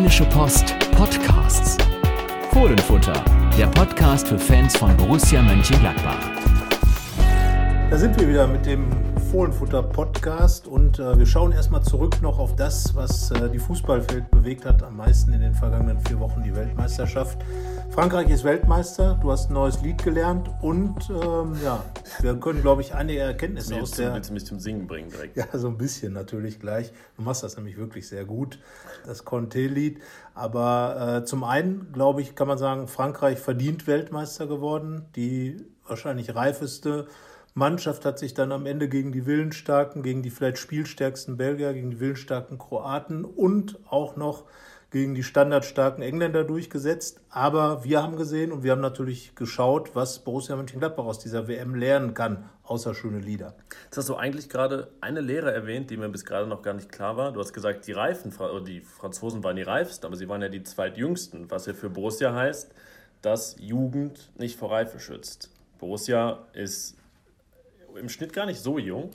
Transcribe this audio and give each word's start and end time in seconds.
Rheinische 0.00 0.24
Post 0.24 0.74
Podcasts. 0.92 1.76
Fohlenfutter, 2.52 3.22
der 3.58 3.66
Podcast 3.66 4.28
für 4.28 4.38
Fans 4.38 4.74
von 4.74 4.96
Borussia 4.96 5.42
Mönchengladbach. 5.42 6.16
Da 7.90 7.98
sind 7.98 8.18
wir 8.18 8.26
wieder 8.26 8.46
mit 8.46 8.64
dem 8.64 8.88
Fohlenfutter 9.30 9.84
Podcast 9.84 10.66
und 10.66 10.98
äh, 10.98 11.16
wir 11.16 11.24
schauen 11.24 11.52
erstmal 11.52 11.84
zurück 11.84 12.20
noch 12.20 12.40
auf 12.40 12.56
das, 12.56 12.96
was 12.96 13.30
äh, 13.30 13.48
die 13.48 13.60
Fußballwelt 13.60 14.28
bewegt 14.32 14.64
hat, 14.64 14.82
am 14.82 14.96
meisten 14.96 15.32
in 15.32 15.40
den 15.40 15.54
vergangenen 15.54 16.00
vier 16.00 16.18
Wochen 16.18 16.42
die 16.42 16.52
Weltmeisterschaft. 16.52 17.38
Frankreich 17.90 18.28
ist 18.28 18.42
Weltmeister, 18.42 19.20
du 19.22 19.30
hast 19.30 19.48
ein 19.48 19.52
neues 19.52 19.80
Lied 19.82 20.02
gelernt 20.02 20.50
und 20.62 20.96
ähm, 21.10 21.56
ja, 21.62 21.84
wir 22.18 22.34
können, 22.40 22.60
glaube 22.60 22.82
ich, 22.82 22.92
einige 22.92 23.20
Erkenntnisse 23.20 23.80
aus 23.80 23.92
der... 23.92 24.14
Willst 24.14 24.30
du 24.30 24.34
mich 24.34 24.46
zum 24.46 24.58
Singen 24.58 24.88
bringen 24.88 25.10
direkt? 25.10 25.36
Ja, 25.36 25.46
so 25.56 25.68
ein 25.68 25.78
bisschen 25.78 26.12
natürlich 26.12 26.58
gleich. 26.58 26.92
Du 27.16 27.22
machst 27.22 27.44
das 27.44 27.56
nämlich 27.56 27.76
wirklich 27.76 28.08
sehr 28.08 28.24
gut, 28.24 28.58
das 29.06 29.24
Conte-Lied. 29.24 30.00
Aber 30.34 31.20
äh, 31.20 31.24
zum 31.24 31.44
einen, 31.44 31.92
glaube 31.92 32.20
ich, 32.20 32.34
kann 32.34 32.48
man 32.48 32.58
sagen, 32.58 32.88
Frankreich 32.88 33.38
verdient 33.38 33.86
Weltmeister 33.86 34.48
geworden. 34.48 35.04
Die 35.14 35.64
wahrscheinlich 35.86 36.34
reifeste 36.34 37.06
Mannschaft 37.60 38.04
hat 38.04 38.18
sich 38.18 38.34
dann 38.34 38.50
am 38.50 38.66
Ende 38.66 38.88
gegen 38.88 39.12
die 39.12 39.26
willensstarken, 39.26 40.02
gegen 40.02 40.22
die 40.22 40.30
vielleicht 40.30 40.58
spielstärksten 40.58 41.36
Belgier, 41.36 41.74
gegen 41.74 41.90
die 41.90 42.00
willensstarken 42.00 42.58
Kroaten 42.58 43.24
und 43.24 43.78
auch 43.86 44.16
noch 44.16 44.46
gegen 44.90 45.14
die 45.14 45.22
standardstarken 45.22 46.02
Engländer 46.02 46.42
durchgesetzt. 46.42 47.20
Aber 47.28 47.84
wir 47.84 48.02
haben 48.02 48.16
gesehen 48.16 48.50
und 48.50 48.62
wir 48.62 48.72
haben 48.72 48.80
natürlich 48.80 49.34
geschaut, 49.34 49.94
was 49.94 50.20
Borussia 50.20 50.56
Mönchengladbach 50.56 51.04
aus 51.04 51.18
dieser 51.18 51.48
WM 51.48 51.74
lernen 51.74 52.14
kann, 52.14 52.48
außer 52.64 52.94
schöne 52.94 53.20
Lieder. 53.20 53.54
Jetzt 53.84 53.98
hast 53.98 54.08
du 54.08 54.16
eigentlich 54.16 54.48
gerade 54.48 54.88
eine 55.02 55.20
Lehre 55.20 55.52
erwähnt, 55.52 55.90
die 55.90 55.98
mir 55.98 56.08
bis 56.08 56.24
gerade 56.24 56.48
noch 56.48 56.62
gar 56.62 56.72
nicht 56.74 56.90
klar 56.90 57.18
war. 57.18 57.30
Du 57.30 57.40
hast 57.40 57.52
gesagt, 57.52 57.86
die 57.86 57.92
Reifen, 57.92 58.32
die 58.66 58.80
Franzosen 58.80 59.44
waren 59.44 59.56
die 59.56 59.62
reifsten, 59.62 60.06
aber 60.06 60.16
sie 60.16 60.28
waren 60.28 60.40
ja 60.40 60.48
die 60.48 60.62
zweitjüngsten, 60.62 61.50
was 61.50 61.66
ja 61.66 61.74
für 61.74 61.90
Borussia 61.90 62.34
heißt, 62.34 62.72
dass 63.22 63.56
Jugend 63.60 64.30
nicht 64.38 64.58
vor 64.58 64.72
Reife 64.72 64.98
schützt. 64.98 65.50
Borussia 65.78 66.38
ist 66.52 66.96
im 67.96 68.08
Schnitt 68.08 68.32
gar 68.32 68.46
nicht 68.46 68.60
so 68.60 68.78
jung. 68.78 69.10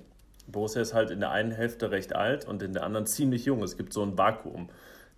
Borussia 0.48 0.82
ist 0.82 0.94
halt 0.94 1.10
in 1.10 1.20
der 1.20 1.32
einen 1.32 1.52
Hälfte 1.52 1.92
recht 1.92 2.16
alt 2.16 2.46
und 2.46 2.62
in 2.62 2.74
der 2.74 2.84
anderen 2.84 3.08
ziemlich 3.08 3.46
jung. 3.46 3.64
Es 3.64 3.78
gibt 3.78 3.94
so 3.94 4.04
ein 4.04 4.18
Vakuum 4.18 4.70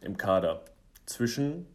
im 0.02 0.18
Kader 0.18 0.64
zwischen 1.06 1.68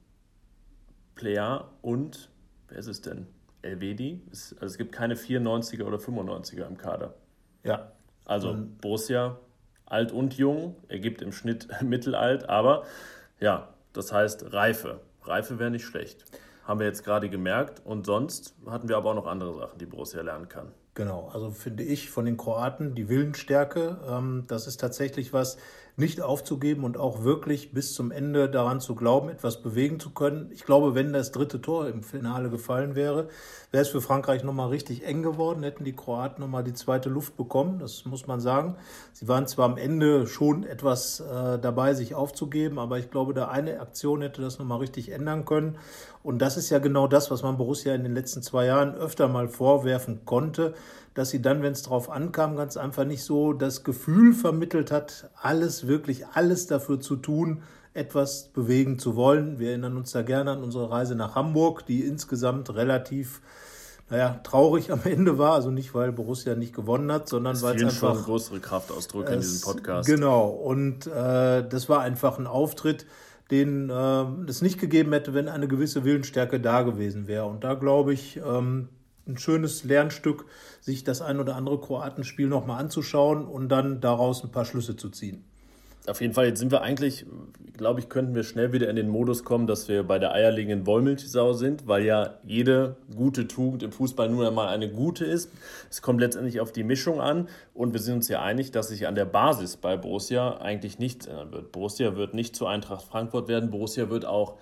Plea 1.14 1.64
und, 1.82 2.30
wer 2.68 2.78
ist 2.78 2.86
es 2.86 3.00
denn? 3.02 3.26
Elvedi? 3.62 4.20
also 4.30 4.66
es 4.66 4.78
gibt 4.78 4.92
keine 4.92 5.14
94er 5.14 5.84
oder 5.84 5.98
95er 5.98 6.66
im 6.66 6.76
Kader. 6.76 7.14
Ja. 7.62 7.92
Also 8.24 8.50
und 8.50 8.80
Borussia 8.80 9.38
alt 9.86 10.10
und 10.10 10.34
jung, 10.38 10.76
ergibt 10.88 11.20
im 11.20 11.32
Schnitt 11.32 11.68
mittelalt, 11.82 12.48
aber 12.48 12.84
ja, 13.40 13.68
das 13.92 14.12
heißt 14.12 14.52
Reife. 14.52 15.00
Reife 15.24 15.58
wäre 15.58 15.70
nicht 15.70 15.84
schlecht. 15.84 16.24
Haben 16.64 16.80
wir 16.80 16.86
jetzt 16.86 17.04
gerade 17.04 17.28
gemerkt 17.28 17.84
und 17.84 18.06
sonst 18.06 18.54
hatten 18.66 18.88
wir 18.88 18.96
aber 18.96 19.10
auch 19.10 19.14
noch 19.14 19.26
andere 19.26 19.54
Sachen, 19.54 19.78
die 19.78 19.86
Borussia 19.86 20.22
lernen 20.22 20.48
kann. 20.48 20.72
Genau, 20.94 21.28
also 21.32 21.50
finde 21.52 21.84
ich 21.84 22.10
von 22.10 22.26
den 22.26 22.36
Kroaten 22.36 22.94
die 22.94 23.08
Willensstärke. 23.08 23.98
Ähm, 24.06 24.44
das 24.48 24.66
ist 24.66 24.78
tatsächlich 24.78 25.32
was, 25.32 25.56
nicht 25.96 26.22
aufzugeben 26.22 26.84
und 26.84 26.96
auch 26.96 27.22
wirklich 27.22 27.72
bis 27.72 27.92
zum 27.92 28.10
Ende 28.10 28.48
daran 28.48 28.80
zu 28.80 28.94
glauben, 28.94 29.28
etwas 29.28 29.62
bewegen 29.62 30.00
zu 30.00 30.10
können. 30.10 30.50
Ich 30.52 30.64
glaube, 30.64 30.94
wenn 30.94 31.12
das 31.12 31.32
dritte 31.32 31.60
Tor 31.60 31.86
im 31.88 32.02
Finale 32.02 32.48
gefallen 32.48 32.94
wäre, 32.94 33.28
wäre 33.70 33.82
es 33.82 33.90
für 33.90 34.00
Frankreich 34.00 34.42
nochmal 34.42 34.68
richtig 34.68 35.04
eng 35.04 35.22
geworden, 35.22 35.62
hätten 35.62 35.84
die 35.84 35.94
Kroaten 35.94 36.40
nochmal 36.40 36.64
die 36.64 36.72
zweite 36.72 37.10
Luft 37.10 37.36
bekommen, 37.36 37.78
das 37.78 38.06
muss 38.06 38.26
man 38.26 38.40
sagen. 38.40 38.76
Sie 39.12 39.28
waren 39.28 39.46
zwar 39.46 39.66
am 39.66 39.76
Ende 39.76 40.26
schon 40.26 40.64
etwas 40.64 41.20
äh, 41.20 41.58
dabei, 41.58 41.92
sich 41.92 42.14
aufzugeben, 42.14 42.78
aber 42.78 42.98
ich 42.98 43.10
glaube, 43.10 43.34
da 43.34 43.48
eine 43.48 43.80
Aktion 43.80 44.22
hätte 44.22 44.40
das 44.40 44.58
nochmal 44.58 44.78
richtig 44.78 45.10
ändern 45.10 45.44
können. 45.44 45.76
Und 46.22 46.38
das 46.38 46.56
ist 46.56 46.70
ja 46.70 46.78
genau 46.78 47.06
das, 47.06 47.30
was 47.30 47.42
man 47.42 47.58
Borussia 47.58 47.94
in 47.94 48.04
den 48.04 48.14
letzten 48.14 48.42
zwei 48.42 48.66
Jahren 48.66 48.94
öfter 48.94 49.28
mal 49.28 49.48
vorwerfen 49.48 50.24
konnte, 50.24 50.74
dass 51.14 51.30
sie 51.30 51.42
dann, 51.42 51.62
wenn 51.62 51.72
es 51.72 51.82
drauf 51.82 52.10
ankam, 52.10 52.56
ganz 52.56 52.76
einfach 52.76 53.04
nicht 53.04 53.22
so 53.24 53.52
das 53.52 53.84
Gefühl 53.84 54.32
vermittelt 54.32 54.90
hat, 54.90 55.30
alles, 55.40 55.86
wirklich 55.86 56.26
alles 56.26 56.66
dafür 56.66 57.00
zu 57.00 57.16
tun, 57.16 57.62
etwas 57.94 58.48
bewegen 58.48 58.98
zu 58.98 59.16
wollen. 59.16 59.58
Wir 59.58 59.70
erinnern 59.70 59.96
uns 59.96 60.12
da 60.12 60.22
gerne 60.22 60.52
an 60.52 60.62
unsere 60.62 60.90
Reise 60.90 61.14
nach 61.14 61.34
Hamburg, 61.34 61.84
die 61.86 62.04
insgesamt 62.04 62.74
relativ 62.74 63.42
naja, 64.12 64.40
traurig 64.42 64.92
am 64.92 65.00
Ende 65.04 65.38
war. 65.38 65.54
Also 65.54 65.70
nicht, 65.70 65.94
weil 65.94 66.12
Borussia 66.12 66.54
nicht 66.54 66.74
gewonnen 66.74 67.10
hat, 67.10 67.28
sondern 67.28 67.60
weil 67.62 67.76
es 67.76 67.82
einfach... 67.82 68.14
schon 68.14 68.24
größere 68.24 68.60
Kraftausdrücke 68.60 69.30
es, 69.30 69.34
in 69.34 69.40
diesem 69.40 69.72
Podcast. 69.72 70.08
Genau. 70.08 70.48
Und 70.48 71.06
äh, 71.06 71.66
das 71.66 71.88
war 71.88 72.00
einfach 72.00 72.38
ein 72.38 72.46
Auftritt, 72.46 73.06
den 73.50 73.90
äh, 73.90 74.24
es 74.46 74.60
nicht 74.60 74.78
gegeben 74.78 75.12
hätte, 75.12 75.34
wenn 75.34 75.48
eine 75.48 75.66
gewisse 75.66 76.04
Willensstärke 76.04 76.60
da 76.60 76.82
gewesen 76.82 77.26
wäre. 77.26 77.46
Und 77.46 77.64
da 77.64 77.74
glaube 77.74 78.12
ich, 78.12 78.38
ähm, 78.38 78.88
ein 79.26 79.38
schönes 79.38 79.84
Lernstück, 79.84 80.44
sich 80.82 81.04
das 81.04 81.22
ein 81.22 81.38
oder 81.38 81.54
andere 81.54 81.78
Kroatenspiel 81.80 82.48
nochmal 82.48 82.80
anzuschauen 82.80 83.46
und 83.46 83.68
dann 83.68 84.00
daraus 84.00 84.42
ein 84.42 84.50
paar 84.50 84.64
Schlüsse 84.64 84.96
zu 84.96 85.10
ziehen. 85.10 85.44
Auf 86.08 86.20
jeden 86.20 86.34
Fall, 86.34 86.46
jetzt 86.46 86.58
sind 86.58 86.72
wir 86.72 86.82
eigentlich, 86.82 87.24
glaube 87.76 88.00
ich, 88.00 88.08
könnten 88.08 88.34
wir 88.34 88.42
schnell 88.42 88.72
wieder 88.72 88.90
in 88.90 88.96
den 88.96 89.08
Modus 89.08 89.44
kommen, 89.44 89.68
dass 89.68 89.86
wir 89.86 90.02
bei 90.02 90.18
der 90.18 90.32
eierlegenden 90.32 90.84
Wollmilchsau 90.84 91.52
sind, 91.52 91.86
weil 91.86 92.04
ja 92.04 92.34
jede 92.42 92.96
gute 93.14 93.46
Tugend 93.46 93.84
im 93.84 93.92
Fußball 93.92 94.28
nur 94.28 94.48
einmal 94.48 94.66
eine 94.66 94.90
gute 94.90 95.24
ist. 95.24 95.52
Es 95.88 96.02
kommt 96.02 96.18
letztendlich 96.18 96.60
auf 96.60 96.72
die 96.72 96.82
Mischung 96.82 97.20
an 97.20 97.48
und 97.72 97.92
wir 97.92 98.00
sind 98.00 98.16
uns 98.16 98.28
ja 98.28 98.42
einig, 98.42 98.72
dass 98.72 98.88
sich 98.88 99.06
an 99.06 99.14
der 99.14 99.26
Basis 99.26 99.76
bei 99.76 99.96
Borussia 99.96 100.56
eigentlich 100.56 100.98
nichts 100.98 101.26
ändern 101.26 101.52
wird. 101.52 101.70
Borussia 101.70 102.16
wird 102.16 102.34
nicht 102.34 102.56
zu 102.56 102.66
Eintracht 102.66 103.04
Frankfurt 103.04 103.46
werden, 103.46 103.70
Borussia 103.70 104.10
wird 104.10 104.24
auch 104.24 104.58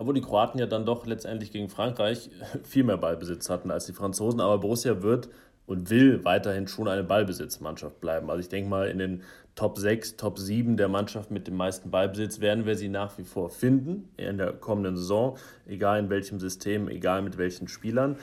obwohl 0.00 0.14
die 0.14 0.22
Kroaten 0.22 0.58
ja 0.58 0.64
dann 0.64 0.86
doch 0.86 1.04
letztendlich 1.04 1.52
gegen 1.52 1.68
Frankreich 1.68 2.30
viel 2.64 2.84
mehr 2.84 2.96
Ballbesitz 2.96 3.50
hatten 3.50 3.70
als 3.70 3.84
die 3.84 3.92
Franzosen. 3.92 4.40
Aber 4.40 4.56
Borussia 4.56 5.02
wird 5.02 5.28
und 5.70 5.88
will 5.88 6.24
weiterhin 6.24 6.66
schon 6.66 6.88
eine 6.88 7.04
Ballbesitzmannschaft 7.04 8.00
bleiben. 8.00 8.28
Also 8.28 8.40
ich 8.40 8.48
denke 8.48 8.68
mal, 8.68 8.88
in 8.88 8.98
den 8.98 9.22
Top 9.54 9.78
6, 9.78 10.16
Top 10.16 10.36
7 10.36 10.76
der 10.76 10.88
Mannschaft 10.88 11.30
mit 11.30 11.46
dem 11.46 11.54
meisten 11.54 11.92
Ballbesitz 11.92 12.40
werden 12.40 12.66
wir 12.66 12.74
sie 12.74 12.88
nach 12.88 13.16
wie 13.18 13.22
vor 13.22 13.50
finden 13.50 14.08
in 14.16 14.38
der 14.38 14.52
kommenden 14.52 14.96
Saison, 14.96 15.38
egal 15.68 16.00
in 16.00 16.10
welchem 16.10 16.40
System, 16.40 16.88
egal 16.88 17.22
mit 17.22 17.38
welchen 17.38 17.68
Spielern. 17.68 18.16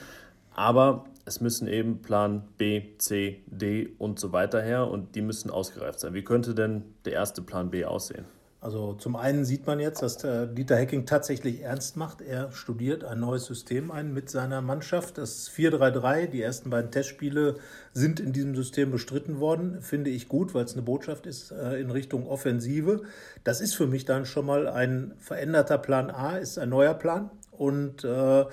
Aber 0.54 1.06
es 1.24 1.40
müssen 1.40 1.68
eben 1.68 2.02
Plan 2.02 2.42
B, 2.58 2.82
C, 2.98 3.42
D 3.46 3.94
und 3.96 4.20
so 4.20 4.32
weiter 4.32 4.60
her 4.60 4.86
und 4.86 5.14
die 5.14 5.22
müssen 5.22 5.50
ausgereift 5.50 6.00
sein. 6.00 6.12
Wie 6.12 6.24
könnte 6.24 6.54
denn 6.54 6.84
der 7.06 7.14
erste 7.14 7.40
Plan 7.40 7.70
B 7.70 7.86
aussehen? 7.86 8.26
Also 8.60 8.94
zum 8.94 9.14
einen 9.14 9.44
sieht 9.44 9.68
man 9.68 9.78
jetzt, 9.78 10.02
dass 10.02 10.18
Dieter 10.18 10.76
Hecking 10.76 11.06
tatsächlich 11.06 11.62
ernst 11.62 11.96
macht. 11.96 12.20
Er 12.20 12.50
studiert 12.50 13.04
ein 13.04 13.20
neues 13.20 13.44
System 13.44 13.92
ein 13.92 14.12
mit 14.12 14.30
seiner 14.30 14.60
Mannschaft. 14.62 15.16
Das 15.16 15.48
4-3-3, 15.48 16.26
die 16.26 16.42
ersten 16.42 16.68
beiden 16.68 16.90
Testspiele 16.90 17.54
sind 17.92 18.18
in 18.18 18.32
diesem 18.32 18.56
System 18.56 18.90
bestritten 18.90 19.38
worden. 19.38 19.80
Finde 19.80 20.10
ich 20.10 20.26
gut, 20.26 20.54
weil 20.54 20.64
es 20.64 20.72
eine 20.72 20.82
Botschaft 20.82 21.26
ist 21.26 21.52
äh, 21.52 21.80
in 21.80 21.92
Richtung 21.92 22.26
Offensive. 22.26 23.02
Das 23.44 23.60
ist 23.60 23.74
für 23.74 23.86
mich 23.86 24.06
dann 24.06 24.26
schon 24.26 24.46
mal 24.46 24.66
ein 24.66 25.14
veränderter 25.20 25.78
Plan 25.78 26.10
A, 26.10 26.36
ist 26.36 26.58
ein 26.58 26.70
neuer 26.70 26.94
Plan. 26.94 27.30
Und 27.58 28.04
äh, 28.04 28.44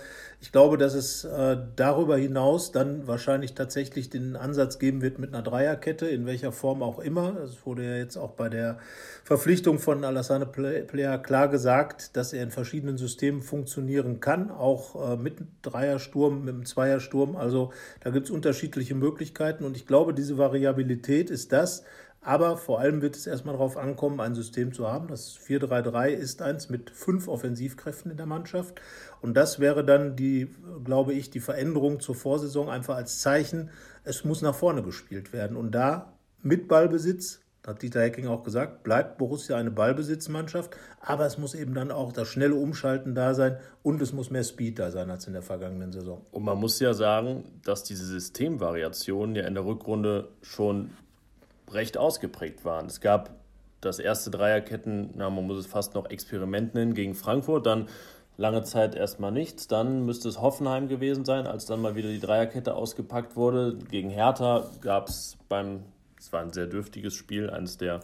ich 0.42 0.52
glaube, 0.52 0.78
dass 0.78 0.94
es 0.94 1.24
äh, 1.24 1.58
darüber 1.76 2.18
hinaus 2.18 2.72
dann 2.72 3.08
wahrscheinlich 3.08 3.54
tatsächlich 3.54 4.10
den 4.10 4.36
Ansatz 4.36 4.80
geben 4.80 5.02
wird 5.02 5.20
mit 5.20 5.34
einer 5.34 5.44
Dreierkette, 5.44 6.08
in 6.08 6.26
welcher 6.26 6.52
Form 6.52 6.84
auch 6.84 7.00
immer. 7.00 7.38
Es 7.44 7.66
wurde 7.66 7.84
ja 7.84 7.96
jetzt 7.96 8.18
auch 8.18 8.32
bei 8.32 8.50
der 8.50 8.80
Verpflichtung 9.24 9.80
von 9.80 10.04
Alassane 10.04 10.46
Player 10.46 11.18
klar 11.20 11.48
gesagt, 11.48 12.16
dass 12.16 12.34
er 12.34 12.44
in 12.44 12.52
verschiedenen 12.52 12.98
Systemen 12.98 13.42
funktionieren 13.42 14.20
kann, 14.20 14.52
auch 14.52 15.14
äh, 15.14 15.18
mit 15.18 15.38
Dreiersturm, 15.62 16.46
mit 16.46 16.54
einem 16.54 16.66
Zweiersturm. 16.66 17.36
Also 17.36 17.72
da 18.02 18.10
gibt 18.10 18.26
es 18.26 18.32
unterschiedliche 18.32 18.96
Möglichkeiten 18.96 19.64
und 19.64 19.78
ich 19.78 19.88
glaube, 19.88 20.14
diese 20.14 20.38
Variabilität 20.38 21.30
ist 21.30 21.54
das, 21.54 21.84
aber 22.26 22.58
vor 22.58 22.80
allem 22.80 23.04
wird 23.04 23.16
es 23.16 23.28
erstmal 23.28 23.54
darauf 23.54 23.78
ankommen, 23.78 24.20
ein 24.20 24.34
System 24.34 24.74
zu 24.74 24.88
haben. 24.88 25.08
Das 25.08 25.38
4-3-3 25.38 26.10
ist 26.10 26.42
eins 26.42 26.70
mit 26.70 26.90
fünf 26.90 27.28
Offensivkräften 27.28 28.10
in 28.10 28.18
der 28.18 28.26
Mannschaft. 28.26 28.82
Und 29.22 29.36
das 29.36 29.60
wäre 29.60 29.86
dann 29.86 30.16
die, 30.16 30.50
glaube 30.84 31.14
ich, 31.14 31.30
die 31.30 31.40
Veränderung 31.40 32.00
zur 32.00 32.16
Vorsaison 32.16 32.68
einfach 32.68 32.96
als 32.96 33.22
Zeichen, 33.22 33.70
es 34.04 34.24
muss 34.24 34.42
nach 34.42 34.56
vorne 34.56 34.82
gespielt 34.82 35.34
werden. 35.34 35.56
Und 35.56 35.72
da 35.72 36.14
mit 36.42 36.68
Ballbesitz, 36.68 37.42
hat 37.68 37.82
Dieter 37.82 38.02
Hecking 38.02 38.28
auch 38.28 38.44
gesagt, 38.44 38.84
bleibt 38.84 39.18
Borussia 39.18 39.58
eine 39.58 39.72
Ballbesitzmannschaft, 39.72 40.76
aber 41.02 41.26
es 41.26 41.38
muss 41.38 41.56
eben 41.56 41.74
dann 41.74 41.92
auch 41.92 42.12
das 42.12 42.28
schnelle 42.28 42.56
Umschalten 42.56 43.16
da 43.16 43.34
sein 43.34 43.58
und 43.82 44.02
es 44.02 44.14
muss 44.14 44.30
mehr 44.30 44.44
Speed 44.44 44.80
da 44.80 44.92
sein 44.92 45.10
als 45.10 45.28
in 45.28 45.34
der 45.34 45.42
vergangenen 45.42 45.92
Saison. 45.92 46.26
Und 46.32 46.44
man 46.44 46.60
muss 46.60 46.80
ja 46.80 46.94
sagen, 46.94 47.60
dass 47.64 47.84
diese 47.84 48.06
Systemvariationen 48.06 49.36
ja 49.36 49.48
in 49.48 49.56
der 49.56 49.66
Rückrunde 49.66 50.30
schon 50.42 50.92
recht 51.72 51.98
ausgeprägt 51.98 52.66
waren. 52.66 52.86
Es 52.88 53.02
gab 53.02 53.32
das 53.82 54.00
erste 54.00 54.32
Dreierketten, 54.32 55.12
na, 55.16 55.30
man 55.30 55.46
muss 55.46 55.58
es 55.58 55.68
fast 55.68 55.94
noch 55.96 56.10
Experiment 56.10 56.74
nennen, 56.74 56.94
gegen 56.94 57.16
Frankfurt, 57.16 57.66
dann 57.66 57.88
lange 58.38 58.64
Zeit 58.64 58.96
erstmal 58.96 59.32
nichts. 59.32 59.68
Dann 59.68 60.06
müsste 60.06 60.28
es 60.28 60.42
Hoffenheim 60.42 60.88
gewesen 60.88 61.24
sein, 61.26 61.48
als 61.48 61.66
dann 61.66 61.82
mal 61.82 61.96
wieder 61.96 62.10
die 62.10 62.20
Dreierkette 62.20 62.74
ausgepackt 62.76 63.36
wurde. 63.36 63.78
Gegen 63.90 64.10
Hertha 64.10 64.66
gab 64.82 65.10
es 65.10 65.38
beim, 65.50 65.84
es 66.20 66.34
war 66.34 66.42
ein 66.42 66.52
sehr 66.52 66.68
dürftiges 66.68 67.14
Spiel, 67.14 67.50
eines 67.50 67.78
der 67.78 68.02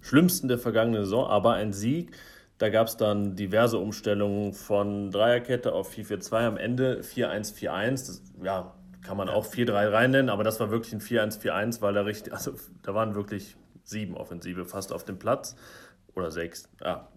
schlimmsten 0.00 0.48
der 0.48 0.58
vergangenen 0.58 1.04
Saison, 1.04 1.26
aber 1.26 1.54
ein 1.54 1.72
Sieg, 1.72 2.16
Da 2.58 2.70
gab 2.70 2.86
es 2.86 2.96
dann 2.96 3.36
diverse 3.36 3.78
Umstellungen 3.78 4.54
von 4.54 5.10
Dreierkette 5.10 5.72
auf 5.72 5.92
4-4-2, 5.92 6.46
am 6.46 6.56
Ende 6.56 7.02
4-1-4-1. 7.02 7.90
Das, 7.90 8.22
ja, 8.42 8.74
kann 9.06 9.16
man 9.16 9.28
auch 9.28 9.46
4-3 9.46 9.92
rein 9.92 10.10
nennen, 10.10 10.28
aber 10.28 10.44
das 10.44 10.58
war 10.58 10.70
wirklich 10.70 10.92
ein 10.92 11.00
4-1-4-1, 11.00 11.80
weil 11.80 11.94
da 11.94 12.02
richtig, 12.02 12.32
also 12.32 12.54
da 12.82 12.94
waren 12.94 13.14
wirklich 13.14 13.56
sieben 13.84 14.16
Offensive 14.16 14.64
fast 14.64 14.92
auf 14.92 15.04
dem 15.04 15.18
Platz. 15.18 15.56
Oder 16.14 16.30
sechs, 16.30 16.68
ja, 16.82 17.08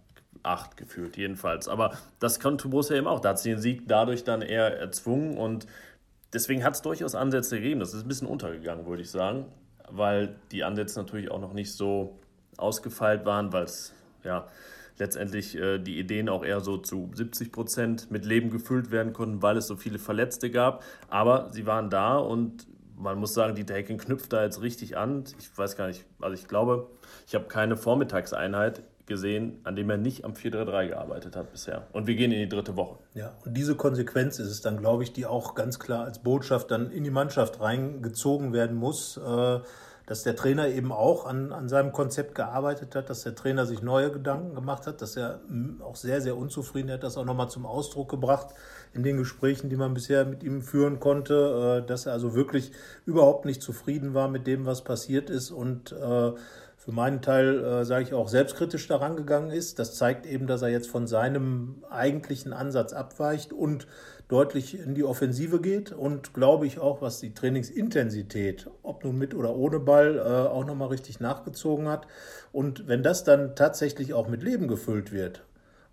acht 0.44 0.77
gefühlt 0.77 1.18
jedenfalls. 1.18 1.68
Aber 1.68 1.97
das 2.19 2.39
konnte 2.39 2.68
Borussia 2.68 2.97
eben 2.97 3.07
auch. 3.07 3.21
Da 3.21 3.30
hat 3.30 3.39
sie 3.39 3.50
den 3.50 3.59
Sieg 3.59 3.88
dadurch 3.88 4.24
dann 4.24 4.41
eher 4.41 4.77
erzwungen 4.77 5.38
und 5.38 5.68
deswegen 6.33 6.63
hat 6.63 6.75
es 6.75 6.81
durchaus 6.81 7.15
Ansätze 7.15 7.57
gegeben. 7.57 7.80
Das 7.80 7.94
ist 7.94 8.03
ein 8.03 8.07
bisschen 8.07 8.27
untergegangen, 8.27 8.85
würde 8.85 9.01
ich 9.01 9.09
sagen, 9.09 9.45
weil 9.89 10.35
die 10.51 10.63
Ansätze 10.63 11.00
natürlich 11.00 11.31
auch 11.31 11.39
noch 11.39 11.53
nicht 11.53 11.74
so 11.74 12.19
ausgefeilt 12.57 13.25
waren, 13.25 13.53
weil 13.53 13.63
es 13.63 13.94
ja 14.24 14.47
letztendlich 14.99 15.57
äh, 15.57 15.79
die 15.79 15.97
Ideen 15.97 16.29
auch 16.29 16.43
eher 16.43 16.61
so 16.61 16.77
zu 16.77 17.09
70 17.13 17.51
Prozent 17.51 18.11
mit 18.11 18.25
Leben 18.25 18.51
gefüllt 18.51 18.91
werden 18.91 19.13
konnten, 19.13 19.41
weil 19.41 19.57
es 19.57 19.67
so 19.67 19.75
viele 19.75 19.97
Verletzte 19.97 20.51
gab. 20.51 20.83
Aber 21.09 21.49
sie 21.51 21.65
waren 21.65 21.89
da 21.89 22.17
und 22.17 22.67
man 22.95 23.17
muss 23.17 23.33
sagen, 23.33 23.55
die 23.55 23.65
Hecking 23.73 23.97
knüpft 23.97 24.33
da 24.33 24.43
jetzt 24.43 24.61
richtig 24.61 24.97
an. 24.97 25.23
Ich 25.39 25.57
weiß 25.57 25.77
gar 25.77 25.87
nicht, 25.87 26.05
also 26.19 26.33
ich 26.35 26.47
glaube, 26.47 26.89
ich 27.27 27.33
habe 27.33 27.45
keine 27.45 27.77
Vormittagseinheit 27.77 28.83
gesehen, 29.05 29.59
an 29.63 29.75
dem 29.75 29.89
er 29.89 29.97
nicht 29.97 30.23
am 30.23 30.33
4-3-3 30.33 30.89
gearbeitet 30.89 31.35
hat 31.35 31.51
bisher. 31.51 31.87
Und 31.93 32.07
wir 32.07 32.15
gehen 32.15 32.31
in 32.31 32.39
die 32.39 32.49
dritte 32.49 32.75
Woche. 32.75 32.99
Ja, 33.15 33.33
und 33.43 33.55
diese 33.55 33.75
Konsequenz 33.75 34.37
ist 34.37 34.49
es 34.49 34.61
dann, 34.61 34.77
glaube 34.77 35.03
ich, 35.03 35.13
die 35.13 35.25
auch 35.25 35.55
ganz 35.55 35.79
klar 35.79 36.05
als 36.05 36.19
Botschaft 36.19 36.71
dann 36.71 36.91
in 36.91 37.03
die 37.03 37.09
Mannschaft 37.09 37.59
reingezogen 37.59 38.53
werden 38.53 38.77
muss. 38.77 39.17
Äh, 39.17 39.59
dass 40.09 40.23
der 40.23 40.35
Trainer 40.35 40.67
eben 40.69 40.91
auch 40.91 41.27
an, 41.27 41.53
an 41.53 41.69
seinem 41.69 41.91
Konzept 41.91 42.33
gearbeitet 42.33 42.95
hat, 42.95 43.11
dass 43.11 43.21
der 43.21 43.35
Trainer 43.35 43.67
sich 43.67 43.83
neue 43.83 44.11
Gedanken 44.11 44.56
gemacht 44.56 44.88
hat, 44.88 45.03
dass 45.03 45.15
er 45.15 45.39
hm, 45.47 45.83
auch 45.83 45.95
sehr, 45.95 46.19
sehr 46.19 46.35
unzufrieden 46.35 46.89
hat, 46.89 47.03
das 47.03 47.15
auch 47.15 47.25
nochmal 47.25 47.51
zum 47.51 47.67
Ausdruck 47.67 48.09
gebracht 48.09 48.47
in 48.91 49.03
den 49.03 49.17
Gesprächen, 49.17 49.69
die 49.69 49.75
man 49.75 49.94
bisher 49.94 50.25
mit 50.25 50.41
ihm 50.41 50.63
führen 50.63 51.00
konnte, 51.00 51.83
äh, 51.83 51.88
dass 51.88 52.07
er 52.07 52.13
also 52.13 52.33
wirklich 52.33 52.71
überhaupt 53.06 53.45
nicht 53.45 53.61
zufrieden 53.61 54.15
war 54.15 54.29
mit 54.29 54.47
dem, 54.47 54.65
was 54.65 54.83
passiert 54.83 55.29
ist 55.29 55.51
und 55.51 55.91
äh, 55.91 56.31
für 56.79 56.91
meinen 56.91 57.21
Teil, 57.21 57.63
äh, 57.63 57.85
sage 57.85 58.06
ich 58.06 58.13
auch, 58.15 58.29
selbstkritisch 58.29 58.88
daran 58.88 59.15
gegangen 59.15 59.51
ist. 59.51 59.77
Das 59.77 59.94
zeigt 59.94 60.25
eben, 60.25 60.47
dass 60.47 60.63
er 60.63 60.69
jetzt 60.69 60.89
von 60.89 61.06
seinem 61.06 61.83
eigentlichen 61.91 62.51
Ansatz 62.51 62.94
abweicht 62.94 63.53
und 63.53 63.85
deutlich 64.29 64.79
in 64.79 64.93
die 64.93 65.03
Offensive 65.03 65.59
geht 65.59 65.91
und 65.91 66.33
glaube 66.33 66.67
ich 66.67 66.79
auch, 66.79 67.01
was 67.01 67.19
die 67.19 67.33
Trainingsintensität, 67.33 68.69
ob 68.83 69.03
nun 69.03 69.17
mit 69.17 69.33
oder 69.35 69.55
ohne 69.55 69.79
Ball, 69.79 70.17
äh, 70.17 70.21
auch 70.21 70.65
nochmal 70.65 70.89
richtig 70.89 71.19
nachgezogen 71.19 71.89
hat. 71.89 72.07
Und 72.51 72.87
wenn 72.87 73.03
das 73.03 73.23
dann 73.23 73.55
tatsächlich 73.55 74.13
auch 74.13 74.27
mit 74.29 74.43
Leben 74.43 74.67
gefüllt 74.67 75.11
wird, 75.11 75.43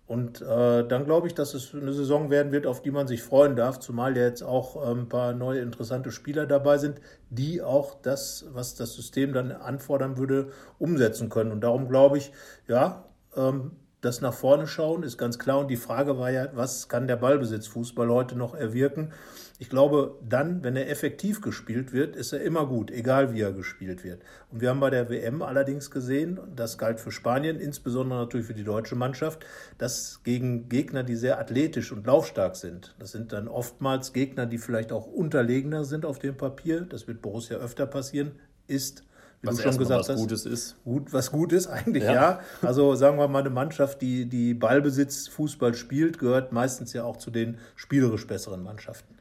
und 0.05 0.41
äh, 0.41 0.87
dann 0.87 1.03
glaube 1.03 1.27
ich, 1.27 1.33
dass 1.33 1.53
es 1.53 1.75
eine 1.75 1.91
Saison 1.91 2.29
werden 2.29 2.53
wird, 2.53 2.65
auf 2.65 2.81
die 2.81 2.91
man 2.91 3.07
sich 3.07 3.21
freuen 3.21 3.57
darf, 3.57 3.79
zumal 3.79 4.15
ja 4.15 4.23
jetzt 4.23 4.41
auch 4.41 4.89
ähm, 4.89 5.01
ein 5.01 5.09
paar 5.09 5.33
neue 5.33 5.59
interessante 5.59 6.11
Spieler 6.11 6.45
dabei 6.45 6.77
sind, 6.77 7.01
die 7.29 7.61
auch 7.61 7.93
das, 8.01 8.45
was 8.53 8.75
das 8.75 8.93
System 8.93 9.33
dann 9.33 9.51
anfordern 9.51 10.17
würde, 10.17 10.51
umsetzen 10.79 11.27
können. 11.27 11.51
Und 11.51 11.59
darum 11.59 11.89
glaube 11.89 12.19
ich, 12.19 12.31
ja, 12.69 13.03
ähm, 13.35 13.71
das 14.01 14.21
nach 14.21 14.33
vorne 14.33 14.67
schauen 14.67 15.03
ist 15.03 15.17
ganz 15.17 15.39
klar. 15.39 15.59
Und 15.59 15.69
die 15.69 15.77
Frage 15.77 16.17
war 16.17 16.29
ja, 16.29 16.49
was 16.53 16.87
kann 16.87 17.07
der 17.07 17.15
Ballbesitzfußball 17.15 18.09
heute 18.09 18.35
noch 18.35 18.53
erwirken? 18.53 19.11
Ich 19.59 19.69
glaube, 19.69 20.19
dann, 20.21 20.63
wenn 20.63 20.75
er 20.75 20.87
effektiv 20.87 21.41
gespielt 21.41 21.91
wird, 21.91 22.15
ist 22.15 22.31
er 22.31 22.41
immer 22.41 22.67
gut, 22.67 22.91
egal 22.91 23.33
wie 23.33 23.41
er 23.41 23.53
gespielt 23.53 24.03
wird. 24.03 24.21
Und 24.51 24.61
wir 24.61 24.69
haben 24.69 24.79
bei 24.79 24.91
der 24.91 25.09
WM 25.09 25.41
allerdings 25.41 25.89
gesehen, 25.89 26.39
das 26.55 26.77
galt 26.77 26.99
für 26.99 27.11
Spanien, 27.11 27.59
insbesondere 27.59 28.19
natürlich 28.19 28.45
für 28.45 28.53
die 28.53 28.63
deutsche 28.63 28.95
Mannschaft, 28.95 29.43
dass 29.79 30.21
gegen 30.23 30.69
Gegner, 30.69 31.01
die 31.01 31.15
sehr 31.15 31.39
athletisch 31.39 31.91
und 31.91 32.05
laufstark 32.05 32.55
sind, 32.55 32.93
das 32.99 33.13
sind 33.13 33.33
dann 33.33 33.47
oftmals 33.47 34.13
Gegner, 34.13 34.45
die 34.45 34.59
vielleicht 34.59 34.91
auch 34.91 35.07
unterlegener 35.07 35.85
sind 35.85 36.05
auf 36.05 36.19
dem 36.19 36.37
Papier, 36.37 36.81
das 36.81 37.07
wird 37.07 37.23
Borussia 37.23 37.57
öfter 37.57 37.87
passieren, 37.87 38.33
ist 38.67 39.06
wie 39.41 39.47
was 39.47 39.57
du 39.57 39.63
schon 39.63 39.77
gesagt 39.77 39.99
was 39.99 40.09
hast, 40.09 40.19
Gutes 40.19 40.45
ist. 40.45 40.83
Gut, 40.83 41.13
was 41.13 41.31
gut 41.31 41.53
ist 41.53 41.67
eigentlich, 41.67 42.03
ja. 42.03 42.13
ja. 42.13 42.39
Also 42.61 42.95
sagen 42.95 43.17
wir 43.17 43.27
mal, 43.27 43.39
eine 43.39 43.49
Mannschaft, 43.51 44.01
die, 44.01 44.25
die 44.25 44.53
Ballbesitz 44.53 45.27
Fußball 45.27 45.75
spielt, 45.75 46.17
gehört 46.17 46.51
meistens 46.51 46.93
ja 46.93 47.03
auch 47.03 47.17
zu 47.17 47.29
den 47.29 47.57
spielerisch 47.75 48.25
besseren 48.25 48.63
Mannschaften. 48.63 49.15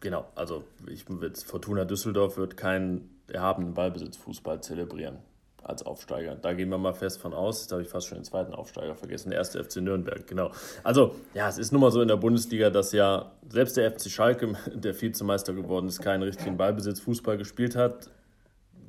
Genau, 0.00 0.26
also 0.34 0.64
ich, 0.86 1.04
Fortuna 1.44 1.84
Düsseldorf 1.84 2.36
wird 2.36 2.56
keinen 2.56 3.10
erhabenen 3.26 3.74
Ballbesitz 3.74 4.16
Fußball 4.18 4.60
zelebrieren 4.60 5.18
als 5.64 5.82
Aufsteiger. 5.82 6.36
Da 6.36 6.52
gehen 6.52 6.68
wir 6.68 6.78
mal 6.78 6.92
fest 6.92 7.18
von 7.18 7.32
aus. 7.32 7.66
Da 7.66 7.76
habe 7.76 7.82
ich 7.82 7.88
fast 7.88 8.06
schon 8.06 8.18
den 8.18 8.24
zweiten 8.24 8.52
Aufsteiger 8.52 8.94
vergessen. 8.94 9.30
Der 9.30 9.38
erste 9.38 9.64
FC 9.64 9.76
Nürnberg, 9.76 10.26
genau. 10.26 10.50
Also, 10.82 11.14
ja, 11.32 11.48
es 11.48 11.56
ist 11.56 11.72
nun 11.72 11.80
mal 11.80 11.90
so 11.90 12.02
in 12.02 12.08
der 12.08 12.18
Bundesliga, 12.18 12.68
dass 12.68 12.92
ja 12.92 13.32
selbst 13.48 13.78
der 13.78 13.90
FC 13.90 14.10
Schalke, 14.10 14.54
der 14.74 15.00
Vizemeister 15.00 15.54
geworden 15.54 15.88
ist, 15.88 16.02
keinen 16.02 16.22
richtigen 16.22 16.58
Ballbesitz 16.58 17.00
Fußball 17.00 17.38
gespielt 17.38 17.74
hat 17.74 18.10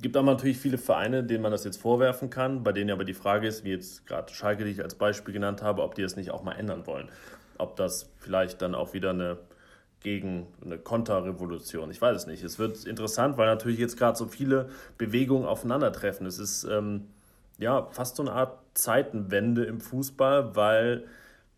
gibt 0.02 0.18
aber 0.18 0.32
natürlich 0.32 0.58
viele 0.58 0.78
Vereine, 0.78 1.24
denen 1.24 1.42
man 1.42 1.52
das 1.52 1.64
jetzt 1.64 1.82
vorwerfen 1.82 2.30
kann, 2.30 2.64
bei 2.64 2.72
denen 2.72 2.92
aber 2.92 3.06
die 3.06 3.14
Frage 3.14 3.48
ist, 3.48 3.64
wie 3.64 3.72
jetzt 3.72 4.06
gerade 4.06 4.34
Schalke, 4.34 4.64
die 4.64 4.72
ich 4.72 4.84
als 4.84 4.96
Beispiel 4.96 5.34
genannt 5.34 5.62
habe, 5.62 5.84
ob 5.84 5.96
die 5.96 6.02
das 6.02 6.16
nicht 6.16 6.32
auch 6.32 6.44
mal 6.44 6.54
ändern 6.54 6.86
wollen. 6.88 7.10
Ob 7.58 7.76
das 7.76 8.12
vielleicht 8.20 8.62
dann 8.62 8.76
auch 8.76 8.94
wieder 8.94 9.12
eine 9.12 9.38
gegen 10.06 10.46
eine 10.64 10.78
Konterrevolution. 10.78 11.90
Ich 11.90 12.00
weiß 12.00 12.16
es 12.16 12.28
nicht. 12.28 12.44
Es 12.44 12.60
wird 12.60 12.86
interessant, 12.86 13.38
weil 13.38 13.48
natürlich 13.48 13.80
jetzt 13.80 13.98
gerade 13.98 14.16
so 14.16 14.28
viele 14.28 14.70
Bewegungen 15.00 15.48
aufeinandertreffen. 15.48 16.28
Es 16.28 16.38
ist 16.38 16.64
ähm, 16.66 17.08
ja 17.58 17.88
fast 17.90 18.16
so 18.18 18.22
eine 18.22 18.32
Art 18.34 18.60
Zeitenwende 18.76 19.66
im 19.66 19.82
Fußball, 19.82 20.56
weil 20.56 21.06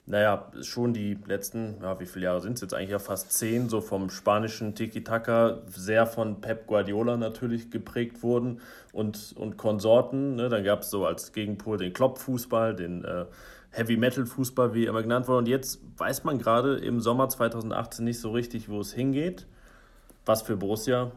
naja, 0.09 0.49
schon 0.61 0.93
die 0.93 1.17
letzten, 1.25 1.81
ja, 1.81 1.99
wie 1.99 2.05
viele 2.05 2.25
Jahre 2.25 2.39
sind 2.39 2.53
es 2.53 2.61
jetzt 2.61 2.73
eigentlich 2.73 2.91
ja 2.91 2.99
fast 2.99 3.33
zehn, 3.33 3.67
so 3.67 3.81
vom 3.81 4.09
spanischen 4.09 4.73
Tiki-Taka, 4.73 5.59
sehr 5.67 6.05
von 6.05 6.39
Pep 6.39 6.65
Guardiola 6.65 7.17
natürlich 7.17 7.71
geprägt 7.71 8.23
wurden 8.23 8.61
und, 8.93 9.33
und 9.35 9.57
Konsorten. 9.57 10.35
Ne? 10.35 10.47
Dann 10.47 10.63
gab 10.63 10.83
es 10.83 10.91
so 10.91 11.05
als 11.05 11.33
Gegenpol 11.33 11.77
den 11.77 11.91
Klopp-Fußball, 11.91 12.73
den 12.73 13.03
äh, 13.03 13.25
Heavy-Metal-Fußball, 13.71 14.73
wie 14.73 14.85
immer 14.85 15.01
genannt 15.01 15.27
wurde. 15.27 15.39
Und 15.39 15.47
jetzt 15.49 15.81
weiß 15.97 16.23
man 16.23 16.39
gerade 16.39 16.77
im 16.77 17.01
Sommer 17.01 17.27
2018 17.27 18.05
nicht 18.05 18.21
so 18.21 18.31
richtig, 18.31 18.69
wo 18.69 18.79
es 18.79 18.93
hingeht. 18.93 19.45
Was 20.25 20.41
für 20.41 20.55
Borussia, 20.55 21.11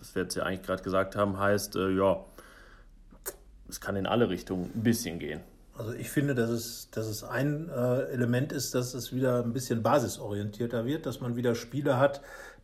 was 0.00 0.16
wir 0.16 0.22
jetzt 0.22 0.34
ja 0.34 0.42
eigentlich 0.42 0.62
gerade 0.62 0.82
gesagt 0.82 1.14
haben, 1.14 1.38
heißt, 1.38 1.76
äh, 1.76 1.90
ja, 1.90 2.24
es 3.68 3.80
kann 3.80 3.94
in 3.94 4.06
alle 4.06 4.30
Richtungen 4.30 4.68
ein 4.74 4.82
bisschen 4.82 5.20
gehen. 5.20 5.42
Also 5.74 5.94
ich 5.94 6.10
finde, 6.10 6.34
dass 6.34 6.50
es, 6.50 6.90
dass 6.90 7.06
es 7.06 7.24
ein 7.24 7.70
äh, 7.70 8.02
Element 8.12 8.52
ist, 8.52 8.74
dass 8.74 8.92
es 8.92 9.14
wieder 9.14 9.42
ein 9.42 9.54
bisschen 9.54 9.82
basisorientierter 9.82 10.84
wird, 10.84 11.06
dass 11.06 11.20
man 11.20 11.34
wieder 11.34 11.54
Spiele 11.54 11.98
hat, 11.98 12.20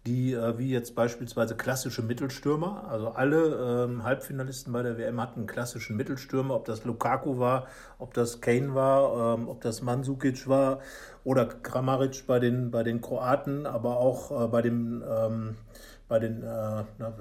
die 0.07 0.35
äh, 0.35 0.59
wie 0.59 0.71
jetzt 0.71 0.95
beispielsweise 0.95 1.57
klassische 1.57 2.03
Mittelstürmer, 2.03 2.87
also 2.89 3.09
alle 3.11 3.87
ähm, 3.87 4.05
Halbfinalisten 4.05 4.73
bei 4.73 4.83
der 4.83 4.99
WM 4.99 5.21
hatten 5.21 5.41
einen 5.41 5.47
klassischen 5.47 5.97
Mittelstürmer, 5.97 6.55
ob 6.55 6.67
das 6.67 6.85
Lukaku 6.85 7.39
war, 7.39 7.67
ob 7.99 8.13
das 8.15 8.41
Kane 8.43 8.75
war, 8.75 9.35
ähm, 9.35 9.49
ob 9.49 9.63
das 9.63 9.81
Mandzukic 9.83 10.47
war 10.47 10.81
oder 11.25 11.47
Kramaric 11.47 12.27
bei 12.27 12.39
den, 12.39 12.71
bei 12.71 12.83
den 12.83 13.01
Kroaten, 13.01 13.67
aber 13.67 13.97
auch 13.97 14.45
äh, 14.45 14.49
bei 14.49 14.63
dem 14.63 15.03
ähm, 15.09 15.57
bei 16.09 16.19
den 16.19 16.43
äh, 16.43 16.85
na, 16.99 17.15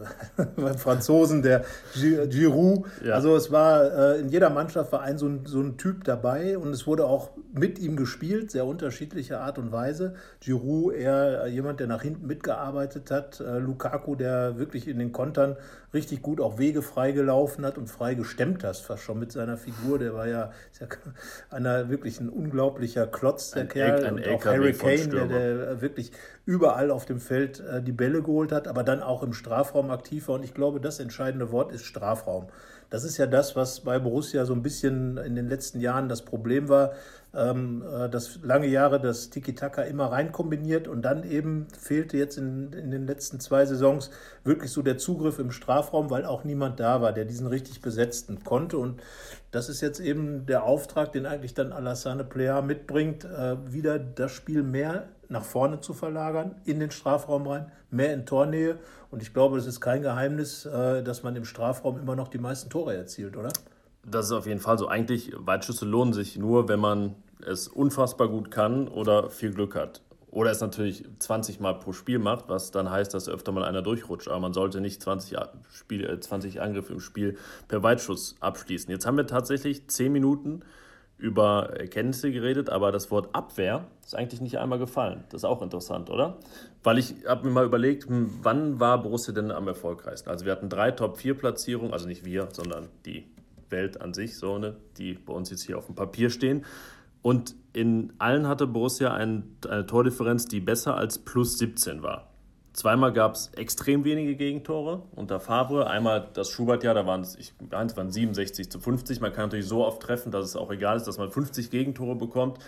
Franzosen, 0.78 1.42
der 1.42 1.66
Giroud. 1.94 2.86
Ja. 3.04 3.16
Also 3.16 3.36
es 3.36 3.52
war 3.52 4.16
äh, 4.16 4.20
in 4.20 4.30
jeder 4.30 4.50
Mannschaft 4.50 4.92
war 4.92 5.02
ein 5.02 5.18
so, 5.18 5.28
ein 5.28 5.46
so 5.46 5.62
ein 5.62 5.78
Typ 5.78 6.06
dabei 6.06 6.58
und 6.58 6.70
es 6.70 6.88
wurde 6.88 7.06
auch 7.06 7.32
mit 7.54 7.80
ihm 7.80 7.98
gespielt, 7.98 8.52
sehr 8.52 8.66
unterschiedliche 8.66 9.40
Art 9.40 9.58
und 9.58 9.72
Weise. 9.72 10.16
Giroud 10.40 10.94
eher 10.94 11.48
jemand, 11.48 11.80
der 11.80 11.88
nach 11.88 12.02
hinten 12.02 12.28
mitgearbeitet 12.28 13.12
hat. 13.12 13.40
Äh, 13.40 13.60
Lukaku, 13.60 14.16
der 14.16 14.58
wirklich 14.58 14.88
in 14.88 15.00
den 15.00 15.12
Kontern 15.12 15.58
richtig 15.94 16.22
gut 16.22 16.42
auch 16.42 16.58
Wege 16.58 16.82
freigelaufen 16.82 17.66
hat 17.66 17.78
und 17.78 17.90
frei 17.90 18.14
gestemmt 18.14 18.64
hat, 18.64 18.78
fast 18.78 19.04
schon 19.04 19.20
mit 19.20 19.32
seiner 19.32 19.58
Figur. 19.58 20.00
Der 20.00 20.14
war 20.14 20.28
ja, 20.28 20.52
ja 20.80 20.88
einer 21.50 21.90
wirklich 21.90 22.20
ein 22.20 22.30
unglaublicher 22.30 23.08
Klotz, 23.08 23.52
der 23.52 23.64
ein 23.64 23.68
Kerl. 23.68 24.06
Ein 24.06 24.16
und 24.16 24.28
auch 24.28 24.46
Harry 24.46 24.74
Kane, 24.74 25.08
der, 25.08 25.26
der, 25.26 25.82
wirklich 25.82 26.12
überall 26.46 26.92
auf 26.92 27.06
dem 27.06 27.20
Feld 27.20 27.60
äh, 27.60 27.82
die 27.82 27.92
Bälle 27.92 28.22
geholt 28.22 28.52
hat, 28.52 28.68
aber 28.68 28.77
dann 28.84 29.02
auch 29.02 29.24
im 29.24 29.34
Strafraum 29.34 29.92
aktiv 29.92 30.28
war. 30.28 30.36
Und 30.36 30.44
ich 30.44 30.54
glaube, 30.54 30.80
das 30.80 31.00
entscheidende 31.00 31.52
Wort 31.52 31.72
ist 31.72 31.86
Strafraum. 31.86 32.48
Das 32.90 33.04
ist 33.04 33.18
ja 33.18 33.28
das, 33.28 33.56
was 33.56 33.82
bei 33.82 34.00
Borussia 34.00 34.46
so 34.46 34.54
ein 34.54 34.62
bisschen 34.62 35.18
in 35.18 35.36
den 35.36 35.50
letzten 35.50 35.82
Jahren 35.82 36.08
das 36.08 36.22
Problem 36.22 36.70
war, 36.70 36.94
ähm, 37.34 37.84
äh, 37.84 38.10
dass 38.10 38.40
lange 38.44 38.68
Jahre 38.68 39.02
das 39.02 39.30
Tiki-Taka 39.30 39.82
immer 39.84 40.06
rein 40.06 40.32
kombiniert 40.32 40.88
und 40.88 41.02
dann 41.02 41.30
eben 41.30 41.68
fehlte 41.78 42.18
jetzt 42.18 42.38
in, 42.38 42.72
in 42.72 42.90
den 42.90 43.06
letzten 43.06 43.42
zwei 43.42 43.66
Saisons 43.66 44.10
wirklich 44.46 44.72
so 44.72 44.82
der 44.82 44.98
Zugriff 44.98 45.38
im 45.38 45.52
Strafraum, 45.52 46.10
weil 46.10 46.26
auch 46.26 46.46
niemand 46.46 46.80
da 46.80 47.02
war, 47.02 47.12
der 47.12 47.26
diesen 47.26 47.48
richtig 47.48 47.82
besetzten 47.82 48.44
konnte. 48.46 48.78
Und 48.78 49.02
das 49.52 49.70
ist 49.70 49.82
jetzt 49.82 50.00
eben 50.00 50.46
der 50.46 50.64
Auftrag, 50.64 51.12
den 51.12 51.26
eigentlich 51.26 51.54
dann 51.54 51.72
Alassane 51.72 52.24
Plea 52.24 52.62
mitbringt, 52.62 53.26
äh, 53.26 53.56
wieder 53.72 53.98
das 54.00 54.32
Spiel 54.32 54.64
mehr 54.64 55.08
nach 55.30 55.44
vorne 55.44 55.82
zu 55.82 55.94
verlagern, 55.94 56.56
in 56.66 56.80
den 56.80 56.92
Strafraum 56.92 57.48
rein, 57.48 57.72
mehr 57.90 58.14
in 58.14 58.26
Tornähe. 58.26 58.78
Und 59.12 59.22
ich 59.22 59.34
glaube, 59.34 59.58
es 59.58 59.66
ist 59.66 59.82
kein 59.82 60.02
Geheimnis, 60.02 60.66
äh, 60.66 61.04
dass 61.04 61.24
man 61.24 61.36
im 61.36 61.46
Strafraum 61.46 62.00
immer 62.00 62.16
noch 62.16 62.28
die 62.28 62.38
meisten 62.38 62.70
Tore 62.70 62.96
erzielt, 62.96 63.38
oder? 63.38 63.50
Das 64.06 64.28
ist 64.28 64.32
auf 64.32 64.48
jeden 64.48 64.60
Fall 64.60 64.78
so. 64.78 64.88
Eigentlich, 64.88 65.34
Weitschüsse 65.38 65.86
lohnen 65.86 66.14
sich 66.14 66.38
nur, 66.38 66.70
wenn 66.70 66.80
man 66.80 67.16
es 67.46 67.68
unfassbar 67.68 68.30
gut 68.30 68.52
kann 68.52 68.88
oder 68.88 69.30
viel 69.30 69.54
Glück 69.54 69.76
hat. 69.76 70.02
Oder 70.30 70.52
es 70.52 70.60
natürlich 70.60 71.06
20 71.20 71.60
Mal 71.60 71.74
pro 71.74 71.94
Spiel 71.94 72.20
macht, 72.20 72.50
was 72.50 72.72
dann 72.72 72.92
heißt, 72.92 73.14
dass 73.14 73.30
öfter 73.30 73.52
mal 73.52 73.64
einer 73.64 73.82
durchrutscht. 73.82 74.28
Aber 74.28 74.40
man 74.40 74.54
sollte 74.54 74.82
nicht 74.82 75.02
20, 75.02 75.38
Spiel, 75.72 76.20
20 76.20 76.62
Angriffe 76.62 76.94
im 76.94 77.00
Spiel 77.00 77.38
per 77.68 77.82
Weitschuss 77.82 78.36
abschließen. 78.42 78.92
Jetzt 78.92 79.06
haben 79.06 79.18
wir 79.18 79.26
tatsächlich 79.26 79.88
10 79.88 80.12
Minuten 80.12 80.64
über 81.18 81.72
Erkenntnisse 81.80 82.32
geredet, 82.32 82.70
aber 82.70 82.92
das 82.92 83.10
Wort 83.10 83.34
Abwehr 83.34 83.86
ist 84.06 84.16
eigentlich 84.16 84.42
nicht 84.42 84.60
einmal 84.60 84.78
gefallen. 84.78 85.24
Das 85.30 85.42
ist 85.42 85.46
auch 85.46 85.62
interessant, 85.62 86.10
oder? 86.10 86.38
Weil 86.84 87.00
ich 87.00 87.16
habe 87.26 87.48
mir 87.48 87.54
mal 87.54 87.66
überlegt, 87.66 88.08
hm, 88.08 88.40
wann 88.44 88.80
war 88.80 89.02
Borussia 89.02 89.34
denn 89.34 89.52
am 89.52 89.68
erfolgreichsten? 89.68 90.30
Also 90.30 90.46
wir 90.46 90.52
hatten 90.52 90.70
drei 90.70 90.92
Top-4-Platzierungen, 90.92 91.92
also 91.92 92.08
nicht 92.08 92.24
wir, 92.24 92.50
sondern 92.52 92.90
die 93.06 93.26
Welt 93.70 94.00
an 94.00 94.14
sich, 94.14 94.38
so 94.38 94.56
eine, 94.56 94.76
die 94.98 95.14
bei 95.14 95.34
uns 95.34 95.50
jetzt 95.50 95.64
hier 95.64 95.78
auf 95.78 95.88
dem 95.88 95.96
Papier 95.96 96.30
stehen. 96.30 96.66
Und 97.22 97.56
in 97.74 98.14
allen 98.20 98.48
hatte 98.48 98.68
Borussia 98.68 99.14
ein, 99.14 99.58
eine 99.68 99.86
Tordifferenz, 99.86 100.48
die 100.48 100.60
besser 100.60 100.96
als 100.96 101.20
plus 101.20 101.58
17 101.58 102.02
war. 102.02 102.28
Zweimal 102.74 103.12
gab 103.12 103.34
es 103.34 103.48
extrem 103.56 104.04
wenige 104.04 104.36
Gegentore 104.36 105.02
unter 105.16 105.40
Favre. 105.40 105.88
Einmal 105.88 106.28
das 106.34 106.52
Schubert-Jahr, 106.52 106.94
da 106.94 107.08
waren 107.08 107.22
es, 107.22 107.36
ich 107.36 107.54
es 107.60 107.98
waren 107.98 108.12
67 108.12 108.70
zu 108.70 108.80
50. 108.80 109.20
Man 109.20 109.34
kann 109.34 109.46
natürlich 109.46 109.68
so 109.68 109.84
oft 109.84 110.02
treffen, 110.02 110.32
dass 110.32 110.46
es 110.46 110.56
auch 110.56 110.70
egal 110.72 110.98
ist, 110.98 111.08
dass 111.08 111.18
man 111.18 111.32
50 111.32 111.72
Gegentore 111.72 112.16
bekommt. 112.16 112.60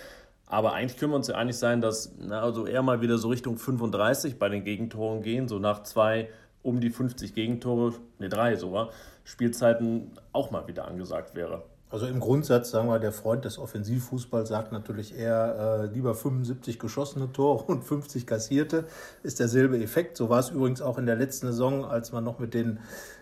Aber 0.47 0.73
eigentlich 0.73 0.97
können 0.97 1.11
wir 1.11 1.17
uns 1.17 1.27
ja 1.27 1.35
einig 1.35 1.57
sein, 1.57 1.79
dass 1.79 2.15
na, 2.17 2.41
also 2.41 2.65
eher 2.65 2.81
mal 2.81 3.01
wieder 3.01 3.19
so 3.19 3.27
Richtung 3.27 3.57
35 3.57 4.39
bei 4.39 4.49
den 4.49 4.63
Gegentoren 4.63 5.21
gehen, 5.21 5.47
so 5.47 5.59
nach 5.59 5.83
zwei 5.83 6.29
um 6.63 6.81
die 6.81 6.89
50 6.89 7.35
Gegentore, 7.35 7.93
ne 8.17 8.29
drei 8.29 8.55
sogar, 8.55 8.89
Spielzeiten 9.23 10.09
auch 10.33 10.49
mal 10.49 10.67
wieder 10.67 10.87
angesagt 10.87 11.35
wäre. 11.35 11.63
Also 11.91 12.05
im 12.05 12.19
Grundsatz, 12.19 12.69
sagen 12.69 12.87
wir, 12.87 12.99
der 12.99 13.11
Freund 13.11 13.45
des 13.45 13.57
Offensivfußballs 13.57 14.49
sagt 14.49 14.71
natürlich 14.71 15.17
eher 15.17 15.89
äh, 15.89 15.93
lieber 15.93 16.13
75 16.13 16.77
geschossene 16.77 17.31
Tore 17.31 17.63
und 17.63 17.83
50 17.83 18.27
kassierte. 18.27 18.85
Ist 19.23 19.39
derselbe 19.39 19.81
Effekt. 19.81 20.15
So 20.15 20.29
war 20.29 20.39
es 20.39 20.51
übrigens 20.51 20.81
auch 20.81 20.99
in 20.99 21.07
der 21.07 21.15
letzten 21.15 21.47
Saison, 21.47 21.85
als 21.85 22.11
man 22.11 22.23
noch 22.23 22.37
mit 22.37 22.53
den 22.53 22.79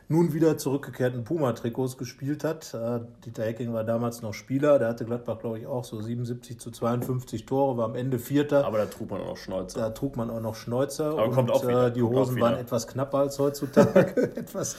nun 0.09 0.33
wieder 0.33 0.57
zurückgekehrten 0.57 1.24
Puma-Trikots 1.24 1.97
gespielt 1.97 2.43
hat. 2.43 2.74
Äh, 2.74 3.01
Dieter 3.25 3.43
Hecking 3.43 3.74
war 3.74 3.83
damals 3.83 4.21
noch 4.21 4.33
Spieler, 4.33 4.79
der 4.79 4.88
hatte 4.89 5.03
Gladbach, 5.05 5.39
glaube 5.39 5.59
ich, 5.59 5.67
auch 5.67 5.83
so 5.83 6.00
77 6.01 6.59
zu 6.59 6.71
52 6.71 7.45
Tore, 7.45 7.77
war 7.77 7.86
am 7.86 7.95
Ende 7.95 8.17
Vierter. 8.17 8.65
Aber 8.65 8.77
da 8.77 8.86
trug 8.86 9.12
man 9.12 9.21
auch 9.21 9.27
noch 9.27 9.38
Schnäuzer. 9.38 9.79
Da 9.79 9.89
trug 9.89 10.15
man 10.15 10.29
auch 10.29 10.39
noch 10.39 10.55
Schnäuzer. 10.55 11.12
Aber 11.12 11.25
und, 11.25 11.33
kommt 11.33 11.51
auch 11.51 11.63
wieder. 11.63 11.88
Äh, 11.88 11.91
die 11.91 12.03
Hosen 12.03 12.39
waren 12.39 12.55
etwas 12.55 12.88
knapper 12.88 13.19
als 13.19 13.38
heutzutage, 13.38 14.31
etwas 14.36 14.77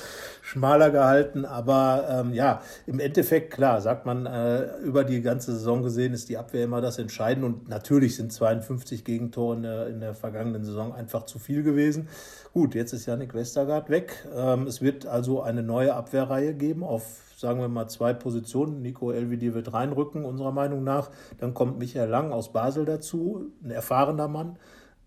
schmaler 0.49 0.91
gehalten. 0.91 1.45
Aber 1.45 2.07
ähm, 2.11 2.33
ja, 2.33 2.63
im 2.87 3.01
Endeffekt, 3.01 3.53
klar, 3.53 3.81
sagt 3.81 4.07
man, 4.07 4.25
äh, 4.25 4.79
über 4.79 5.05
die 5.05 5.21
ganze 5.21 5.53
Saison 5.53 5.83
gesehen 5.83 6.15
ist 6.15 6.29
die 6.29 6.39
Abwehr 6.39 6.65
immer 6.65 6.81
das 6.81 6.99
Entscheidende. 6.99 7.47
Und 7.47 7.69
natürlich 7.69 8.17
sind 8.17 8.33
52 8.33 9.05
Gegentore 9.05 9.57
in 9.57 9.63
der, 9.63 9.87
in 9.89 10.01
der 10.01 10.15
vergangenen 10.15 10.65
Saison 10.65 10.95
einfach 10.95 11.27
zu 11.27 11.39
viel 11.39 11.63
gewesen. 11.63 12.09
Gut, 12.55 12.75
jetzt 12.75 12.95
ist 12.95 13.05
Janik 13.05 13.35
Westergaard 13.35 13.91
weg. 13.91 14.27
Ähm, 14.35 14.67
es 14.67 14.81
wird 14.81 15.07
also 15.07 15.43
eine 15.43 15.63
neue 15.63 15.95
Abwehrreihe 15.95 16.55
geben 16.55 16.83
auf, 16.83 17.05
sagen 17.37 17.61
wir 17.61 17.69
mal, 17.69 17.89
zwei 17.89 18.15
Positionen. 18.15 18.81
Nico 18.81 19.13
Elvedi 19.13 19.53
wird 19.53 19.75
reinrücken, 19.75 20.25
unserer 20.25 20.53
Meinung 20.53 20.83
nach. 20.83 21.11
Dann 21.39 21.53
kommt 21.53 21.79
Michael 21.79 22.09
Lang 22.09 22.33
aus 22.33 22.53
Basel 22.53 22.87
dazu, 22.87 23.53
ein 23.63 23.71
erfahrener 23.71 24.29
Mann 24.29 24.57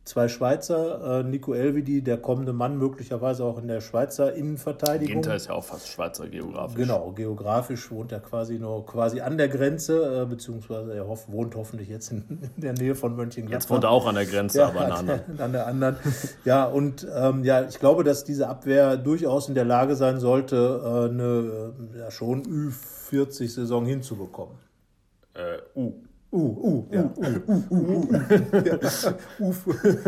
zwei 0.03 0.27
Schweizer, 0.27 1.19
äh, 1.19 1.23
Nico 1.23 1.53
Elvedi, 1.53 2.01
der 2.01 2.17
kommende 2.17 2.53
Mann, 2.53 2.77
möglicherweise 2.77 3.45
auch 3.45 3.59
in 3.59 3.67
der 3.67 3.81
Schweizer 3.81 4.33
Innenverteidigung. 4.33 5.21
Ginter 5.21 5.35
ist 5.35 5.47
ja 5.47 5.53
auch 5.53 5.63
fast 5.63 5.87
Schweizer 5.87 6.27
geografisch. 6.27 6.75
Genau, 6.75 7.11
geografisch 7.11 7.91
wohnt 7.91 8.11
er 8.11 8.19
quasi 8.19 8.57
nur 8.57 8.85
quasi 8.85 9.21
an 9.21 9.37
der 9.37 9.47
Grenze, 9.47 10.23
äh, 10.23 10.25
beziehungsweise 10.25 10.95
er 10.95 11.07
hoff, 11.07 11.31
wohnt 11.31 11.55
hoffentlich 11.55 11.89
jetzt 11.89 12.11
in, 12.11 12.23
in, 12.55 12.61
der 12.61 12.73
Nähe 12.73 12.95
von 12.95 13.15
Mönchengladbach. 13.15 13.61
Jetzt 13.61 13.69
wohnt 13.69 13.83
er 13.83 13.91
auch 13.91 14.07
an 14.07 14.15
der 14.15 14.25
Grenze, 14.25 14.59
ja, 14.59 14.67
aber 14.67 14.81
an 14.81 14.87
der 14.87 14.97
anderen. 14.97 15.21
An 15.41 15.51
der 15.51 15.67
anderen. 15.67 15.95
ja, 16.45 16.65
und 16.65 17.07
ähm, 17.15 17.43
ja, 17.43 17.67
ich 17.67 17.79
glaube, 17.79 18.03
dass 18.03 18.23
diese 18.23 18.47
Abwehr 18.47 18.97
durchaus 18.97 19.49
in 19.49 19.55
der 19.55 19.65
Lage 19.65 19.95
sein 19.95 20.19
sollte, 20.19 20.81
äh, 20.83 21.09
eine 21.09 21.73
ja, 21.97 22.11
schon 22.11 22.43
Ü40-Saison 22.43 23.85
hinzubekommen. 23.85 24.55
Äh, 25.33 25.57
U. 25.75 25.81
Uh, 25.81 25.93
uh, 26.31 26.37
uh, 26.37 26.87
uh, 26.91 27.11
uh, 27.47 27.71
uh. 27.71 28.07
ja. 28.65 28.79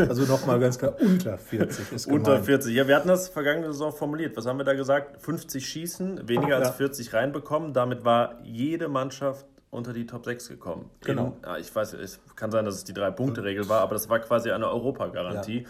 Also 0.07 0.23
nochmal 0.23 0.59
ganz 0.59 0.77
klar, 0.77 0.95
unter 0.99 1.37
40 1.37 1.91
ist 1.91 2.05
gemeint. 2.05 2.27
Unter 2.27 2.43
40. 2.43 2.75
Ja, 2.75 2.87
wir 2.87 2.95
hatten 2.95 3.07
das 3.07 3.29
vergangene 3.29 3.67
Saison 3.67 3.91
formuliert. 3.91 4.35
Was 4.37 4.45
haben 4.45 4.57
wir 4.57 4.65
da 4.65 4.73
gesagt? 4.73 5.21
50 5.21 5.67
schießen, 5.67 6.27
weniger 6.27 6.57
als 6.57 6.71
40 6.71 7.13
reinbekommen. 7.13 7.73
Damit 7.73 8.05
war 8.05 8.39
jede 8.43 8.87
Mannschaft 8.87 9.45
unter 9.73 9.91
die 9.91 10.05
Top 10.05 10.25
6 10.25 10.49
gekommen. 10.49 10.89
Genau. 11.01 11.37
In, 11.45 11.61
ich 11.61 11.75
weiß, 11.75 11.93
es 11.93 12.19
kann 12.35 12.51
sein, 12.51 12.65
dass 12.65 12.75
es 12.75 12.83
die 12.83 12.93
Drei-Punkte-Regel 12.93 13.67
war, 13.69 13.81
aber 13.81 13.95
das 13.95 14.07
war 14.07 14.19
quasi 14.19 14.51
eine 14.51 14.69
Europagarantie. 14.69 15.61
Ja. 15.61 15.69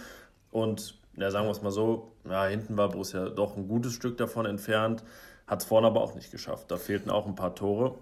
Und 0.52 1.00
ja, 1.16 1.32
sagen 1.32 1.48
wir 1.48 1.52
es 1.52 1.62
mal 1.62 1.72
so, 1.72 2.12
ja, 2.30 2.46
hinten 2.46 2.76
war 2.78 2.90
Borussia 2.90 3.30
doch 3.30 3.56
ein 3.56 3.68
gutes 3.68 3.94
Stück 3.94 4.18
davon 4.18 4.46
entfernt, 4.46 5.04
hat 5.48 5.62
es 5.62 5.66
vorne 5.66 5.88
aber 5.88 6.02
auch 6.02 6.16
nicht 6.16 6.32
geschafft. 6.32 6.70
Da 6.72 6.78
fehlten 6.78 7.10
auch 7.10 7.26
ein 7.26 7.36
paar 7.36 7.56
Tore. 7.56 7.96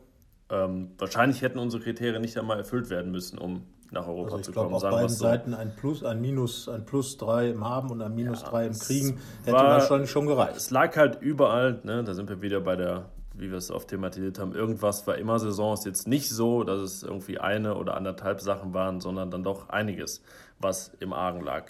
Ähm, 0.52 0.92
wahrscheinlich 0.98 1.42
hätten 1.42 1.60
unsere 1.60 1.82
Kriterien 1.82 2.22
nicht 2.22 2.38
einmal 2.38 2.58
erfüllt 2.58 2.90
werden 2.90 3.10
müssen, 3.10 3.38
um 3.38 3.64
nach 3.90 4.06
Europa 4.06 4.36
also 4.36 4.44
zu 4.44 4.52
kommen. 4.52 4.74
Ich 4.74 4.80
glaube, 4.80 4.94
auf 4.94 5.00
beiden 5.00 5.10
so. 5.10 5.24
Seiten 5.24 5.54
ein 5.54 5.76
Plus, 5.78 6.04
ein 6.04 6.20
Minus, 6.20 6.68
ein 6.68 6.86
Plus 6.86 7.18
3 7.18 7.52
im 7.52 7.68
Haben 7.68 7.90
und 7.90 8.02
ein 8.02 8.14
Minus 8.14 8.42
ja, 8.42 8.50
3 8.50 8.68
im 8.68 8.74
Kriegen 8.74 9.20
hätte 9.44 9.54
war, 9.54 9.64
wahrscheinlich 9.64 10.12
schon 10.12 10.28
gereicht. 10.28 10.58
Es 10.58 10.70
lag 10.70 10.96
halt 10.98 11.22
überall, 11.22 11.80
ne? 11.84 12.04
da 12.04 12.14
sind 12.14 12.28
wir 12.28 12.42
wieder 12.42 12.60
bei 12.60 12.76
der, 12.76 13.06
wie 13.34 13.50
wir 13.50 13.58
es 13.58 13.72
oft 13.72 13.88
thematisiert 13.88 14.40
haben, 14.40 14.54
irgendwas 14.54 15.08
war 15.08 15.18
immer 15.18 15.40
Saison. 15.40 15.74
ist 15.74 15.86
jetzt 15.86 16.08
nicht 16.08 16.30
so, 16.30 16.66
dass 16.66 16.82
es 16.82 17.04
irgendwie 17.04 17.40
eine 17.40 17.76
oder 17.76 17.96
anderthalb 17.96 18.42
Sachen 18.42 18.74
waren, 18.74 19.00
sondern 19.00 19.32
dann 19.32 19.44
doch 19.44 19.70
einiges, 19.70 20.22
was 20.60 20.92
im 21.00 21.14
Argen 21.14 21.42
lag. 21.42 21.66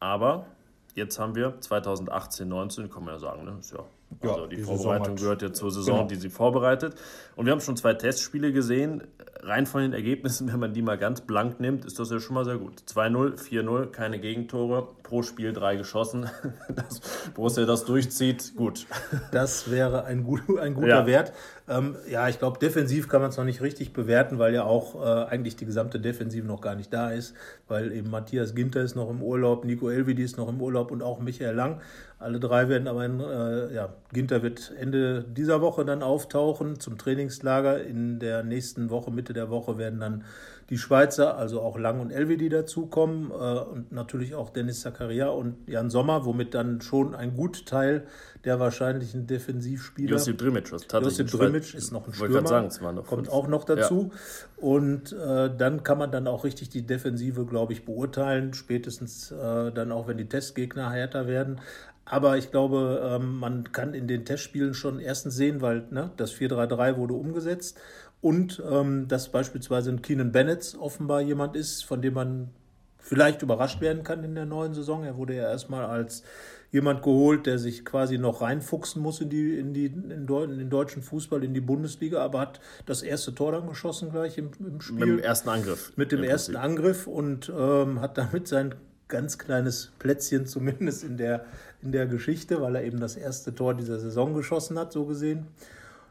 Aber 0.00 0.46
jetzt 0.94 1.20
haben 1.20 1.36
wir 1.36 1.60
2018, 1.60 2.48
19, 2.48 2.90
kann 2.90 3.04
man 3.04 3.14
ja 3.14 3.20
sagen, 3.20 3.44
ne? 3.44 3.56
ist 3.60 3.72
ja 3.72 3.84
also 4.20 4.40
ja, 4.42 4.46
die, 4.46 4.56
die 4.56 4.62
Vorbereitung 4.62 5.16
gehört 5.16 5.42
ja 5.42 5.52
zur 5.52 5.70
Saison, 5.70 5.96
genau. 5.96 6.08
die 6.08 6.16
sie 6.16 6.30
vorbereitet. 6.30 6.94
Und 7.36 7.46
wir 7.46 7.52
haben 7.52 7.60
schon 7.60 7.76
zwei 7.76 7.94
Testspiele 7.94 8.52
gesehen. 8.52 9.02
Rein 9.40 9.66
von 9.66 9.82
den 9.82 9.92
Ergebnissen, 9.92 10.48
wenn 10.52 10.60
man 10.60 10.72
die 10.72 10.82
mal 10.82 10.98
ganz 10.98 11.20
blank 11.20 11.60
nimmt, 11.60 11.84
ist 11.84 11.98
das 11.98 12.10
ja 12.10 12.20
schon 12.20 12.34
mal 12.34 12.44
sehr 12.44 12.56
gut. 12.56 12.82
2-0, 12.88 13.38
4-0, 13.38 13.86
keine 13.86 14.18
Gegentore, 14.18 14.88
pro 15.02 15.22
Spiel 15.22 15.52
drei 15.52 15.76
geschossen. 15.76 16.30
Das, 16.74 17.00
Borussia 17.34 17.66
das 17.66 17.84
durchzieht, 17.84 18.54
gut. 18.56 18.86
Das 19.30 19.70
wäre 19.70 20.04
ein, 20.04 20.24
gut, 20.24 20.42
ein 20.58 20.74
guter 20.74 20.88
ja. 20.88 21.06
Wert. 21.06 21.32
Ähm, 21.68 21.96
ja, 22.10 22.28
ich 22.28 22.38
glaube, 22.38 22.58
defensiv 22.58 23.08
kann 23.08 23.20
man 23.20 23.30
es 23.30 23.36
noch 23.36 23.44
nicht 23.44 23.62
richtig 23.62 23.92
bewerten, 23.92 24.38
weil 24.38 24.52
ja 24.54 24.64
auch 24.64 25.00
äh, 25.00 25.24
eigentlich 25.30 25.56
die 25.56 25.66
gesamte 25.66 26.00
Defensive 26.00 26.46
noch 26.46 26.60
gar 26.60 26.74
nicht 26.74 26.92
da 26.92 27.10
ist, 27.10 27.34
weil 27.68 27.92
eben 27.92 28.10
Matthias 28.10 28.54
Ginter 28.54 28.82
ist 28.82 28.96
noch 28.96 29.08
im 29.08 29.22
Urlaub, 29.22 29.64
Nico 29.64 29.88
Elvedi 29.88 30.22
ist 30.22 30.36
noch 30.36 30.48
im 30.48 30.60
Urlaub 30.60 30.90
und 30.90 31.02
auch 31.02 31.20
Michael 31.20 31.54
Lang. 31.54 31.80
Alle 32.18 32.40
drei 32.40 32.68
werden 32.68 32.88
aber, 32.88 33.04
in, 33.04 33.20
äh, 33.20 33.74
ja, 33.74 33.92
Ginter 34.12 34.42
wird 34.42 34.72
Ende 34.78 35.24
dieser 35.24 35.60
Woche 35.60 35.84
dann 35.84 36.02
auftauchen 36.02 36.80
zum 36.80 36.96
Trainingslager. 36.96 37.82
In 37.82 38.18
der 38.18 38.42
nächsten 38.42 38.88
Woche, 38.90 39.10
Mitte 39.10 39.32
der 39.32 39.50
Woche, 39.50 39.78
werden 39.78 40.00
dann 40.00 40.24
die 40.70 40.78
Schweizer, 40.78 41.36
also 41.36 41.60
auch 41.60 41.78
Lang 41.78 42.00
und 42.00 42.10
Elvedi 42.10 42.48
dazukommen 42.48 43.30
äh, 43.30 43.34
und 43.34 43.92
natürlich 43.92 44.34
auch 44.34 44.50
Dennis 44.50 44.80
Zakaria 44.80 45.28
und 45.28 45.68
Jan 45.68 45.90
Sommer, 45.90 46.24
womit 46.24 46.54
dann 46.54 46.80
schon 46.80 47.14
ein 47.14 47.34
gut 47.34 47.66
Teil 47.66 48.06
der 48.44 48.60
wahrscheinlichen 48.60 49.26
Defensivspieler. 49.26 50.12
Josip 50.12 50.38
Drimic, 50.38 50.72
was 50.72 50.86
Josip 50.90 51.30
Drimic 51.30 51.74
ist 51.74 51.92
noch 51.92 52.06
ein 52.06 52.14
Stürmer, 52.14 52.46
sagen, 52.46 52.94
noch 52.94 53.06
kommt 53.06 53.30
auch 53.30 53.48
noch 53.48 53.64
dazu. 53.64 54.10
Ja. 54.10 54.18
Und 54.56 55.12
äh, 55.12 55.54
dann 55.54 55.82
kann 55.82 55.98
man 55.98 56.10
dann 56.10 56.26
auch 56.26 56.44
richtig 56.44 56.70
die 56.70 56.86
Defensive, 56.86 57.44
glaube 57.44 57.72
ich, 57.72 57.84
beurteilen, 57.84 58.54
spätestens 58.54 59.30
äh, 59.32 59.72
dann 59.72 59.92
auch, 59.92 60.08
wenn 60.08 60.16
die 60.16 60.28
Testgegner 60.28 60.90
härter 60.90 61.26
werden. 61.26 61.60
Aber 62.04 62.36
ich 62.36 62.50
glaube, 62.50 63.18
ähm, 63.20 63.38
man 63.38 63.72
kann 63.72 63.94
in 63.94 64.06
den 64.06 64.24
Testspielen 64.24 64.74
schon 64.74 65.00
erstens 65.00 65.36
sehen, 65.36 65.62
weil 65.62 65.86
ne, 65.90 66.10
das 66.16 66.34
4-3-3 66.34 66.96
wurde 66.96 67.14
umgesetzt 67.14 67.78
und 68.20 68.62
ähm, 68.70 69.08
dass 69.08 69.30
beispielsweise 69.30 69.90
ein 69.90 70.02
Keenan 70.02 70.32
Bennett 70.32 70.76
offenbar 70.78 71.20
jemand 71.20 71.56
ist, 71.56 71.84
von 71.84 72.02
dem 72.02 72.14
man 72.14 72.50
vielleicht 72.98 73.42
überrascht 73.42 73.80
werden 73.80 74.02
kann 74.02 74.24
in 74.24 74.34
der 74.34 74.46
neuen 74.46 74.74
Saison. 74.74 75.04
Er 75.04 75.16
wurde 75.16 75.34
ja 75.34 75.50
erstmal 75.50 75.84
als 75.84 76.22
jemand 76.70 77.02
geholt, 77.02 77.46
der 77.46 77.58
sich 77.58 77.84
quasi 77.84 78.18
noch 78.18 78.40
reinfuchsen 78.40 79.00
muss 79.00 79.20
in, 79.20 79.28
die, 79.28 79.58
in, 79.58 79.74
die, 79.74 79.86
in, 79.86 80.26
den 80.26 80.70
deutschen 80.70 81.02
Fußball, 81.02 81.44
in 81.44 81.54
die 81.54 81.60
Bundesliga, 81.60 82.20
aber 82.20 82.40
hat 82.40 82.60
das 82.86 83.02
erste 83.02 83.34
Tor 83.34 83.52
dann 83.52 83.68
geschossen 83.68 84.10
gleich 84.10 84.38
im, 84.38 84.50
im 84.58 84.80
Spiel. 84.80 84.98
Mit 84.98 85.08
dem 85.08 85.18
ersten 85.20 85.48
Angriff. 85.50 85.92
Mit 85.96 86.10
dem 86.10 86.24
ersten 86.24 86.56
Angriff 86.56 87.06
und 87.06 87.52
ähm, 87.56 88.00
hat 88.00 88.18
damit 88.18 88.48
sein 88.48 88.74
ganz 89.08 89.38
kleines 89.38 89.92
Plätzchen 89.98 90.46
zumindest 90.46 91.04
in 91.04 91.16
der, 91.16 91.44
in 91.82 91.92
der 91.92 92.06
Geschichte, 92.06 92.60
weil 92.60 92.76
er 92.76 92.84
eben 92.84 93.00
das 93.00 93.16
erste 93.16 93.54
Tor 93.54 93.74
dieser 93.74 93.98
Saison 93.98 94.34
geschossen 94.34 94.78
hat, 94.78 94.92
so 94.92 95.04
gesehen. 95.04 95.46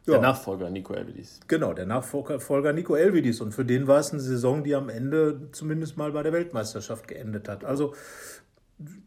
Ja. 0.06 0.14
Der 0.14 0.22
Nachfolger 0.22 0.70
Nico 0.70 0.94
Elvidis. 0.94 1.40
Genau, 1.48 1.74
der 1.74 1.86
Nachfolger 1.86 2.74
Nico 2.74 2.96
Elvidis. 2.96 3.40
Und 3.40 3.54
für 3.54 3.64
den 3.64 3.88
war 3.88 4.00
es 4.00 4.12
eine 4.12 4.20
Saison, 4.20 4.64
die 4.64 4.76
am 4.76 4.90
Ende 4.90 5.48
zumindest 5.54 5.96
mal 5.96 6.12
bei 6.12 6.24
der 6.24 6.34
Weltmeisterschaft 6.34 7.08
geendet 7.08 7.48
hat. 7.48 7.64
Also 7.64 7.94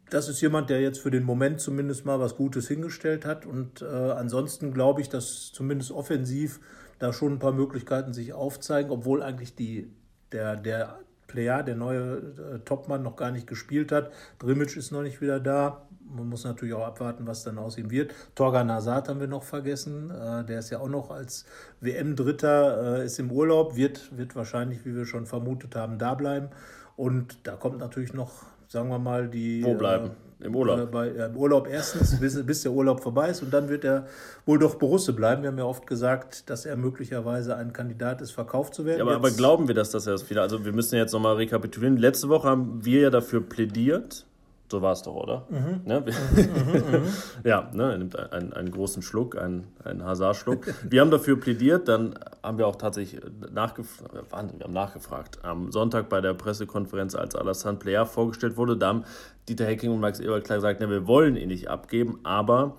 das 0.09 0.28
ist 0.28 0.40
jemand, 0.40 0.71
der 0.71 0.81
jetzt 0.81 1.00
für 1.00 1.11
den 1.11 1.25
Moment 1.25 1.61
zumindest 1.61 2.07
mal 2.07 2.19
was 2.19 2.37
Gutes 2.37 2.69
hingestellt 2.69 3.26
hat. 3.26 3.45
Und 3.45 3.83
äh, 3.83 3.85
ansonsten 3.85 4.73
glaube 4.73 5.02
ich, 5.02 5.11
dass 5.11 5.52
zumindest 5.52 5.93
offensiv 5.93 6.61
da 6.99 7.12
schon 7.12 7.35
ein 7.35 7.38
paar 7.38 7.52
Möglichkeiten 7.52 8.14
sich 8.14 8.33
aufzeigen, 8.33 8.90
obwohl 8.90 9.23
eigentlich 9.23 9.55
die 9.55 9.93
der, 10.33 10.57
der 10.57 10.99
Player, 11.37 11.62
der 11.62 11.76
neue 11.76 12.16
äh, 12.16 12.59
Topmann, 12.64 13.02
noch 13.02 13.16
gar 13.16 13.31
nicht 13.31 13.47
gespielt 13.47 13.93
hat. 13.93 14.11
Drimic 14.38 14.75
ist 14.75 14.90
noch 14.90 15.02
nicht 15.02 15.21
wieder 15.21 15.38
da. 15.38 15.83
Man 16.09 16.31
muss 16.31 16.45
natürlich 16.45 16.75
auch 16.75 16.87
abwarten, 16.87 17.26
was 17.26 17.45
dann 17.45 17.59
aus 17.59 17.76
ihm 17.76 17.90
wird. 17.90 18.14
Torgan 18.35 18.73
Hazard 18.73 19.09
haben 19.09 19.21
wir 19.21 19.26
noch 19.26 19.43
vergessen. 19.43 20.11
Äh, 20.11 20.45
der 20.45 20.61
ist 20.61 20.71
ja 20.71 20.78
auch 20.78 20.88
noch 20.88 21.11
als 21.11 21.45
WM-Dritter, 21.83 23.00
äh, 23.00 23.05
ist 23.05 23.19
im 23.19 23.31
Urlaub, 23.31 23.76
wird, 23.76 24.16
wird 24.16 24.35
wahrscheinlich, 24.35 24.87
wie 24.87 24.97
wir 24.97 25.05
schon 25.05 25.26
vermutet 25.26 25.76
haben, 25.76 25.99
da 25.99 26.14
bleiben. 26.14 26.49
Und 26.97 27.47
da 27.47 27.57
kommt 27.57 27.78
natürlich 27.78 28.14
noch, 28.14 28.33
sagen 28.69 28.88
wir 28.88 28.99
mal, 28.99 29.28
die. 29.28 29.62
Wo 29.62 29.75
bleiben? 29.75 30.12
Im 30.40 30.55
Urlaub. 30.55 30.78
Äh, 30.78 30.87
bei, 30.87 31.12
ja, 31.12 31.26
Im 31.26 31.37
Urlaub 31.37 31.66
erstens, 31.66 32.21
bis, 32.21 32.45
bis, 32.45 32.62
der 32.62 32.73
Urlaub 32.73 33.02
vorbei 33.02 33.31
ist. 33.31 33.43
Und 33.43 33.52
dann 33.52 33.69
wird 33.69 33.85
er 33.85 34.07
wohl 34.45 34.59
doch 34.59 34.75
Borusse 34.75 35.12
bleiben. 35.12 35.43
Wir 35.43 35.49
haben 35.49 35.59
ja 35.59 35.64
oft 35.64 35.87
gesagt, 35.87 36.50
dass 36.50 36.66
er 36.66 36.76
möglicherweise 36.76 37.57
ein 37.57 37.73
Kandidat 37.73 38.21
ist, 38.21 38.33
verkauft 38.33 38.75
zu 38.75 38.85
werden. 38.85 38.99
Ja, 38.99 39.05
aber, 39.05 39.16
aber, 39.16 39.31
glauben 39.31 39.66
wir, 39.66 39.75
dass 39.75 39.90
das 39.90 40.07
erst 40.07 40.28
wieder. 40.28 40.43
Also, 40.43 40.64
wir 40.64 40.73
müssen 40.73 40.97
jetzt 40.97 41.12
nochmal 41.12 41.37
rekapitulieren. 41.37 41.97
Letzte 41.97 42.28
Woche 42.28 42.49
haben 42.49 42.85
wir 42.85 43.00
ja 43.00 43.11
dafür 43.11 43.40
plädiert. 43.40 44.26
So 44.70 44.82
war 44.82 44.92
es 44.92 45.02
doch, 45.02 45.14
oder? 45.14 45.46
Mhm. 45.49 45.82
Ne? 45.85 46.00
Mhm, 46.00 46.42
mhm, 46.42 47.04
mhm. 47.04 47.12
ja, 47.44 47.70
ne? 47.73 47.92
er 47.92 47.99
nimmt 47.99 48.18
einen, 48.18 48.52
einen 48.52 48.70
großen 48.70 49.00
Schluck, 49.00 49.38
einen, 49.38 49.68
einen 49.85 50.04
Hazard-Schluck. 50.04 50.66
Wir 50.88 51.00
haben 51.00 51.11
dafür 51.11 51.38
plädiert, 51.38 51.87
dann 51.87 52.18
haben 52.42 52.58
wir 52.58 52.66
auch 52.66 52.76
tatsächlich 52.76 53.20
nachgefragt, 53.52 54.12
wir 54.12 54.64
haben 54.64 54.73
nachgefragt. 54.73 55.44
Am 55.44 55.70
Sonntag 55.70 56.08
bei 56.08 56.20
der 56.20 56.35
Pressekonferenz, 56.35 57.14
als 57.14 57.37
Alassane 57.37 57.78
Player 57.78 58.06
vorgestellt 58.06 58.56
wurde, 58.56 58.76
da 58.76 58.88
haben 58.88 59.04
Dieter 59.49 59.66
Hecking 59.66 59.92
und 59.92 60.00
Max 60.00 60.18
Eberl 60.18 60.42
klar 60.42 60.58
gesagt, 60.58 60.80
ne, 60.80 60.90
wir 60.90 61.06
wollen 61.06 61.37
ihn 61.37 61.49
nicht 61.49 61.68
abgeben, 61.68 62.18
aber 62.25 62.76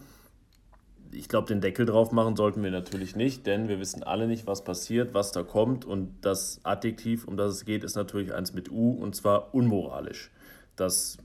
ich 1.11 1.29
glaube, 1.29 1.47
den 1.47 1.61
Deckel 1.61 1.85
drauf 1.85 2.11
machen 2.11 2.35
sollten 2.35 2.61
wir 2.63 2.71
natürlich 2.71 3.15
nicht, 3.15 3.47
denn 3.47 3.69
wir 3.69 3.79
wissen 3.79 4.03
alle 4.03 4.27
nicht, 4.27 4.45
was 4.45 4.63
passiert, 4.63 5.13
was 5.13 5.31
da 5.31 5.43
kommt. 5.43 5.85
Und 5.85 6.15
das 6.21 6.59
Adjektiv, 6.63 7.27
um 7.27 7.37
das 7.37 7.53
es 7.53 7.65
geht, 7.65 7.85
ist 7.85 7.95
natürlich 7.95 8.33
eins 8.33 8.53
mit 8.53 8.69
U 8.71 8.91
und 8.91 9.15
zwar 9.15 9.53
unmoralisch. 9.53 10.31
Das 10.75 11.17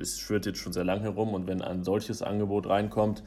es 0.00 0.18
schwirrt 0.18 0.46
jetzt 0.46 0.58
schon 0.58 0.72
sehr 0.72 0.84
lange 0.84 1.02
herum 1.02 1.34
und 1.34 1.46
wenn 1.46 1.62
ein 1.62 1.84
solches 1.84 2.22
Angebot 2.22 2.68
reinkommt, 2.68 3.22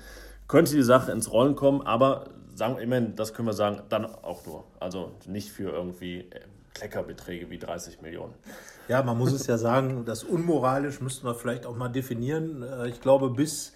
könnte 0.47 0.75
die 0.75 0.83
Sache 0.83 1.11
ins 1.11 1.31
Rollen 1.31 1.55
kommen, 1.55 1.81
aber 1.81 2.25
sagen 2.55 2.75
wir 2.75 2.83
immerhin, 2.83 3.15
das 3.15 3.33
können 3.33 3.47
wir 3.47 3.53
sagen, 3.53 3.81
dann 3.89 4.05
auch 4.05 4.45
nur. 4.45 4.65
Also 4.79 5.11
nicht 5.25 5.51
für 5.51 5.71
irgendwie 5.71 6.19
äh, 6.19 6.41
Kleckerbeträge 6.73 7.49
wie 7.49 7.57
30 7.57 8.01
Millionen. 8.01 8.33
Ja, 8.87 9.01
man 9.03 9.17
muss 9.17 9.31
es 9.31 9.47
ja 9.47 9.57
sagen, 9.57 10.05
das 10.05 10.23
unmoralisch 10.23 10.99
müssten 10.99 11.25
wir 11.25 11.35
vielleicht 11.35 11.65
auch 11.65 11.75
mal 11.75 11.89
definieren. 11.89 12.63
Äh, 12.63 12.89
ich 12.89 13.01
glaube, 13.01 13.29
bis 13.29 13.73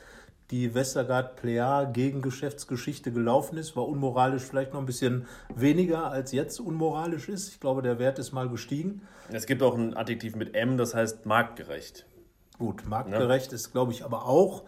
die 0.51 0.73
Westergaard 0.73 1.35
Plea 1.35 1.85
gegen 1.91 2.21
Geschäftsgeschichte 2.21 3.11
gelaufen 3.11 3.57
ist, 3.57 3.75
war 3.75 3.87
unmoralisch 3.87 4.43
vielleicht 4.43 4.73
noch 4.73 4.79
ein 4.79 4.85
bisschen 4.85 5.25
weniger 5.53 6.09
als 6.09 6.31
jetzt 6.31 6.59
unmoralisch 6.59 7.27
ist. 7.27 7.49
Ich 7.49 7.59
glaube, 7.59 7.81
der 7.81 7.99
Wert 7.99 8.17
ist 8.17 8.31
mal 8.31 8.47
gestiegen. 8.47 9.01
Es 9.29 9.45
gibt 9.45 9.61
auch 9.61 9.75
ein 9.75 9.95
Adjektiv 9.95 10.35
mit 10.35 10.55
M, 10.55 10.77
das 10.77 10.93
heißt 10.95 11.25
marktgerecht. 11.25 12.05
Gut, 12.57 12.87
marktgerecht 12.87 13.51
ne? 13.51 13.55
ist, 13.55 13.71
glaube 13.71 13.91
ich, 13.91 14.03
aber 14.03 14.25
auch 14.25 14.63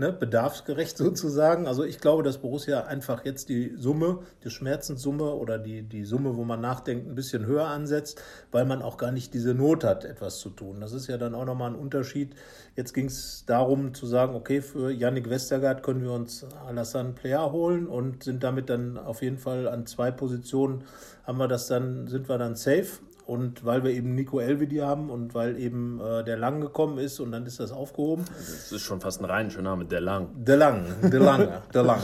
ne, 0.00 0.12
bedarfsgerecht 0.12 0.96
sozusagen. 0.96 1.66
Also 1.66 1.84
ich 1.84 2.00
glaube, 2.00 2.22
dass 2.22 2.38
Borussia 2.38 2.84
einfach 2.84 3.24
jetzt 3.24 3.48
die 3.48 3.74
Summe, 3.76 4.20
die 4.42 4.50
Schmerzenssumme 4.50 5.34
oder 5.34 5.58
die, 5.58 5.82
die 5.82 6.04
Summe, 6.04 6.36
wo 6.36 6.44
man 6.44 6.60
nachdenkt, 6.60 7.06
ein 7.06 7.14
bisschen 7.14 7.46
höher 7.46 7.66
ansetzt, 7.66 8.20
weil 8.50 8.64
man 8.64 8.82
auch 8.82 8.96
gar 8.96 9.12
nicht 9.12 9.34
diese 9.34 9.54
Not 9.54 9.84
hat, 9.84 10.04
etwas 10.04 10.38
zu 10.38 10.50
tun. 10.50 10.80
Das 10.80 10.92
ist 10.92 11.06
ja 11.06 11.18
dann 11.18 11.34
auch 11.34 11.44
nochmal 11.44 11.70
ein 11.70 11.78
Unterschied. 11.78 12.34
Jetzt 12.74 12.94
ging 12.94 13.06
es 13.06 13.44
darum 13.46 13.94
zu 13.94 14.06
sagen, 14.06 14.34
okay, 14.34 14.62
für 14.62 14.90
Yannick 14.90 15.28
Westergaard 15.28 15.82
können 15.82 16.02
wir 16.02 16.12
uns 16.12 16.46
Alassane 16.66 17.12
Player 17.12 17.52
holen 17.52 17.86
und 17.86 18.24
sind 18.24 18.42
damit 18.42 18.70
dann 18.70 18.96
auf 18.96 19.22
jeden 19.22 19.38
Fall 19.38 19.68
an 19.68 19.86
zwei 19.86 20.10
Positionen 20.10 20.84
haben 21.24 21.38
wir 21.38 21.48
das 21.48 21.68
dann, 21.68 22.08
sind 22.08 22.28
wir 22.28 22.38
dann 22.38 22.56
safe. 22.56 23.00
Und 23.30 23.64
weil 23.64 23.84
wir 23.84 23.92
eben 23.92 24.16
Nico 24.16 24.40
Elvedi 24.40 24.78
haben 24.78 25.08
und 25.08 25.36
weil 25.36 25.56
eben 25.56 26.00
äh, 26.00 26.24
der 26.24 26.36
Lang 26.36 26.60
gekommen 26.60 26.98
ist 26.98 27.20
und 27.20 27.30
dann 27.30 27.46
ist 27.46 27.60
das 27.60 27.70
aufgehoben. 27.70 28.24
Das 28.26 28.72
ist 28.72 28.82
schon 28.82 29.00
fast 29.00 29.20
ein 29.20 29.24
rheinischer 29.24 29.62
Name, 29.62 29.84
der 29.84 30.00
Lang. 30.00 30.30
Der 30.34 30.56
Lang, 30.56 30.84
der 31.00 31.20
Lange, 31.20 31.62
der 31.72 31.84
Lange. 31.84 32.02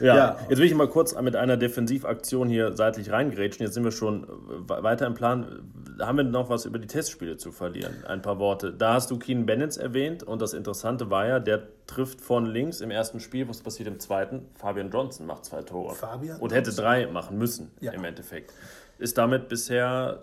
Ja, 0.00 0.16
ja, 0.16 0.36
jetzt 0.48 0.58
will 0.58 0.64
ich 0.64 0.74
mal 0.74 0.88
kurz 0.88 1.14
mit 1.20 1.36
einer 1.36 1.58
Defensivaktion 1.58 2.48
hier 2.48 2.74
seitlich 2.74 3.12
reingrätschen. 3.12 3.66
Jetzt 3.66 3.74
sind 3.74 3.84
wir 3.84 3.92
schon 3.92 4.26
weiter 4.66 5.06
im 5.06 5.12
Plan. 5.12 5.70
Haben 6.00 6.16
wir 6.16 6.24
noch 6.24 6.48
was 6.48 6.64
über 6.64 6.78
die 6.78 6.86
Testspiele 6.86 7.36
zu 7.36 7.52
verlieren? 7.52 8.02
Ein 8.08 8.22
paar 8.22 8.38
Worte. 8.38 8.72
Da 8.72 8.94
hast 8.94 9.10
du 9.10 9.18
Keen 9.18 9.44
Bennett 9.44 9.76
erwähnt 9.76 10.22
und 10.22 10.40
das 10.40 10.54
Interessante 10.54 11.10
war 11.10 11.26
ja, 11.26 11.40
der 11.40 11.68
trifft 11.86 12.22
von 12.22 12.46
links 12.46 12.80
im 12.80 12.90
ersten 12.90 13.20
Spiel. 13.20 13.46
Was 13.50 13.60
passiert 13.60 13.86
im 13.86 14.00
zweiten? 14.00 14.46
Fabian 14.54 14.90
Johnson 14.90 15.26
macht 15.26 15.44
zwei 15.44 15.60
Tore. 15.60 15.94
Fabian 15.94 16.40
und 16.40 16.54
hätte 16.54 16.72
drei 16.72 17.06
machen 17.06 17.36
müssen 17.36 17.70
ja. 17.80 17.92
im 17.92 18.02
Endeffekt. 18.04 18.50
Ist 18.98 19.18
damit 19.18 19.48
bisher 19.50 20.22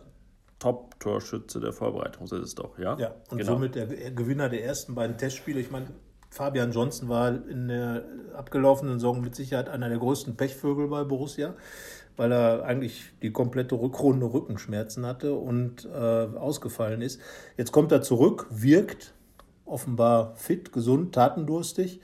Top-Torschütze 0.62 1.60
der 1.60 1.74
Vorbereitung, 1.74 2.28
das 2.30 2.40
ist 2.40 2.46
es 2.50 2.56
doch, 2.56 2.78
ja? 2.78 2.96
Ja, 2.98 3.16
und 3.30 3.40
genau. 3.40 3.54
somit 3.54 3.74
der 3.74 3.88
Gewinner 3.88 4.48
der 4.48 4.64
ersten 4.64 4.94
beiden 4.94 5.18
Testspiele. 5.18 5.60
Ich 5.60 5.72
meine, 5.72 5.88
Fabian 6.30 6.72
Johnson 6.72 7.10
war 7.10 7.30
in 7.50 7.68
der 7.68 8.06
abgelaufenen 8.38 9.00
Saison 9.00 9.22
mit 9.22 9.36
Sicherheit 9.36 9.70
einer 9.70 9.90
der 9.90 9.98
größten 9.98 10.38
Pechvögel 10.38 10.88
bei 10.88 11.04
Borussia, 11.04 11.56
weil 12.16 12.32
er 12.32 12.64
eigentlich 12.64 13.12
die 13.24 13.32
komplette 13.32 13.74
Rückrunde 13.74 14.32
Rückenschmerzen 14.32 15.04
hatte 15.06 15.34
und 15.34 15.86
äh, 15.86 15.98
ausgefallen 15.98 17.02
ist. 17.02 17.20
Jetzt 17.58 17.72
kommt 17.72 17.92
er 17.92 18.04
zurück, 18.04 18.46
wirkt 18.52 19.16
offenbar 19.66 20.36
fit, 20.36 20.72
gesund, 20.72 21.16
tatendurstig 21.16 22.02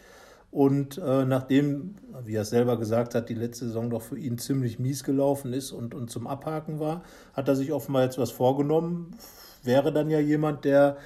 und 0.58 0.98
äh, 0.98 1.24
nachdem, 1.24 1.94
wie 2.26 2.34
er 2.34 2.44
selber 2.44 2.80
gesagt 2.80 3.14
hat, 3.14 3.30
die 3.30 3.36
letzte 3.36 3.66
Saison 3.68 3.92
doch 3.92 4.02
für 4.02 4.18
ihn 4.18 4.40
ziemlich 4.40 4.80
mies 4.80 5.04
gelaufen 5.04 5.54
ist 5.54 5.72
und, 5.72 5.94
und 5.94 6.10
zum 6.10 6.26
Abhaken 6.26 6.80
war, 6.80 7.04
hat 7.34 7.48
er 7.48 7.56
sich 7.56 7.72
offenbar 7.72 8.06
jetzt 8.06 8.18
was 8.18 8.32
vorgenommen. 8.32 9.12
Wäre 9.62 9.94
dann 9.94 10.10
ja 10.10 10.20
jemand, 10.20 10.66
der 10.66 10.98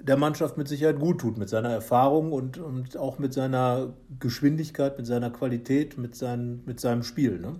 der 0.00 0.16
Mannschaft 0.16 0.56
mit 0.56 0.68
Sicherheit 0.68 1.00
gut 1.00 1.20
tut, 1.20 1.36
mit 1.36 1.48
seiner 1.48 1.70
Erfahrung 1.70 2.30
und, 2.30 2.58
und 2.58 2.96
auch 2.96 3.18
mit 3.18 3.32
seiner 3.32 3.92
Geschwindigkeit, 4.20 4.96
mit 4.96 5.08
seiner 5.08 5.30
Qualität, 5.30 5.98
mit, 5.98 6.14
sein, 6.14 6.62
mit 6.64 6.78
seinem 6.78 7.02
Spiel. 7.02 7.40
Ne? 7.40 7.58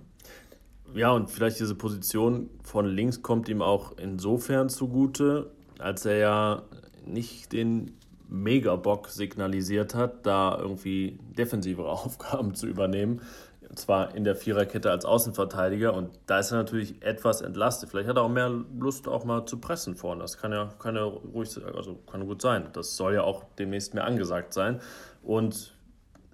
Ja, 0.93 1.11
und 1.11 1.29
vielleicht 1.29 1.59
diese 1.59 1.75
Position 1.75 2.51
von 2.63 2.85
links 2.85 3.21
kommt 3.21 3.49
ihm 3.49 3.61
auch 3.61 3.97
insofern 3.97 4.69
zugute, 4.69 5.51
als 5.77 6.05
er 6.05 6.15
ja 6.15 6.63
nicht 7.05 7.51
den 7.51 7.91
Mega-Bock 8.33 9.09
signalisiert 9.09 9.95
hat, 9.95 10.25
da 10.25 10.57
irgendwie 10.59 11.19
defensivere 11.37 11.89
Aufgaben 11.91 12.55
zu 12.55 12.67
übernehmen. 12.67 13.21
Und 13.69 13.79
zwar 13.79 14.13
in 14.13 14.23
der 14.23 14.35
Viererkette 14.35 14.91
als 14.91 15.05
Außenverteidiger. 15.05 15.93
Und 15.93 16.11
da 16.25 16.39
ist 16.39 16.51
er 16.51 16.57
natürlich 16.57 17.01
etwas 17.01 17.41
entlastet. 17.41 17.89
Vielleicht 17.89 18.09
hat 18.09 18.17
er 18.17 18.23
auch 18.23 18.29
mehr 18.29 18.49
Lust, 18.77 19.07
auch 19.07 19.23
mal 19.23 19.45
zu 19.45 19.59
pressen 19.59 19.95
vorne. 19.95 20.21
Das 20.21 20.37
kann 20.37 20.51
ja, 20.51 20.69
kann 20.79 20.95
ja 20.95 21.03
ruhig, 21.03 21.49
also 21.75 21.95
kann 22.11 22.27
gut 22.27 22.41
sein. 22.41 22.69
Das 22.73 22.97
soll 22.97 23.13
ja 23.15 23.23
auch 23.23 23.45
demnächst 23.57 23.93
mehr 23.93 24.03
angesagt 24.03 24.53
sein. 24.53 24.81
Und 25.23 25.73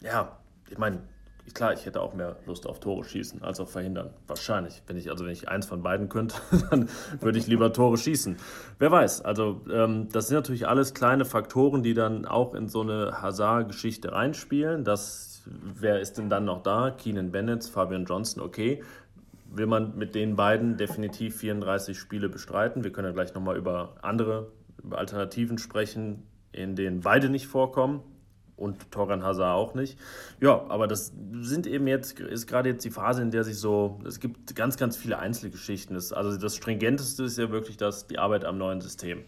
ja, 0.02 0.38
ich 0.70 0.78
meine, 0.78 1.02
klar, 1.54 1.74
ich 1.74 1.86
hätte 1.86 2.02
auch 2.02 2.14
mehr 2.14 2.38
Lust 2.46 2.68
auf 2.68 2.80
Tore 2.80 3.04
schießen 3.04 3.44
als 3.44 3.60
auf 3.60 3.72
verhindern. 3.72 4.12
Wahrscheinlich. 4.28 4.82
Wenn 4.88 4.98
ich, 4.98 5.10
also 5.10 5.26
wenn 5.26 5.32
ich 5.32 5.48
eins 5.48 5.66
von 5.66 5.82
beiden 5.82 6.10
könnte, 6.10 6.36
dann 6.70 6.90
würde 7.20 7.40
ich 7.40 7.48
lieber 7.48 7.72
Tore 7.74 7.98
schießen. 7.98 8.38
Wer 8.78 8.92
weiß. 8.92 9.22
Also 9.22 9.62
ähm, 9.72 10.10
das 10.12 10.28
sind 10.28 10.36
natürlich 10.36 10.68
alles 10.68 10.94
kleine 10.94 11.26
Faktoren, 11.26 11.84
die 11.84 11.94
dann 11.94 12.26
auch 12.26 12.54
in 12.54 12.68
so 12.68 12.82
eine 12.82 13.22
Hazard-Geschichte 13.22 14.12
reinspielen. 14.12 14.84
Das, 14.84 15.44
wer 15.46 16.00
ist 16.00 16.18
denn 16.18 16.30
dann 16.30 16.46
noch 16.46 16.64
da? 16.64 16.92
Keenan 16.92 17.32
Bennett, 17.32 17.64
Fabian 17.66 18.06
Johnson, 18.06 18.44
okay. 18.44 18.84
Will 19.52 19.66
man 19.66 19.98
mit 19.98 20.14
den 20.14 20.36
beiden 20.36 20.78
definitiv 20.78 21.38
34 21.38 21.98
Spiele 21.98 22.30
bestreiten? 22.30 22.84
Wir 22.84 22.92
können 22.92 23.08
ja 23.08 23.14
gleich 23.14 23.34
nochmal 23.34 23.58
über 23.58 23.96
andere 24.02 24.52
über 24.84 24.98
Alternativen 24.98 25.58
sprechen, 25.58 26.24
in 26.52 26.76
denen 26.76 27.02
beide 27.02 27.30
nicht 27.30 27.48
vorkommen 27.48 28.04
und 28.60 28.92
Torgan 28.92 29.24
Hazard 29.24 29.56
auch 29.56 29.74
nicht. 29.74 29.98
Ja, 30.42 30.66
aber 30.70 30.88
das 30.88 31.14
sind 31.42 31.66
eben 31.66 31.88
jetzt, 31.88 32.20
ist 32.20 32.48
gerade 32.48 32.70
jetzt 32.70 32.84
die 32.86 32.92
Phase, 32.92 33.22
in 33.22 33.32
der 33.32 33.44
sich 33.44 33.58
so, 33.58 34.00
es 34.06 34.20
gibt 34.20 34.56
ganz, 34.56 34.78
ganz 34.78 34.98
viele 34.98 35.20
Einzelgeschichten. 35.20 35.96
Das, 35.96 36.12
also 36.12 36.38
das 36.38 36.56
Stringenteste 36.56 37.24
ist 37.24 37.38
ja 37.38 37.50
wirklich 37.52 37.78
das, 37.78 38.08
die 38.08 38.20
Arbeit 38.20 38.46
am 38.46 38.58
neuen 38.58 38.82
System, 38.82 39.24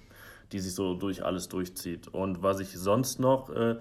die 0.51 0.59
sich 0.59 0.73
so 0.73 0.95
durch 0.95 1.23
alles 1.23 1.47
durchzieht. 1.47 2.07
Und 2.09 2.43
was 2.43 2.59
ich 2.59 2.77
sonst 2.77 3.19
noch 3.19 3.49
äh, 3.49 3.77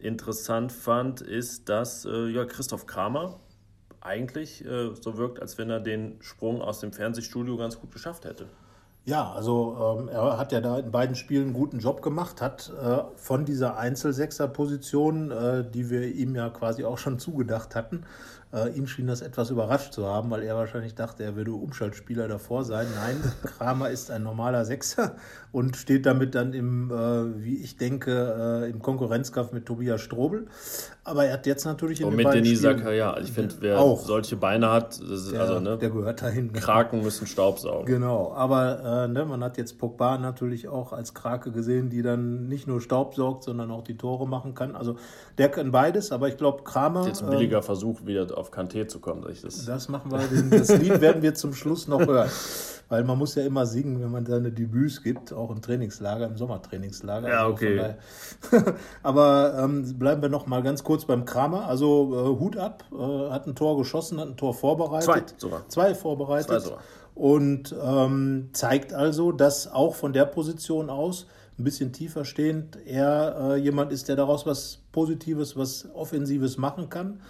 interessant 0.00 0.72
fand, 0.72 1.20
ist, 1.20 1.68
dass 1.68 2.04
äh, 2.04 2.28
ja, 2.28 2.44
Christoph 2.44 2.86
Kramer 2.86 3.38
eigentlich 4.00 4.64
äh, 4.64 4.94
so 5.00 5.16
wirkt, 5.16 5.40
als 5.40 5.58
wenn 5.58 5.70
er 5.70 5.80
den 5.80 6.20
Sprung 6.20 6.60
aus 6.60 6.80
dem 6.80 6.92
Fernsehstudio 6.92 7.56
ganz 7.56 7.78
gut 7.80 7.92
geschafft 7.92 8.24
hätte. 8.24 8.46
Ja, 9.08 9.32
also 9.32 9.96
ähm, 10.00 10.08
er 10.08 10.36
hat 10.36 10.52
ja 10.52 10.60
da 10.60 10.78
in 10.78 10.90
beiden 10.90 11.16
Spielen 11.16 11.44
einen 11.44 11.52
guten 11.54 11.78
Job 11.78 12.02
gemacht, 12.02 12.42
hat 12.42 12.70
äh, 12.78 12.98
von 13.16 13.46
dieser 13.46 13.78
Einzelsechser-Position, 13.78 15.30
äh, 15.30 15.64
die 15.70 15.88
wir 15.88 16.14
ihm 16.14 16.36
ja 16.36 16.50
quasi 16.50 16.84
auch 16.84 16.98
schon 16.98 17.18
zugedacht 17.18 17.74
hatten, 17.74 18.04
Äh, 18.50 18.70
ihn 18.70 18.86
schien 18.86 19.06
das 19.06 19.20
etwas 19.20 19.50
überrascht 19.50 19.92
zu 19.92 20.06
haben, 20.06 20.30
weil 20.30 20.42
er 20.42 20.56
wahrscheinlich 20.56 20.94
dachte, 20.94 21.22
er 21.22 21.36
würde 21.36 21.52
Umschaltspieler 21.52 22.28
davor 22.28 22.64
sein. 22.64 22.86
Nein, 22.94 23.16
Kramer 23.42 23.90
ist 23.90 24.10
ein 24.10 24.22
normaler 24.22 24.64
Sechser 24.64 25.16
und 25.50 25.76
steht 25.76 26.04
damit 26.06 26.34
dann 26.34 26.52
im, 26.52 26.90
äh, 26.90 27.42
wie 27.42 27.56
ich 27.56 27.76
denke, 27.76 28.64
äh, 28.64 28.70
im 28.70 28.82
Konkurrenzkampf 28.82 29.52
mit 29.52 29.66
Tobias 29.66 30.00
Strobel. 30.00 30.46
Aber 31.04 31.24
er 31.24 31.34
hat 31.34 31.46
jetzt 31.46 31.64
natürlich 31.64 32.00
in 32.00 32.06
und 32.06 32.18
den 32.18 32.26
mit 32.26 32.34
Denis 32.34 32.60
Zakaria. 32.60 33.18
Ich 33.18 33.32
finde, 33.32 33.54
wer 33.60 33.78
auch. 33.78 34.04
solche 34.04 34.36
Beine 34.36 34.70
hat, 34.70 34.98
ist, 34.98 35.32
der, 35.32 35.40
also, 35.40 35.60
ne, 35.60 35.78
der 35.78 35.88
gehört 35.88 36.20
dahin. 36.20 36.52
Kraken 36.52 37.02
müssen 37.02 37.26
Staubsaugen. 37.26 37.86
Genau, 37.86 38.32
aber 38.34 39.04
äh, 39.04 39.08
ne, 39.08 39.24
man 39.24 39.42
hat 39.42 39.56
jetzt 39.56 39.78
Pogba 39.78 40.18
natürlich 40.18 40.68
auch 40.68 40.92
als 40.92 41.14
Krake 41.14 41.50
gesehen, 41.50 41.88
die 41.88 42.02
dann 42.02 42.46
nicht 42.46 42.66
nur 42.66 42.82
Staub 42.82 43.14
saugt, 43.14 43.44
sondern 43.44 43.70
auch 43.70 43.82
die 43.82 43.96
Tore 43.96 44.28
machen 44.28 44.54
kann. 44.54 44.76
Also 44.76 44.96
der 45.38 45.48
kann 45.48 45.70
beides, 45.70 46.12
aber 46.12 46.28
ich 46.28 46.36
glaube, 46.36 46.62
Kramer. 46.64 47.00
Ist 47.00 47.06
jetzt 47.06 47.22
ein 47.22 47.30
billiger 47.30 47.58
ähm, 47.58 47.62
Versuch, 47.62 48.04
wieder 48.04 48.26
auf 48.36 48.52
Kanté 48.52 48.86
zu 48.86 48.98
kommen. 49.00 49.24
Das, 49.26 49.64
das 49.64 49.88
machen 49.88 50.10
wir, 50.10 50.18
das 50.50 50.76
Lied 50.76 51.00
werden 51.00 51.22
wir 51.22 51.34
zum 51.34 51.54
Schluss 51.54 51.88
noch 51.88 52.06
hören. 52.06 52.28
Weil 52.88 53.04
man 53.04 53.18
muss 53.18 53.34
ja 53.34 53.44
immer 53.44 53.66
singen, 53.66 54.00
wenn 54.00 54.10
man 54.10 54.24
seine 54.24 54.50
Debüts 54.50 55.02
gibt, 55.02 55.32
auch 55.32 55.50
im 55.50 55.60
Trainingslager, 55.60 56.26
im 56.26 56.38
Sommertrainingslager. 56.38 57.28
Ja, 57.28 57.40
also 57.40 57.52
okay. 57.52 57.94
aber 59.02 59.58
ähm, 59.62 59.98
bleiben 59.98 60.22
wir 60.22 60.30
noch 60.30 60.46
mal 60.46 60.62
ganz 60.62 60.84
kurz 60.84 61.04
beim 61.04 61.26
Kramer. 61.26 61.66
Also 61.66 62.14
äh, 62.14 62.40
Hut 62.40 62.56
ab, 62.56 62.84
äh, 62.92 63.30
hat 63.30 63.46
ein 63.46 63.54
Tor 63.54 63.76
geschossen, 63.76 64.18
hat 64.18 64.28
ein 64.28 64.36
Tor 64.36 64.54
vorbereitet. 64.54 65.04
Zwei 65.04 65.22
sogar. 65.36 65.68
Zwei 65.68 65.94
vorbereitet. 65.94 66.48
Zwei 66.48 66.58
sogar. 66.60 66.78
Und 67.14 67.74
ähm, 67.82 68.50
zeigt 68.52 68.94
also, 68.94 69.32
dass 69.32 69.70
auch 69.70 69.94
von 69.94 70.12
der 70.12 70.24
Position 70.24 70.88
aus 70.88 71.26
ein 71.58 71.64
bisschen 71.64 71.92
tiefer 71.92 72.24
stehend 72.24 72.78
er 72.86 73.36
äh, 73.40 73.56
jemand 73.56 73.92
ist, 73.92 74.08
der 74.08 74.16
daraus 74.16 74.46
was 74.46 74.82
Positives, 74.92 75.56
was 75.56 75.88
Offensives 75.92 76.56
machen 76.56 76.88
kann. 76.88 77.20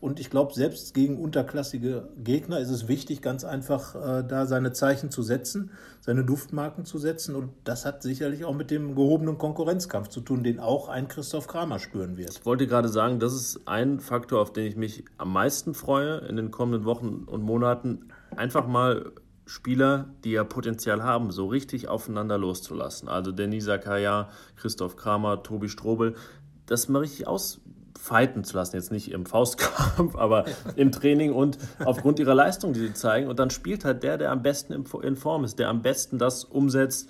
Und 0.00 0.20
ich 0.20 0.30
glaube, 0.30 0.54
selbst 0.54 0.94
gegen 0.94 1.18
unterklassige 1.18 2.08
Gegner 2.22 2.60
ist 2.60 2.68
es 2.68 2.86
wichtig, 2.86 3.22
ganz 3.22 3.44
einfach 3.44 3.94
äh, 3.94 4.22
da 4.22 4.46
seine 4.46 4.72
Zeichen 4.72 5.10
zu 5.10 5.22
setzen, 5.22 5.70
seine 6.00 6.24
Duftmarken 6.24 6.84
zu 6.84 6.98
setzen. 6.98 7.34
Und 7.34 7.50
das 7.64 7.84
hat 7.84 8.02
sicherlich 8.02 8.44
auch 8.44 8.54
mit 8.54 8.70
dem 8.70 8.94
gehobenen 8.94 9.38
Konkurrenzkampf 9.38 10.08
zu 10.08 10.20
tun, 10.20 10.44
den 10.44 10.60
auch 10.60 10.88
ein 10.88 11.08
Christoph 11.08 11.48
Kramer 11.48 11.78
spüren 11.78 12.16
wird. 12.16 12.38
Ich 12.38 12.46
wollte 12.46 12.66
gerade 12.66 12.88
sagen, 12.88 13.18
das 13.18 13.32
ist 13.32 13.62
ein 13.66 14.00
Faktor, 14.00 14.40
auf 14.40 14.52
den 14.52 14.66
ich 14.66 14.76
mich 14.76 15.04
am 15.16 15.32
meisten 15.32 15.74
freue 15.74 16.18
in 16.28 16.36
den 16.36 16.50
kommenden 16.50 16.84
Wochen 16.84 17.24
und 17.26 17.42
Monaten. 17.42 18.10
Einfach 18.36 18.66
mal 18.66 19.12
Spieler, 19.48 20.10
die 20.24 20.32
ja 20.32 20.44
Potenzial 20.44 21.02
haben, 21.02 21.30
so 21.30 21.46
richtig 21.46 21.88
aufeinander 21.88 22.36
loszulassen. 22.36 23.08
Also 23.08 23.32
Denis 23.32 23.64
Zakaria, 23.64 24.28
Christoph 24.56 24.96
Kramer, 24.96 25.42
Tobi 25.42 25.70
Strobel, 25.70 26.14
das 26.66 26.88
mal 26.88 26.98
richtig 26.98 27.26
ausfeiten 27.26 28.44
zu 28.44 28.56
lassen. 28.56 28.76
Jetzt 28.76 28.92
nicht 28.92 29.10
im 29.10 29.24
Faustkampf, 29.24 30.16
aber 30.18 30.44
im 30.76 30.92
Training 30.92 31.32
und 31.32 31.56
aufgrund 31.82 32.18
ihrer 32.18 32.34
Leistung, 32.34 32.74
die 32.74 32.80
sie 32.80 32.92
zeigen. 32.92 33.26
Und 33.26 33.38
dann 33.38 33.48
spielt 33.48 33.86
halt 33.86 34.02
der, 34.02 34.18
der 34.18 34.32
am 34.32 34.42
besten 34.42 34.84
in 35.02 35.16
Form 35.16 35.44
ist, 35.44 35.58
der 35.58 35.70
am 35.70 35.80
besten 35.80 36.18
das 36.18 36.44
umsetzt, 36.44 37.08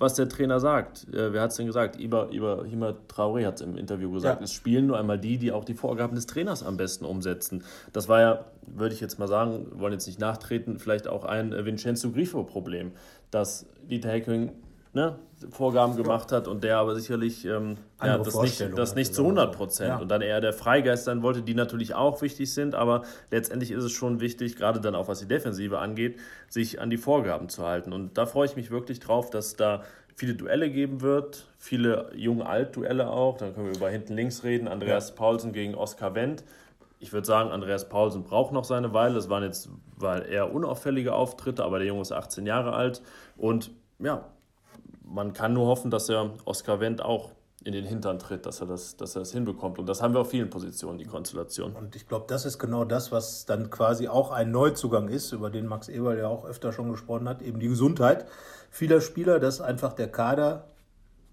was 0.00 0.14
der 0.14 0.28
Trainer 0.28 0.58
sagt. 0.58 1.06
Äh, 1.12 1.32
wer 1.32 1.42
hat 1.42 1.50
es 1.50 1.56
denn 1.58 1.66
gesagt? 1.66 2.00
Iber, 2.00 2.32
Iber, 2.32 2.64
Hima 2.64 2.94
Traoré 3.06 3.46
hat 3.46 3.56
es 3.56 3.60
im 3.60 3.76
Interview 3.76 4.10
gesagt. 4.10 4.40
Ja. 4.40 4.44
Es 4.44 4.52
spielen 4.52 4.86
nur 4.86 4.98
einmal 4.98 5.18
die, 5.18 5.38
die 5.38 5.52
auch 5.52 5.64
die 5.64 5.74
Vorgaben 5.74 6.16
des 6.16 6.26
Trainers 6.26 6.64
am 6.64 6.78
besten 6.78 7.04
umsetzen. 7.04 7.62
Das 7.92 8.08
war 8.08 8.20
ja, 8.20 8.44
würde 8.66 8.94
ich 8.94 9.00
jetzt 9.00 9.18
mal 9.18 9.28
sagen, 9.28 9.66
wollen 9.74 9.92
jetzt 9.92 10.06
nicht 10.06 10.18
nachtreten, 10.18 10.78
vielleicht 10.78 11.06
auch 11.06 11.24
ein 11.24 11.52
äh, 11.52 11.64
Vincenzo 11.66 12.10
Grifo-Problem, 12.10 12.92
dass 13.30 13.66
Dieter 13.88 14.08
Hecking 14.08 14.52
ne, 14.92 15.18
Vorgaben 15.50 15.96
gemacht 15.96 16.32
hat 16.32 16.48
und 16.48 16.64
der 16.64 16.78
aber 16.78 16.94
sicherlich 16.94 17.44
ähm, 17.44 17.76
ja, 18.02 18.18
das, 18.18 18.34
nicht, 18.40 18.60
das 18.76 18.94
nicht 18.94 19.14
zu 19.14 19.22
100 19.22 19.54
Prozent 19.54 19.88
ja. 19.88 19.98
und 19.98 20.08
dann 20.08 20.20
eher 20.20 20.40
der 20.40 20.52
Freigeist 20.52 21.04
sein 21.04 21.22
wollte, 21.22 21.42
die 21.42 21.54
natürlich 21.54 21.94
auch 21.94 22.20
wichtig 22.22 22.52
sind, 22.52 22.74
aber 22.74 23.02
letztendlich 23.30 23.70
ist 23.70 23.84
es 23.84 23.92
schon 23.92 24.20
wichtig, 24.20 24.56
gerade 24.56 24.80
dann 24.80 24.94
auch 24.94 25.08
was 25.08 25.20
die 25.20 25.28
Defensive 25.28 25.78
angeht, 25.78 26.18
sich 26.48 26.80
an 26.80 26.90
die 26.90 26.98
Vorgaben 26.98 27.48
zu 27.48 27.64
halten. 27.64 27.92
Und 27.92 28.18
da 28.18 28.26
freue 28.26 28.46
ich 28.46 28.56
mich 28.56 28.70
wirklich 28.70 29.00
drauf, 29.00 29.30
dass 29.30 29.56
da 29.56 29.82
viele 30.14 30.34
Duelle 30.34 30.70
geben 30.70 31.00
wird, 31.00 31.46
viele 31.58 32.10
Jung-Alt-Duelle 32.14 33.08
auch. 33.08 33.38
Dann 33.38 33.54
können 33.54 33.66
wir 33.66 33.76
über 33.76 33.88
hinten 33.88 34.14
links 34.14 34.44
reden. 34.44 34.68
Andreas 34.68 35.10
ja. 35.10 35.14
Paulsen 35.14 35.52
gegen 35.52 35.74
Oskar 35.74 36.14
Wendt. 36.14 36.44
Ich 36.98 37.14
würde 37.14 37.26
sagen, 37.26 37.50
Andreas 37.50 37.88
Paulsen 37.88 38.24
braucht 38.24 38.52
noch 38.52 38.64
seine 38.64 38.92
Weile. 38.92 39.14
Das 39.14 39.30
waren 39.30 39.42
jetzt 39.42 39.70
weil 39.96 40.26
eher 40.26 40.52
unauffällige 40.52 41.14
Auftritte, 41.14 41.64
aber 41.64 41.78
der 41.78 41.88
Junge 41.88 42.02
ist 42.02 42.12
18 42.12 42.44
Jahre 42.44 42.74
alt. 42.74 43.00
Und 43.36 43.70
ja, 43.98 44.26
man 45.10 45.32
kann 45.32 45.52
nur 45.52 45.66
hoffen, 45.66 45.90
dass 45.90 46.08
er 46.08 46.30
Oskar 46.44 46.80
Wendt 46.80 47.02
auch 47.02 47.32
in 47.62 47.72
den 47.72 47.84
Hintern 47.84 48.18
tritt, 48.18 48.46
dass 48.46 48.60
er, 48.60 48.66
das, 48.66 48.96
dass 48.96 49.16
er 49.16 49.20
das 49.20 49.32
hinbekommt. 49.32 49.78
Und 49.78 49.86
das 49.86 50.00
haben 50.00 50.14
wir 50.14 50.20
auf 50.20 50.30
vielen 50.30 50.48
Positionen, 50.48 50.96
die 50.96 51.04
Konstellation. 51.04 51.74
Und 51.74 51.94
ich 51.94 52.08
glaube, 52.08 52.24
das 52.26 52.46
ist 52.46 52.58
genau 52.58 52.84
das, 52.84 53.12
was 53.12 53.44
dann 53.44 53.68
quasi 53.68 54.08
auch 54.08 54.30
ein 54.30 54.50
Neuzugang 54.50 55.08
ist, 55.08 55.32
über 55.32 55.50
den 55.50 55.66
Max 55.66 55.88
Eberl 55.88 56.18
ja 56.18 56.28
auch 56.28 56.46
öfter 56.46 56.72
schon 56.72 56.90
gesprochen 56.90 57.28
hat, 57.28 57.42
eben 57.42 57.60
die 57.60 57.68
Gesundheit 57.68 58.26
vieler 58.70 59.00
Spieler, 59.00 59.40
dass 59.40 59.60
einfach 59.60 59.92
der 59.92 60.08
Kader, 60.08 60.68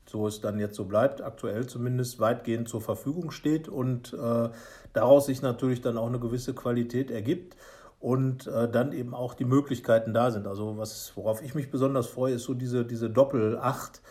so 0.06 0.28
es 0.28 0.42
dann 0.42 0.60
jetzt 0.60 0.76
so 0.76 0.86
bleibt, 0.86 1.22
aktuell 1.22 1.68
zumindest 1.68 2.20
weitgehend 2.20 2.68
zur 2.68 2.82
Verfügung 2.82 3.32
steht 3.32 3.70
und 3.70 4.14
äh, 4.14 4.50
daraus 4.94 5.28
sich 5.28 5.42
natürlich 5.42 5.82
dann 5.82 5.98
auch 5.98 6.08
eine 6.08 6.20
gewisse 6.20 6.54
Qualität 6.54 7.12
ergibt 7.12 7.56
und 8.00 8.48
äh, 8.48 8.70
dann 8.70 8.92
eben 8.92 9.14
auch 9.14 9.34
die 9.34 9.46
Möglichkeiten 9.46 10.14
da 10.14 10.32
sind. 10.32 10.48
Also 10.48 10.78
was, 10.78 11.14
worauf 11.16 11.42
ich 11.42 11.56
mich 11.56 11.72
besonders 11.72 12.08
freue, 12.08 12.36
ist 12.36 12.44
so 12.44 12.54
diese, 12.54 12.86
diese 12.86 13.10
Doppel-Acht, 13.10 14.02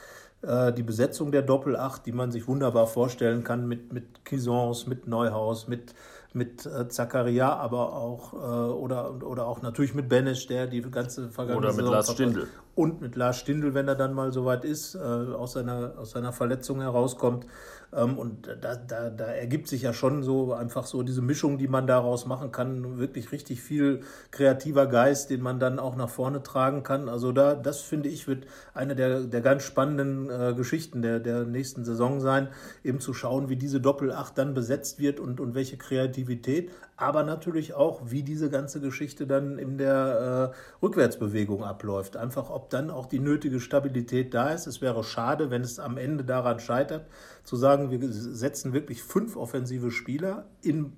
äh, 0.42 0.72
die 0.72 0.82
Besetzung 0.82 1.30
der 1.30 1.42
Doppel-Acht, 1.42 2.04
die 2.06 2.12
man 2.12 2.32
sich 2.32 2.48
wunderbar 2.48 2.86
vorstellen 2.86 3.44
kann 3.44 3.68
mit, 3.68 3.92
mit 3.92 4.24
Kisons, 4.24 4.86
mit 4.86 5.06
Neuhaus, 5.06 5.68
mit, 5.68 5.94
mit 6.32 6.66
äh, 6.66 6.88
Zakaria, 6.88 7.54
aber 7.54 7.94
auch 7.94 8.32
äh, 8.32 8.36
oder, 8.36 9.22
oder 9.22 9.46
auch 9.46 9.62
natürlich 9.62 9.94
mit 9.94 10.08
Benesch, 10.08 10.46
der 10.48 10.66
die 10.66 10.82
ganze 10.82 11.30
vergangene 11.30 11.58
Oder 11.58 11.68
mit 11.68 11.76
Saison 11.76 11.92
Lars 11.92 12.12
Stindl. 12.12 12.48
Und 12.76 13.00
mit 13.00 13.16
Lars 13.16 13.38
Stindl, 13.38 13.72
wenn 13.72 13.88
er 13.88 13.94
dann 13.94 14.12
mal 14.12 14.32
soweit 14.32 14.62
ist, 14.62 14.96
äh, 14.96 14.98
aus, 14.98 15.54
seiner, 15.54 15.94
aus 15.96 16.10
seiner 16.10 16.34
Verletzung 16.34 16.82
herauskommt. 16.82 17.46
Ähm, 17.90 18.18
und 18.18 18.48
da, 18.60 18.76
da, 18.76 19.08
da 19.08 19.24
ergibt 19.24 19.66
sich 19.66 19.80
ja 19.80 19.94
schon 19.94 20.22
so 20.22 20.52
einfach 20.52 20.84
so 20.84 21.02
diese 21.02 21.22
Mischung, 21.22 21.56
die 21.56 21.68
man 21.68 21.86
daraus 21.86 22.26
machen 22.26 22.52
kann. 22.52 22.98
Wirklich 22.98 23.32
richtig 23.32 23.62
viel 23.62 24.02
kreativer 24.30 24.88
Geist, 24.88 25.30
den 25.30 25.40
man 25.40 25.58
dann 25.58 25.78
auch 25.78 25.96
nach 25.96 26.10
vorne 26.10 26.42
tragen 26.42 26.82
kann. 26.82 27.08
Also 27.08 27.32
da, 27.32 27.54
das 27.54 27.80
finde 27.80 28.10
ich, 28.10 28.28
wird 28.28 28.46
eine 28.74 28.94
der, 28.94 29.20
der 29.20 29.40
ganz 29.40 29.62
spannenden 29.62 30.28
äh, 30.28 30.52
Geschichten 30.54 31.00
der, 31.00 31.18
der 31.18 31.44
nächsten 31.44 31.82
Saison 31.86 32.20
sein, 32.20 32.48
eben 32.84 33.00
zu 33.00 33.14
schauen, 33.14 33.48
wie 33.48 33.56
diese 33.56 33.80
Doppelacht 33.80 34.36
dann 34.36 34.52
besetzt 34.52 34.98
wird 34.98 35.18
und, 35.18 35.40
und 35.40 35.54
welche 35.54 35.78
Kreativität, 35.78 36.70
aber 36.96 37.22
natürlich 37.22 37.74
auch, 37.74 38.00
wie 38.06 38.22
diese 38.22 38.48
ganze 38.50 38.80
Geschichte 38.80 39.26
dann 39.26 39.58
in 39.58 39.76
der 39.76 40.52
äh, 40.54 40.84
Rückwärtsbewegung 40.84 41.62
abläuft. 41.62 42.16
Einfach, 42.16 42.48
ob 42.48 42.65
dann 42.72 42.90
auch 42.90 43.06
die 43.06 43.18
nötige 43.18 43.60
Stabilität 43.60 44.34
da 44.34 44.50
ist. 44.50 44.66
Es 44.66 44.80
wäre 44.80 45.04
schade, 45.04 45.50
wenn 45.50 45.62
es 45.62 45.78
am 45.78 45.96
Ende 45.96 46.24
daran 46.24 46.60
scheitert, 46.60 47.06
zu 47.44 47.56
sagen, 47.56 47.90
wir 47.90 48.00
setzen 48.12 48.72
wirklich 48.72 49.02
fünf 49.02 49.36
offensive 49.36 49.90
Spieler 49.90 50.46
in 50.62 50.92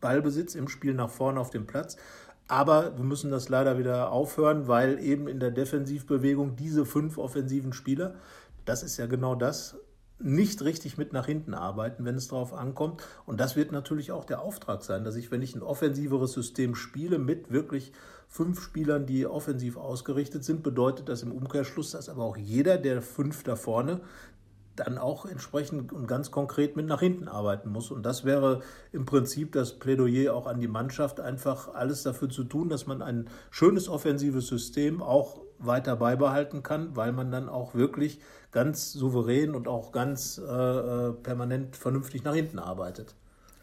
Ballbesitz 0.00 0.54
im 0.54 0.68
Spiel 0.68 0.94
nach 0.94 1.10
vorne 1.10 1.40
auf 1.40 1.50
dem 1.50 1.66
Platz. 1.66 1.96
Aber 2.46 2.96
wir 2.96 3.04
müssen 3.04 3.30
das 3.30 3.48
leider 3.48 3.78
wieder 3.78 4.10
aufhören, 4.10 4.68
weil 4.68 4.98
eben 5.00 5.28
in 5.28 5.38
der 5.38 5.50
Defensivbewegung 5.50 6.56
diese 6.56 6.86
fünf 6.86 7.18
offensiven 7.18 7.72
Spieler, 7.72 8.14
das 8.64 8.82
ist 8.82 8.96
ja 8.96 9.06
genau 9.06 9.34
das, 9.34 9.76
nicht 10.20 10.62
richtig 10.62 10.98
mit 10.98 11.12
nach 11.12 11.26
hinten 11.26 11.54
arbeiten, 11.54 12.04
wenn 12.04 12.16
es 12.16 12.28
darauf 12.28 12.52
ankommt. 12.52 13.02
Und 13.26 13.38
das 13.38 13.54
wird 13.54 13.70
natürlich 13.70 14.12
auch 14.12 14.24
der 14.24 14.40
Auftrag 14.40 14.82
sein, 14.82 15.04
dass 15.04 15.14
ich, 15.16 15.30
wenn 15.30 15.42
ich 15.42 15.54
ein 15.54 15.62
offensiveres 15.62 16.32
System 16.32 16.74
spiele 16.74 17.18
mit 17.18 17.52
wirklich 17.52 17.92
fünf 18.28 18.60
Spielern, 18.62 19.06
die 19.06 19.26
offensiv 19.26 19.76
ausgerichtet 19.76 20.44
sind, 20.44 20.62
bedeutet 20.62 21.08
das 21.08 21.22
im 21.22 21.32
Umkehrschluss, 21.32 21.92
dass 21.92 22.08
aber 22.08 22.24
auch 22.24 22.36
jeder 22.36 22.76
der 22.76 23.02
fünf 23.02 23.42
da 23.42 23.56
vorne 23.56 24.00
dann 24.78 24.98
auch 24.98 25.26
entsprechend 25.26 25.92
und 25.92 26.06
ganz 26.06 26.30
konkret 26.30 26.76
mit 26.76 26.86
nach 26.86 27.00
hinten 27.00 27.28
arbeiten 27.28 27.70
muss. 27.70 27.90
Und 27.90 28.04
das 28.04 28.24
wäre 28.24 28.60
im 28.92 29.06
Prinzip 29.06 29.52
das 29.52 29.78
Plädoyer 29.78 30.34
auch 30.34 30.46
an 30.46 30.60
die 30.60 30.68
Mannschaft, 30.68 31.20
einfach 31.20 31.74
alles 31.74 32.04
dafür 32.04 32.28
zu 32.28 32.44
tun, 32.44 32.68
dass 32.68 32.86
man 32.86 33.02
ein 33.02 33.28
schönes 33.50 33.88
offensives 33.88 34.46
System 34.46 35.02
auch 35.02 35.40
weiter 35.58 35.96
beibehalten 35.96 36.62
kann, 36.62 36.94
weil 36.94 37.12
man 37.12 37.32
dann 37.32 37.48
auch 37.48 37.74
wirklich 37.74 38.20
ganz 38.52 38.92
souverän 38.92 39.54
und 39.54 39.66
auch 39.66 39.90
ganz 39.90 40.38
äh, 40.38 40.42
äh, 40.44 41.12
permanent 41.12 41.76
vernünftig 41.76 42.22
nach 42.22 42.34
hinten 42.34 42.58
arbeitet. 42.60 43.16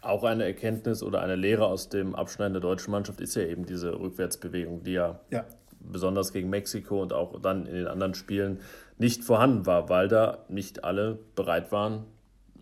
Auch 0.06 0.24
eine 0.24 0.44
Erkenntnis 0.44 1.02
oder 1.02 1.22
eine 1.22 1.36
Lehre 1.36 1.66
aus 1.66 1.90
dem 1.90 2.14
Abschneiden 2.14 2.54
der 2.54 2.62
deutschen 2.62 2.92
Mannschaft 2.92 3.20
ist 3.22 3.36
ja 3.36 3.42
eben 3.42 3.66
diese 3.66 4.00
Rückwärtsbewegung, 4.00 4.84
die 4.84 4.94
ja, 4.94 5.20
ja. 5.32 5.46
besonders 5.80 6.32
gegen 6.32 6.50
Mexiko 6.52 7.02
und 7.02 7.12
auch 7.12 7.42
dann 7.42 7.66
in 7.66 7.74
den 7.74 7.88
anderen 7.88 8.14
Spielen 8.14 8.60
nicht 9.00 9.24
vorhanden 9.24 9.66
war, 9.66 9.90
weil 9.90 10.08
da 10.08 10.46
nicht 10.48 10.84
alle 10.84 11.18
bereit 11.36 11.72
waren, 11.72 12.04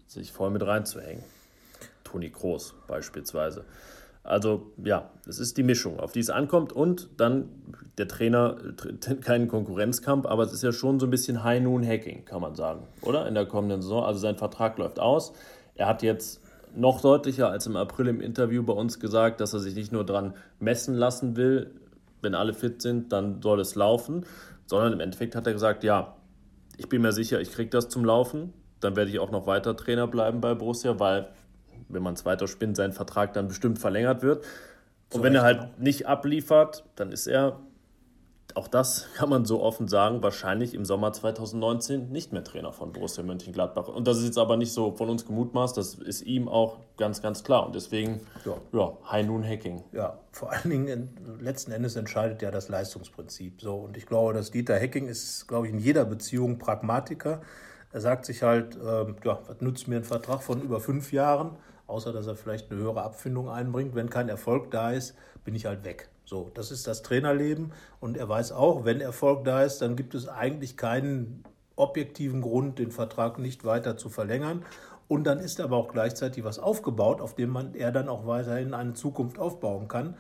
sich 0.08 0.32
voll 0.32 0.52
mit 0.52 0.66
reinzuhängen. 0.66 1.24
Toni 2.06 2.30
Kroos 2.30 2.76
beispielsweise. 2.88 3.66
Also 4.24 4.72
ja, 4.82 5.10
es 5.28 5.38
ist 5.38 5.58
die 5.58 5.64
Mischung, 5.64 6.00
auf 6.00 6.14
die 6.14 6.22
es 6.22 6.30
ankommt 6.30 6.72
und 6.72 7.10
dann 7.18 7.50
der 7.98 8.08
Trainer 8.08 8.56
tritt 8.78 9.22
keinen 9.22 9.50
Konkurrenzkampf, 9.50 10.26
aber 10.26 10.44
es 10.44 10.54
ist 10.54 10.64
ja 10.64 10.72
schon 10.72 11.00
so 11.00 11.08
ein 11.08 11.10
bisschen 11.10 11.44
High 11.44 11.62
Noon 11.62 11.86
Hacking, 11.86 12.24
kann 12.24 12.40
man 12.40 12.56
sagen, 12.56 12.88
oder? 13.02 13.28
In 13.28 13.34
der 13.34 13.46
kommenden 13.46 13.82
Saison. 13.82 14.06
Also 14.06 14.20
sein 14.20 14.38
Vertrag 14.38 14.78
läuft 14.78 15.00
aus. 15.00 15.34
Er 15.76 15.88
hat 15.88 16.04
jetzt 16.04 16.43
noch 16.76 17.02
deutlicher 17.02 17.50
als 17.50 17.68
im 17.68 17.76
April 17.76 18.08
im 18.08 18.22
Interview 18.22 18.64
bei 18.64 18.74
uns 18.74 19.00
gesagt, 19.00 19.42
dass 19.42 19.54
er 19.54 19.60
sich 19.60 19.76
nicht 19.76 19.92
nur 19.92 20.06
dran 20.06 20.34
messen 20.60 20.96
lassen 20.96 21.36
will, 21.36 21.72
wenn 22.22 22.36
alle 22.36 22.54
fit 22.54 22.82
sind, 22.82 23.12
dann 23.12 23.42
soll 23.42 23.60
es 23.60 23.76
laufen, 23.76 24.26
sondern 24.66 24.94
im 24.94 25.00
Endeffekt 25.00 25.36
hat 25.36 25.46
er 25.46 25.54
gesagt, 25.54 25.84
ja, 25.84 26.16
ich 26.78 26.90
bin 26.90 27.02
mir 27.02 27.12
sicher, 27.12 27.40
ich 27.42 27.52
kriege 27.52 27.70
das 27.70 27.90
zum 27.90 28.06
Laufen, 28.06 28.54
dann 28.80 28.96
werde 28.96 29.12
ich 29.12 29.20
auch 29.20 29.32
noch 29.32 29.46
weiter 29.46 29.76
Trainer 29.76 30.08
bleiben 30.08 30.42
bei 30.42 30.56
Borussia, 30.56 31.00
weil, 31.00 31.30
wenn 31.90 32.02
man 32.02 32.16
es 32.16 32.26
weiter 32.26 32.48
spinnt, 32.48 32.76
sein 32.76 32.94
Vertrag 32.94 33.34
dann 33.34 33.48
bestimmt 33.48 33.80
verlängert 33.80 34.24
wird. 34.24 34.44
Und 35.14 35.22
wenn 35.22 35.36
er 35.36 35.44
halt 35.44 35.80
nicht 35.80 36.08
abliefert, 36.08 36.84
dann 36.96 37.12
ist 37.12 37.28
er 37.28 37.60
auch 38.56 38.68
das 38.68 39.08
kann 39.16 39.30
man 39.30 39.46
so 39.46 39.62
offen 39.62 39.88
sagen, 39.88 40.22
wahrscheinlich 40.22 40.74
im 40.74 40.86
Sommer 40.86 41.14
2019 41.14 42.12
nicht 42.12 42.34
mehr 42.34 42.44
Trainer 42.44 42.72
von 42.72 42.92
Borussia 42.92 43.24
Mönchengladbach. 43.24 43.88
Und 43.88 44.08
das 44.08 44.20
ist 44.20 44.26
jetzt 44.26 44.38
aber 44.38 44.58
nicht 44.58 44.72
so 44.72 44.92
von 44.92 45.10
uns 45.10 45.26
gemutmaßt, 45.26 45.76
das 45.76 45.96
ist 45.96 46.22
ihm 46.22 46.48
auch 46.48 46.78
ganz, 46.98 47.22
ganz 47.22 47.44
klar. 47.44 47.66
Und 47.66 47.76
deswegen, 47.76 48.22
ja, 48.46 48.54
ja 48.72 48.98
High 49.10 49.26
Noon 49.26 49.44
Hacking. 49.44 49.84
Ja, 49.92 50.20
vor 50.32 50.52
allen 50.52 50.70
Dingen 50.70 51.38
letzten 51.40 51.72
Endes 51.72 51.96
entscheidet 51.96 52.42
ja 52.42 52.52
das 52.52 52.70
Leistungsprinzip. 52.70 53.62
So, 53.62 53.76
und 53.78 53.98
ich 53.98 54.06
glaube, 54.06 54.34
dass 54.34 54.52
Dieter 54.52 54.80
Hacking 54.80 55.08
ist, 55.08 55.48
glaube 55.48 55.68
ich, 55.68 55.74
in 55.74 55.80
jeder 55.80 56.06
Beziehung 56.06 56.60
Pragmatiker. 56.60 57.42
Er 57.92 58.02
sagt 58.02 58.26
sich 58.26 58.44
halt, 58.44 58.76
äh, 58.76 59.06
ja, 59.24 59.40
was 59.48 59.62
nützt 59.62 59.88
mir 59.88 59.98
ein 59.98 60.04
Vertrag 60.04 60.44
von 60.44 60.62
über 60.62 60.80
fünf 60.80 61.12
Jahren, 61.12 61.58
außer 61.88 62.12
dass 62.12 62.28
er 62.28 62.36
vielleicht 62.36 62.72
eine 62.72 62.80
höhere 62.80 63.04
Abfindung 63.04 63.50
einbringt. 63.50 63.96
Wenn 63.96 64.10
kein 64.10 64.30
Erfolg 64.30 64.72
da 64.72 64.92
ist, 64.92 65.16
bin 65.44 65.56
ich 65.56 65.66
halt 65.66 65.84
weg. 65.86 66.10
So, 66.26 66.52
das 66.54 66.72
ist 66.72 66.88
das 66.88 67.02
Trainerleben 67.02 67.74
und 68.00 68.18
er 68.18 68.30
weiß 68.30 68.54
auch, 68.54 68.86
wenn 68.86 69.02
Erfolg 69.02 69.44
da 69.44 69.64
ist, 69.64 69.80
dann 69.82 69.96
gibt 69.96 70.16
es 70.16 70.28
eigentlich 70.28 70.78
keinen 70.78 71.44
objektiven 71.76 72.42
Grund, 72.42 72.80
den 72.80 72.92
Vertrag 72.92 73.40
nicht 73.40 73.66
weiter 73.66 73.98
zu 73.98 74.10
verlängern. 74.10 74.66
Und 75.08 75.26
dann 75.26 75.40
ist 75.40 75.60
aber 75.60 75.76
auch 75.78 75.90
gleichzeitig 75.90 76.44
was 76.44 76.60
aufgebaut, 76.60 77.22
auf 77.22 77.36
dem 77.36 77.50
man 77.50 77.76
er 77.76 77.92
dann 77.92 78.10
auch 78.10 78.26
weiterhin 78.26 78.74
eine 78.74 78.94
Zukunft 78.94 79.38
aufbauen 79.38 79.88
kann. 79.88 80.16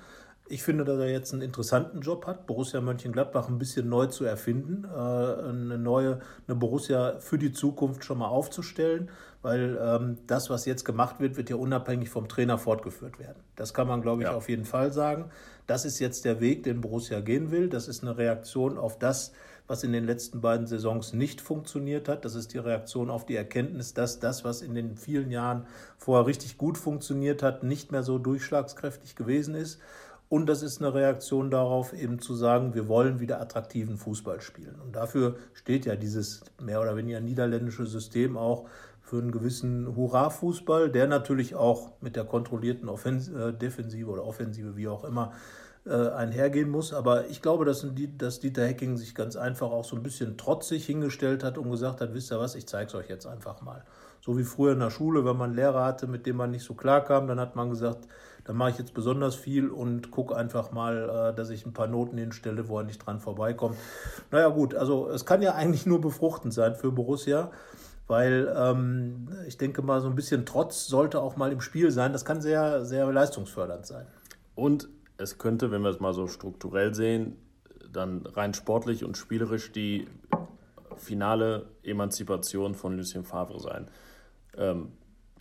Ich 0.50 0.62
finde, 0.62 0.84
dass 0.84 1.00
er 1.00 1.10
jetzt 1.10 1.32
einen 1.32 1.42
interessanten 1.42 2.02
Job 2.02 2.28
hat, 2.28 2.46
Borussia 2.48 2.82
Mönchengladbach 2.82 3.48
ein 3.48 3.58
bisschen 3.58 3.88
neu 3.88 4.08
zu 4.08 4.26
erfinden, 4.26 4.84
äh, 4.84 4.98
eine 4.98 5.78
neue, 5.78 6.20
eine 6.48 6.56
Borussia 6.58 7.18
für 7.20 7.38
die 7.38 7.54
Zukunft 7.54 8.04
schon 8.04 8.18
mal 8.18 8.28
aufzustellen, 8.28 9.10
weil 9.42 9.80
ähm, 9.82 10.18
das, 10.28 10.50
was 10.50 10.66
jetzt 10.66 10.84
gemacht 10.84 11.22
wird, 11.22 11.38
wird 11.38 11.50
ja 11.50 11.56
unabhängig 11.56 12.10
vom 12.10 12.28
Trainer 12.28 12.58
fortgeführt 12.58 13.20
werden. 13.20 13.42
Das 13.56 13.74
kann 13.74 13.88
man, 13.88 14.02
glaube 14.02 14.24
ich, 14.24 14.28
ja. 14.28 14.36
auf 14.36 14.50
jeden 14.50 14.66
Fall 14.66 14.92
sagen. 14.92 15.32
Das 15.67 15.86
ist 15.86 15.99
jetzt 15.99 16.26
der 16.26 16.39
Weg, 16.39 16.63
den 16.63 16.82
Borussia 16.82 17.21
gehen 17.21 17.52
will. 17.52 17.69
Das 17.69 17.88
ist 17.88 18.04
eine 18.04 18.17
Reaktion 18.17 18.78
auf 18.78 18.99
das, 18.99 19.32
was 19.67 19.84
in 19.84 19.93
den 19.93 20.06
letzten 20.06 20.41
beiden 20.41 20.67
Saisons 20.67 21.13
nicht 21.13 21.39
funktioniert 21.39 22.10
hat. 22.10 22.26
Das 22.26 22.36
ist 22.36 22.54
die 22.54 22.58
Reaktion 22.58 23.10
auf 23.10 23.26
die 23.26 23.36
Erkenntnis, 23.36 23.93
dass 23.93 24.19
das, 24.19 24.43
was 24.43 24.62
in 24.62 24.76
den 24.76 24.97
vielen 24.97 25.32
Jahren 25.32 25.65
vorher 25.97 26.28
richtig 26.28 26.58
gut 26.58 26.78
funktioniert 26.78 27.41
hat, 27.41 27.63
nicht 27.63 27.91
mehr 27.91 28.04
so 28.04 28.17
durchschlagskräftig 28.17 29.15
gewesen 29.15 29.56
ist. 29.56 29.80
Und 30.30 30.47
das 30.47 30.63
ist 30.63 30.82
eine 30.82 30.93
Reaktion 30.93 31.52
darauf, 31.52 31.93
eben 31.93 32.19
zu 32.19 32.34
sagen, 32.34 32.73
wir 32.73 32.88
wollen 32.88 33.19
wieder 33.19 33.39
attraktiven 33.39 33.97
Fußball 33.97 34.41
spielen. 34.41 34.80
Und 34.84 34.95
dafür 34.95 35.36
steht 35.54 35.86
ja 35.86 35.95
dieses 35.95 36.41
mehr 36.60 36.82
oder 36.82 36.97
weniger 36.97 37.19
niederländische 37.19 37.86
System 37.86 38.36
auch 38.36 38.67
für 39.13 39.19
einen 39.19 39.32
gewissen 39.32 39.95
Hurra-Fußball, 39.95 40.89
der 40.89 41.06
natürlich 41.06 41.54
auch 41.54 41.91
mit 42.02 42.15
der 42.15 42.23
kontrollierten 42.23 42.89
Offens 42.89 43.30
äh, 43.30 43.54
Defensive 43.54 44.10
oder 44.10 44.26
Offensive, 44.26 44.76
wie 44.76 44.88
auch 44.88 45.04
immer, 45.04 45.34
äh, 45.86 45.93
einhergehen 45.93 46.71
muss. 46.71 46.95
Aber 46.95 47.28
ich 47.28 47.39
glaube, 47.39 47.63
dass, 47.63 47.86
dass 48.17 48.39
Dieter 48.39 48.65
Hecking 48.65 48.97
sich 48.97 49.13
ganz 49.13 49.36
einfach 49.36 49.69
auch 49.69 49.86
so 49.86 49.95
ein 49.95 50.02
bisschen 50.02 50.36
trotzig 50.36 50.88
hingestellt 50.88 51.43
hat 51.43 51.60
und 51.60 51.69
gesagt 51.69 52.02
hat, 52.02 52.15
wisst 52.15 52.32
ihr 52.32 52.39
was, 52.39 52.56
ich 52.56 52.65
zeige 52.65 52.88
es 52.88 52.95
euch 52.95 53.08
jetzt 53.08 53.28
einfach 53.28 53.62
mal. 53.62 53.84
So 54.19 54.36
wie 54.36 54.43
früher 54.43 54.73
in 54.73 54.80
der 54.80 54.89
Schule, 54.89 55.23
wenn 55.26 55.38
man 55.38 55.52
einen 55.52 55.58
Lehrer 55.58 55.86
hatte, 55.86 56.08
mit 56.08 56.26
dem 56.26 56.38
man 56.38 56.49
nicht 56.49 56.63
so 56.63 56.73
klar 56.73 57.04
kam, 57.04 57.28
dann 57.28 57.39
hat 57.39 57.56
man 57.56 57.69
gesagt, 57.69 58.08
da 58.45 58.54
mache 58.54 58.71
ich 58.71 58.80
jetzt 58.80 58.95
besonders 58.95 59.36
viel 59.36 59.69
und 59.69 60.10
gucke 60.10 60.36
einfach 60.36 60.71
mal, 60.71 61.30
äh, 61.30 61.36
dass 61.36 61.52
ich 61.52 61.67
ein 61.67 61.73
paar 61.73 61.88
Noten 61.88 62.17
hinstelle, 62.17 62.67
wo 62.67 62.80
er 62.80 62.84
nicht 62.84 63.06
dran 63.06 63.19
vorbeikommt. 63.19 63.78
Naja 64.32 64.47
gut, 64.47 64.73
also 64.73 65.08
es 65.10 65.23
kann 65.23 65.43
ja 65.43 65.54
eigentlich 65.54 65.86
nur 65.86 66.02
befruchtend 66.02 66.52
sein 66.52 66.73
für 66.73 66.91
Borussia, 66.91 67.52
weil 68.08 68.54
ähm, 68.56 69.30
ich 69.48 69.58
denke 69.58 69.82
mal, 69.82 70.02
so 70.02 70.08
ein 70.08 70.16
bisschen 70.16 70.46
Trotz 70.46 70.88
sollte 70.88 71.22
auch 71.22 71.36
mal 71.36 71.52
im 71.52 71.62
Spiel 71.62 71.92
sein. 71.92 72.13
Das 72.13 72.26
kann 72.26 72.42
sehr, 72.42 72.86
sehr 72.86 73.12
leistungsfördernd 73.12 73.86
sein. 73.86 74.06
Und 74.56 74.89
es 75.18 75.38
könnte, 75.38 75.72
wenn 75.72 75.82
wir 75.82 75.89
es 75.89 76.00
mal 76.00 76.13
so 76.13 76.28
strukturell 76.28 76.94
sehen, 76.94 77.38
dann 77.92 78.26
rein 78.26 78.54
sportlich 78.54 79.06
und 79.06 79.18
spielerisch 79.18 79.72
die 79.72 80.08
finale 80.98 81.68
Emanzipation 81.84 82.76
von 82.76 82.98
Lucien 82.98 83.24
Favre 83.24 83.60
sein. 83.60 83.88
Ähm, 84.58 84.92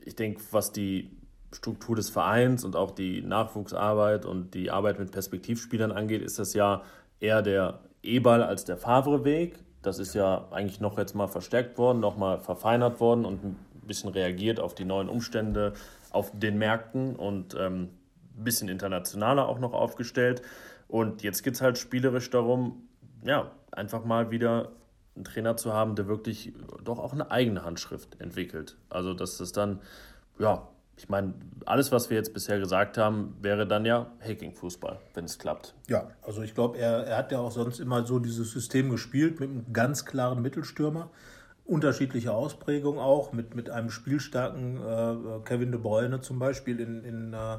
ich 0.05 0.17
denke, 0.17 0.41
was 0.51 0.73
die 0.73 1.11
Struktur 1.53 1.97
des 1.97 2.11
Vereins 2.11 2.65
und 2.65 2.77
auch 2.77 2.91
die 2.91 3.23
Nachwuchsarbeit 3.23 4.25
und 4.25 4.55
die 4.55 4.71
Arbeit 4.71 4.99
mit 4.99 5.13
Perspektivspielern 5.13 5.93
angeht, 5.93 6.23
ist 6.23 6.39
das 6.39 6.55
ja 6.55 6.83
eher 7.21 7.43
der 7.43 7.81
E-Ball 8.03 8.43
als 8.43 8.65
der 8.65 8.77
Favre-Weg. 8.77 9.59
Das 9.83 9.99
ist 9.99 10.15
ja 10.15 10.47
eigentlich 10.51 10.81
noch 10.81 10.97
jetzt 10.97 11.15
mal 11.15 11.27
verstärkt 11.27 11.77
worden, 11.77 12.01
noch 12.01 12.17
mal 12.17 12.41
verfeinert 12.41 13.01
worden 13.01 13.25
und 13.25 13.45
ein 13.45 13.57
bisschen 13.87 14.11
reagiert 14.11 14.61
auf 14.61 14.75
die 14.75 14.85
neuen 14.85 15.09
Umstände 15.09 15.75
auf 16.11 16.31
den 16.35 16.59
Märkten 16.59 17.17
und 17.17 17.55
ähm, 17.55 17.91
ein 18.37 18.45
bisschen 18.45 18.69
internationaler 18.69 19.49
auch 19.49 19.59
noch 19.59 19.73
aufgestellt. 19.73 20.43
Und 20.89 21.23
jetzt 21.23 21.43
geht 21.43 21.55
es 21.55 21.63
halt 21.63 21.79
spielerisch 21.79 22.31
darum, 22.31 22.89
ja, 23.25 23.51
einfach 23.71 24.05
mal 24.05 24.31
wieder 24.31 24.73
einen 25.15 25.25
Trainer 25.25 25.57
zu 25.57 25.73
haben, 25.73 25.95
der 25.95 26.07
wirklich 26.07 26.53
doch 26.85 26.99
auch 26.99 27.13
eine 27.13 27.31
eigene 27.31 27.65
Handschrift 27.65 28.21
entwickelt. 28.21 28.77
Also, 28.89 29.15
dass 29.15 29.39
das 29.39 29.53
dann, 29.53 29.81
ja, 30.39 30.69
ich 30.97 31.09
meine, 31.09 31.35
alles, 31.65 31.91
was 31.91 32.11
wir 32.11 32.17
jetzt 32.17 32.35
bisher 32.35 32.59
gesagt 32.59 32.99
haben, 32.99 33.37
wäre 33.41 33.67
dann 33.67 33.85
ja 33.85 34.13
Hacking-Fußball, 34.21 34.99
wenn 35.15 35.25
es 35.25 35.39
klappt. 35.39 35.75
Ja, 35.89 36.11
also 36.23 36.43
ich 36.43 36.55
glaube, 36.55 36.79
er, 36.79 37.07
er 37.07 37.17
hat 37.17 37.33
ja 37.33 37.39
auch 37.39 37.51
sonst 37.51 37.81
immer 37.81 38.05
so 38.05 38.19
dieses 38.19 38.53
System 38.53 38.91
gespielt 38.91 39.41
mit 39.41 39.51
einem 39.51 39.73
ganz 39.73 40.05
klaren 40.05 40.43
Mittelstürmer. 40.43 41.11
Unterschiedliche 41.65 42.33
Ausprägungen 42.33 43.01
auch, 43.01 43.33
mit, 43.33 43.55
mit 43.55 43.71
einem 43.71 43.91
spielstarken 43.91 44.77
äh, 44.77 45.41
Kevin 45.45 45.73
de 45.73 45.81
Bruyne 45.81 46.21
zum 46.21 46.39
Beispiel 46.39 46.81
in, 46.81 47.05
in 47.05 47.33
äh, 47.33 47.59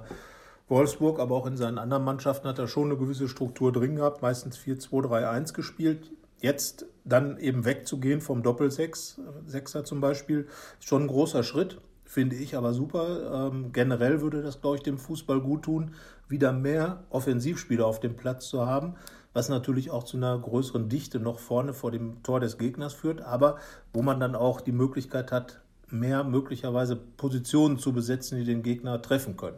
Wolfsburg, 0.67 1.19
aber 1.19 1.35
auch 1.35 1.47
in 1.47 1.57
seinen 1.57 1.77
anderen 1.77 2.03
Mannschaften 2.03 2.47
hat 2.47 2.59
er 2.59 2.67
schon 2.67 2.85
eine 2.85 2.97
gewisse 2.97 3.27
Struktur 3.27 3.71
drin 3.71 3.95
gehabt, 3.95 4.21
meistens 4.21 4.57
4-2-3-1 4.59 5.53
gespielt. 5.53 6.11
Jetzt 6.39 6.85
dann 7.05 7.37
eben 7.37 7.65
wegzugehen 7.65 8.21
vom 8.21 8.43
Doppel-Sechs, 8.43 9.21
Sechser 9.45 9.85
zum 9.85 10.01
Beispiel, 10.01 10.47
ist 10.79 10.87
schon 10.87 11.03
ein 11.03 11.07
großer 11.07 11.43
Schritt 11.43 11.79
finde 12.13 12.35
ich 12.35 12.55
aber 12.55 12.73
super. 12.73 13.49
Ähm, 13.51 13.71
generell 13.73 14.21
würde 14.21 14.43
das, 14.43 14.61
glaube 14.61 14.77
ich, 14.77 14.83
dem 14.83 14.99
Fußball 14.99 15.41
gut 15.41 15.63
tun, 15.63 15.95
wieder 16.29 16.53
mehr 16.53 17.03
Offensivspieler 17.09 17.85
auf 17.87 17.99
dem 17.99 18.15
Platz 18.15 18.47
zu 18.49 18.67
haben, 18.67 18.95
was 19.33 19.49
natürlich 19.49 19.89
auch 19.89 20.03
zu 20.03 20.17
einer 20.17 20.37
größeren 20.37 20.89
Dichte 20.89 21.19
noch 21.19 21.39
vorne 21.39 21.73
vor 21.73 21.89
dem 21.89 22.21
Tor 22.21 22.39
des 22.39 22.59
Gegners 22.59 22.93
führt, 22.93 23.21
aber 23.21 23.57
wo 23.93 24.03
man 24.03 24.19
dann 24.19 24.35
auch 24.35 24.61
die 24.61 24.71
Möglichkeit 24.71 25.31
hat, 25.31 25.59
mehr 25.89 26.23
möglicherweise 26.23 26.95
Positionen 26.95 27.79
zu 27.79 27.93
besetzen, 27.93 28.37
die 28.37 28.45
den 28.45 28.61
Gegner 28.61 29.01
treffen 29.01 29.35
können. 29.35 29.57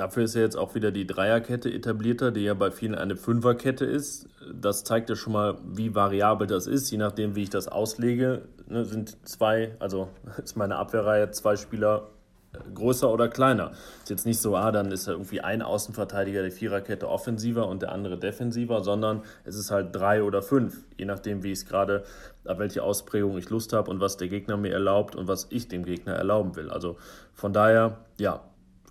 Dafür 0.00 0.22
ist 0.22 0.34
ja 0.34 0.40
jetzt 0.40 0.56
auch 0.56 0.74
wieder 0.74 0.92
die 0.92 1.06
Dreierkette 1.06 1.70
etablierter, 1.70 2.30
die 2.30 2.40
ja 2.40 2.54
bei 2.54 2.70
vielen 2.70 2.94
eine 2.94 3.16
Fünferkette 3.16 3.84
ist. 3.84 4.30
Das 4.50 4.82
zeigt 4.82 5.10
ja 5.10 5.14
schon 5.14 5.34
mal, 5.34 5.58
wie 5.62 5.94
variabel 5.94 6.46
das 6.46 6.66
ist. 6.66 6.90
Je 6.90 6.96
nachdem, 6.96 7.36
wie 7.36 7.42
ich 7.42 7.50
das 7.50 7.68
auslege, 7.68 8.48
ne, 8.66 8.86
sind 8.86 9.18
zwei, 9.28 9.76
also 9.78 10.08
ist 10.42 10.56
meine 10.56 10.76
Abwehrreihe 10.76 11.30
zwei 11.32 11.56
Spieler 11.56 12.08
äh, 12.54 12.60
größer 12.72 13.12
oder 13.12 13.28
kleiner. 13.28 13.72
Ist 14.02 14.08
jetzt 14.08 14.24
nicht 14.24 14.40
so, 14.40 14.56
ah, 14.56 14.72
dann 14.72 14.90
ist 14.90 15.06
ja 15.06 15.12
irgendwie 15.12 15.42
ein 15.42 15.60
Außenverteidiger 15.60 16.40
der 16.40 16.50
Viererkette 16.50 17.06
offensiver 17.06 17.68
und 17.68 17.82
der 17.82 17.92
andere 17.92 18.16
defensiver, 18.16 18.82
sondern 18.82 19.20
es 19.44 19.54
ist 19.54 19.70
halt 19.70 19.94
drei 19.94 20.22
oder 20.22 20.40
fünf, 20.40 20.82
je 20.96 21.04
nachdem, 21.04 21.42
wie 21.42 21.52
ich 21.52 21.58
es 21.58 21.66
gerade, 21.66 22.04
ab 22.46 22.58
welche 22.58 22.82
Ausprägung 22.82 23.36
ich 23.36 23.50
Lust 23.50 23.74
habe 23.74 23.90
und 23.90 24.00
was 24.00 24.16
der 24.16 24.28
Gegner 24.28 24.56
mir 24.56 24.72
erlaubt 24.72 25.14
und 25.14 25.28
was 25.28 25.48
ich 25.50 25.68
dem 25.68 25.84
Gegner 25.84 26.14
erlauben 26.14 26.56
will. 26.56 26.70
Also 26.70 26.96
von 27.34 27.52
daher, 27.52 27.98
ja, 28.18 28.40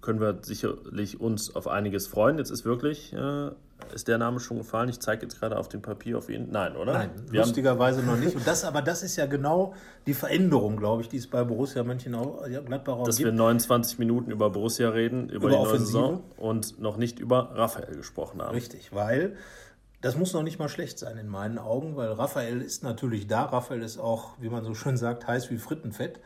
können 0.02 0.20
wir 0.20 0.40
sicherlich 0.42 1.20
uns 1.20 1.56
auf 1.56 1.68
einiges 1.68 2.08
freuen. 2.08 2.38
Jetzt 2.38 2.52
ist 2.52 2.66
wirklich, 2.66 3.14
äh, 3.14 3.50
ist 3.94 4.08
der 4.08 4.18
Name 4.18 4.40
schon 4.40 4.58
gefallen? 4.58 4.90
Ich 4.90 5.00
zeige 5.00 5.24
jetzt 5.24 5.40
gerade 5.40 5.58
auf 5.58 5.68
dem 5.68 5.82
Papier 5.82 6.18
auf 6.18 6.30
ihn. 6.30 6.50
Nein, 6.52 6.76
oder? 6.76 6.94
Nein, 6.94 7.10
wir 7.30 7.42
lustigerweise 7.42 8.02
noch 8.04 8.18
nicht. 8.18 8.36
Und 8.36 8.46
das, 8.46 8.64
aber 8.64 8.82
das 8.82 9.04
ist 9.04 9.16
ja 9.16 9.26
genau 9.26 9.74
die 10.06 10.14
Veränderung, 10.14 10.78
glaube 10.78 11.02
ich, 11.02 11.10
die 11.10 11.18
es 11.18 11.28
bei 11.28 11.44
Borussia 11.44 11.84
Mönchengladbach 11.84 12.94
auch 12.94 13.04
Dass 13.06 13.18
gibt. 13.18 13.28
wir 13.28 13.34
29 13.34 14.00
Minuten 14.00 14.32
über 14.32 14.50
Borussia 14.50 14.90
reden, 14.90 15.30
über, 15.30 15.48
über 15.48 15.50
die 15.50 15.56
neue 15.56 15.66
Offensive. 15.68 15.86
Saison 15.86 16.24
und 16.38 16.80
noch 16.80 16.98
nicht 16.98 17.20
über 17.20 17.52
Raphael 17.56 17.96
gesprochen 17.96 18.42
haben. 18.42 18.54
Richtig, 18.54 18.94
weil 18.94 19.36
das 20.02 20.16
muss 20.16 20.34
noch 20.34 20.44
nicht 20.44 20.60
mal 20.60 20.70
schlecht 20.70 20.98
sein 20.98 21.18
in 21.18 21.28
meinen 21.28 21.58
Augen, 21.58 21.98
weil 21.98 22.12
Raphael 22.12 22.62
ist 22.62 22.84
natürlich 22.84 23.28
da. 23.28 23.46
Raphael 23.46 23.82
ist 23.82 23.98
auch, 23.98 24.32
wie 24.40 24.50
man 24.50 24.64
so 24.64 24.74
schön 24.74 24.98
sagt, 24.98 25.28
heiß 25.28 25.50
wie 25.52 25.58
Frittenfett. 25.58 26.20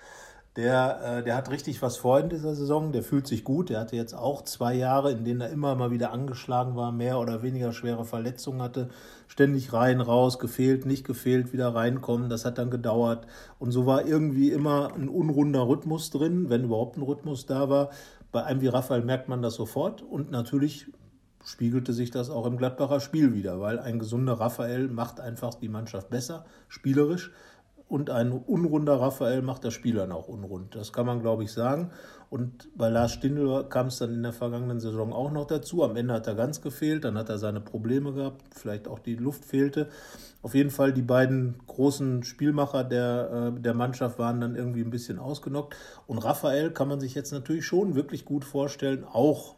Der, 0.56 1.02
äh, 1.04 1.24
der 1.24 1.36
hat 1.36 1.50
richtig 1.50 1.82
was 1.82 1.98
vor 1.98 2.20
in 2.20 2.30
dieser 2.30 2.54
Saison. 2.54 2.92
Der 2.92 3.02
fühlt 3.02 3.26
sich 3.26 3.44
gut. 3.44 3.70
Der 3.70 3.80
hatte 3.80 3.96
jetzt 3.96 4.14
auch 4.14 4.44
zwei 4.44 4.76
Jahre, 4.76 5.12
in 5.12 5.26
denen 5.26 5.42
er 5.42 5.50
immer 5.50 5.74
mal 5.76 5.90
wieder 5.90 6.12
angeschlagen 6.12 6.76
war, 6.76 6.92
mehr 6.92 7.20
oder 7.20 7.42
weniger 7.42 7.74
schwere 7.74 8.06
Verletzungen 8.06 8.62
hatte. 8.62 8.90
Ständig 9.28 9.74
rein, 9.74 10.00
raus, 10.00 10.38
gefehlt, 10.38 10.86
nicht 10.86 11.06
gefehlt, 11.08 11.54
wieder 11.54 11.74
reinkommen. 11.74 12.30
Das 12.30 12.46
hat 12.46 12.60
dann 12.60 12.70
gedauert. 12.70 13.26
Und 13.58 13.72
so 13.72 13.88
war 13.88 14.06
irgendwie 14.06 14.52
immer 14.52 14.94
ein 14.94 15.10
unrunder 15.10 15.68
Rhythmus 15.68 16.12
drin, 16.12 16.50
wenn 16.50 16.66
überhaupt 16.66 16.98
ein 16.98 17.04
Rhythmus 17.04 17.48
da 17.48 17.70
war. 17.70 17.90
Bei 18.32 18.44
einem 18.44 18.62
wie 18.62 18.68
Raphael 18.68 19.02
merkt 19.02 19.30
man 19.30 19.42
das 19.42 19.56
sofort. 19.56 20.04
Und 20.04 20.30
natürlich 20.30 20.92
spiegelte 21.44 21.94
sich 21.94 22.12
das 22.12 22.30
auch 22.30 22.46
im 22.46 22.58
Gladbacher 22.58 23.00
Spiel 23.00 23.34
wieder, 23.34 23.60
weil 23.60 23.80
ein 23.80 24.00
gesunder 24.00 24.34
Raphael 24.34 24.88
macht 24.88 25.20
einfach 25.20 25.56
die 25.56 25.68
Mannschaft 25.68 26.10
besser, 26.10 26.46
spielerisch. 26.68 27.32
Und 27.94 28.10
ein 28.10 28.32
unrunder 28.32 29.00
Raphael 29.00 29.44
macht 29.44 29.64
das 29.64 29.76
Spiel 29.76 29.94
dann 29.94 30.12
auch 30.12 30.28
unrund. 30.28 30.74
Das 30.74 30.94
kann 30.94 31.06
man, 31.06 31.22
glaube 31.22 31.44
ich, 31.44 31.52
sagen. 31.52 31.92
Und 32.32 32.68
bei 32.76 32.90
Lars 32.90 33.12
Stindl 33.12 33.66
kam 33.70 33.86
es 33.86 34.00
dann 34.00 34.12
in 34.12 34.24
der 34.24 34.34
vergangenen 34.34 34.80
Saison 34.80 35.14
auch 35.14 35.30
noch 35.30 35.46
dazu. 35.46 35.84
Am 35.84 35.96
Ende 35.96 36.16
hat 36.16 36.26
er 36.26 36.34
ganz 36.34 36.60
gefehlt, 36.60 37.04
dann 37.04 37.20
hat 37.20 37.30
er 37.30 37.38
seine 37.38 37.62
Probleme 37.62 38.12
gehabt, 38.12 38.42
vielleicht 38.56 38.88
auch 38.88 38.98
die 38.98 39.14
Luft 39.14 39.46
fehlte. 39.46 39.90
Auf 40.42 40.56
jeden 40.56 40.72
Fall 40.72 40.92
die 40.92 41.04
beiden 41.04 41.60
großen 41.68 42.24
Spielmacher 42.24 42.84
der, 42.84 43.52
äh, 43.56 43.62
der 43.62 43.76
Mannschaft 43.76 44.18
waren 44.18 44.42
dann 44.42 44.56
irgendwie 44.56 44.82
ein 44.82 44.90
bisschen 44.90 45.20
ausgenockt. 45.20 45.76
Und 46.08 46.18
Raphael 46.18 46.72
kann 46.72 46.88
man 46.88 47.00
sich 47.00 47.14
jetzt 47.14 47.32
natürlich 47.32 47.68
schon 47.68 47.94
wirklich 47.94 48.26
gut 48.26 48.44
vorstellen, 48.44 49.04
auch 49.04 49.54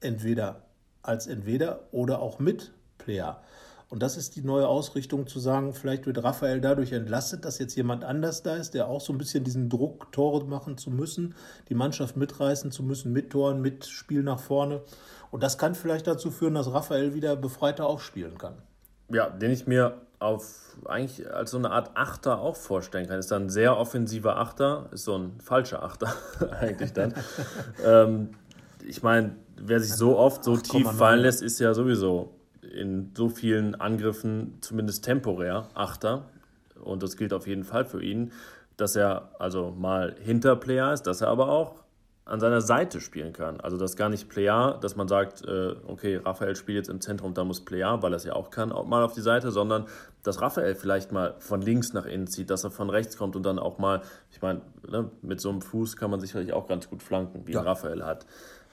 entweder 0.00 0.62
als 1.02 1.28
entweder 1.28 1.84
oder 1.92 2.18
auch 2.18 2.40
mit 2.40 2.72
Player. 2.98 3.40
Und 3.88 4.02
das 4.02 4.16
ist 4.16 4.34
die 4.34 4.42
neue 4.42 4.66
Ausrichtung 4.66 5.28
zu 5.28 5.38
sagen, 5.38 5.72
vielleicht 5.72 6.06
wird 6.06 6.22
Raphael 6.22 6.60
dadurch 6.60 6.92
entlastet, 6.92 7.44
dass 7.44 7.58
jetzt 7.58 7.76
jemand 7.76 8.02
anders 8.02 8.42
da 8.42 8.56
ist, 8.56 8.74
der 8.74 8.88
auch 8.88 9.00
so 9.00 9.12
ein 9.12 9.18
bisschen 9.18 9.44
diesen 9.44 9.68
Druck, 9.68 10.10
Tore 10.10 10.44
machen 10.44 10.76
zu 10.76 10.90
müssen, 10.90 11.36
die 11.68 11.74
Mannschaft 11.74 12.16
mitreißen 12.16 12.72
zu 12.72 12.82
müssen, 12.82 13.12
mit 13.12 13.30
Toren, 13.30 13.60
mit 13.60 13.86
Spiel 13.86 14.24
nach 14.24 14.40
vorne. 14.40 14.82
Und 15.30 15.42
das 15.44 15.56
kann 15.56 15.76
vielleicht 15.76 16.08
dazu 16.08 16.32
führen, 16.32 16.54
dass 16.54 16.72
Raphael 16.72 17.14
wieder 17.14 17.36
befreiter 17.36 17.86
aufspielen 17.86 18.38
kann. 18.38 18.54
Ja, 19.08 19.30
den 19.30 19.52
ich 19.52 19.68
mir 19.68 20.00
auf 20.18 20.76
eigentlich 20.86 21.30
als 21.30 21.52
so 21.52 21.58
eine 21.58 21.70
Art 21.70 21.96
Achter 21.96 22.40
auch 22.40 22.56
vorstellen 22.56 23.06
kann. 23.06 23.18
Ist 23.18 23.30
dann 23.30 23.44
ein 23.44 23.50
sehr 23.50 23.76
offensiver 23.76 24.36
Achter, 24.38 24.88
ist 24.90 25.04
so 25.04 25.16
ein 25.16 25.38
falscher 25.40 25.84
Achter 25.84 26.12
eigentlich 26.60 26.92
dann. 26.92 27.14
ähm, 27.84 28.30
ich 28.84 29.02
meine, 29.02 29.36
wer 29.56 29.78
sich 29.78 29.94
so 29.94 30.18
oft 30.18 30.42
so 30.42 30.56
tief 30.56 30.90
fallen 30.90 31.20
lässt, 31.20 31.42
ist 31.42 31.60
ja 31.60 31.74
sowieso 31.74 32.35
in 32.74 33.12
so 33.16 33.28
vielen 33.28 33.74
Angriffen 33.74 34.58
zumindest 34.60 35.04
temporär 35.04 35.68
Achter. 35.74 36.26
Und 36.82 37.02
das 37.02 37.16
gilt 37.16 37.32
auf 37.32 37.46
jeden 37.46 37.64
Fall 37.64 37.84
für 37.84 38.02
ihn, 38.02 38.32
dass 38.76 38.96
er 38.96 39.30
also 39.38 39.70
mal 39.70 40.14
Hinterplayer 40.20 40.92
ist, 40.92 41.04
dass 41.04 41.20
er 41.20 41.28
aber 41.28 41.48
auch 41.48 41.86
an 42.26 42.40
seiner 42.40 42.60
Seite 42.60 43.00
spielen 43.00 43.32
kann. 43.32 43.60
Also 43.60 43.76
das 43.76 43.94
gar 43.94 44.08
nicht 44.08 44.28
Player, 44.28 44.76
dass 44.80 44.96
man 44.96 45.06
sagt, 45.06 45.44
äh, 45.46 45.76
okay, 45.86 46.16
Raphael 46.16 46.56
spielt 46.56 46.76
jetzt 46.76 46.88
im 46.88 47.00
Zentrum, 47.00 47.34
da 47.34 47.44
muss 47.44 47.64
Player, 47.64 48.02
weil 48.02 48.12
er 48.12 48.16
es 48.16 48.24
ja 48.24 48.32
auch 48.32 48.50
kann, 48.50 48.72
auch 48.72 48.84
mal 48.84 49.04
auf 49.04 49.12
die 49.12 49.20
Seite, 49.20 49.52
sondern 49.52 49.86
dass 50.24 50.42
Raphael 50.42 50.74
vielleicht 50.74 51.12
mal 51.12 51.36
von 51.38 51.62
links 51.62 51.92
nach 51.92 52.04
innen 52.04 52.26
zieht, 52.26 52.50
dass 52.50 52.64
er 52.64 52.72
von 52.72 52.90
rechts 52.90 53.16
kommt 53.16 53.36
und 53.36 53.44
dann 53.44 53.60
auch 53.60 53.78
mal, 53.78 54.02
ich 54.32 54.42
meine, 54.42 54.60
ne, 54.88 55.08
mit 55.22 55.40
so 55.40 55.50
einem 55.50 55.62
Fuß 55.62 55.96
kann 55.96 56.10
man 56.10 56.18
sicherlich 56.18 56.52
auch 56.52 56.66
ganz 56.66 56.90
gut 56.90 57.00
flanken, 57.00 57.46
wie 57.46 57.52
ja. 57.52 57.62
Raphael 57.62 58.04
hat. 58.04 58.26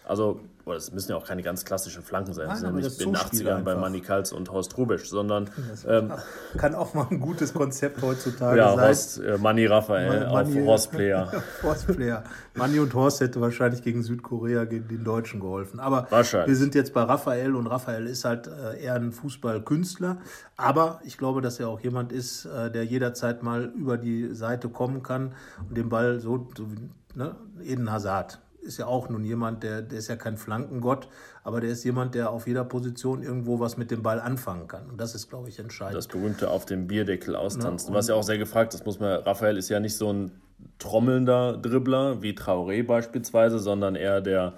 Also, 0.05 0.41
es 0.71 0.91
müssen 0.91 1.11
ja 1.11 1.17
auch 1.17 1.25
keine 1.25 1.43
ganz 1.43 1.65
klassischen 1.65 2.03
Flanken 2.03 2.33
sein. 2.33 2.47
Nein, 2.47 2.53
das 2.81 2.97
sind 2.97 3.13
ja 3.13 3.21
nicht 3.23 3.33
in 3.33 3.45
den 3.45 3.47
80ern 3.47 3.63
bei 3.63 3.75
Manny 3.75 3.99
Kals 3.99 4.31
und 4.31 4.51
Horst 4.51 4.77
Rubisch, 4.77 5.09
sondern. 5.09 5.49
Ähm, 5.87 6.13
kann 6.57 6.75
auch 6.75 6.93
mal 6.93 7.07
ein 7.09 7.19
gutes 7.19 7.53
Konzept 7.53 8.01
heutzutage 8.01 8.57
ja, 8.57 8.75
sein. 8.75 8.87
Horst, 8.87 9.19
äh, 9.19 9.37
Manny 9.37 9.65
Raphael 9.65 10.29
Manni, 10.29 10.61
auf 10.61 10.67
Horst 10.67 10.91
Player. 10.91 11.31
Horst 11.63 11.87
Player. 11.87 12.23
Manny 12.53 12.79
und 12.79 12.93
Horst 12.93 13.19
hätte 13.19 13.41
wahrscheinlich 13.41 13.81
gegen 13.81 14.03
Südkorea, 14.03 14.65
gegen 14.65 14.87
den 14.87 15.03
Deutschen 15.03 15.39
geholfen. 15.39 15.79
Aber 15.79 16.07
wir 16.09 16.55
sind 16.55 16.75
jetzt 16.75 16.93
bei 16.93 17.03
Raphael 17.03 17.55
und 17.55 17.67
Raphael 17.67 18.07
ist 18.07 18.23
halt 18.23 18.47
äh, 18.47 18.81
eher 18.81 18.95
ein 18.95 19.11
Fußballkünstler. 19.11 20.17
Aber 20.55 21.01
ich 21.03 21.17
glaube, 21.17 21.41
dass 21.41 21.59
er 21.59 21.67
auch 21.67 21.81
jemand 21.81 22.11
ist, 22.13 22.45
äh, 22.45 22.71
der 22.71 22.85
jederzeit 22.85 23.43
mal 23.43 23.65
über 23.65 23.97
die 23.97 24.33
Seite 24.33 24.69
kommen 24.69 25.03
kann 25.03 25.33
und 25.67 25.77
den 25.77 25.89
Ball 25.89 26.19
so, 26.19 26.47
so 26.57 26.71
wie 26.71 26.89
ne, 27.15 27.35
Eden 27.63 27.91
Hazard 27.91 28.39
ist 28.63 28.77
ja 28.77 28.87
auch 28.87 29.09
nun 29.09 29.23
jemand, 29.23 29.63
der, 29.63 29.81
der 29.81 29.99
ist 29.99 30.07
ja 30.07 30.15
kein 30.15 30.37
Flankengott, 30.37 31.07
aber 31.43 31.61
der 31.61 31.69
ist 31.69 31.83
jemand, 31.83 32.15
der 32.15 32.31
auf 32.31 32.47
jeder 32.47 32.63
Position 32.63 33.21
irgendwo 33.21 33.59
was 33.59 33.77
mit 33.77 33.91
dem 33.91 34.01
Ball 34.01 34.19
anfangen 34.19 34.67
kann. 34.67 34.89
Und 34.89 34.99
das 34.99 35.15
ist, 35.15 35.29
glaube 35.29 35.49
ich, 35.49 35.59
entscheidend. 35.59 35.97
Das 35.97 36.07
berühmte 36.07 36.49
auf 36.49 36.65
dem 36.65 36.87
Bierdeckel 36.87 37.35
austanzen. 37.35 37.91
Ja, 37.91 37.97
was 37.97 38.07
ja 38.07 38.15
auch 38.15 38.23
sehr 38.23 38.37
gefragt, 38.37 38.73
das 38.73 38.85
muss 38.85 38.99
man, 38.99 39.21
Raphael 39.23 39.57
ist 39.57 39.69
ja 39.69 39.79
nicht 39.79 39.95
so 39.95 40.11
ein 40.11 40.31
trommelnder 40.79 41.57
Dribbler 41.57 42.21
wie 42.21 42.31
Traoré 42.31 42.85
beispielsweise, 42.85 43.59
sondern 43.59 43.95
eher 43.95 44.21
der 44.21 44.53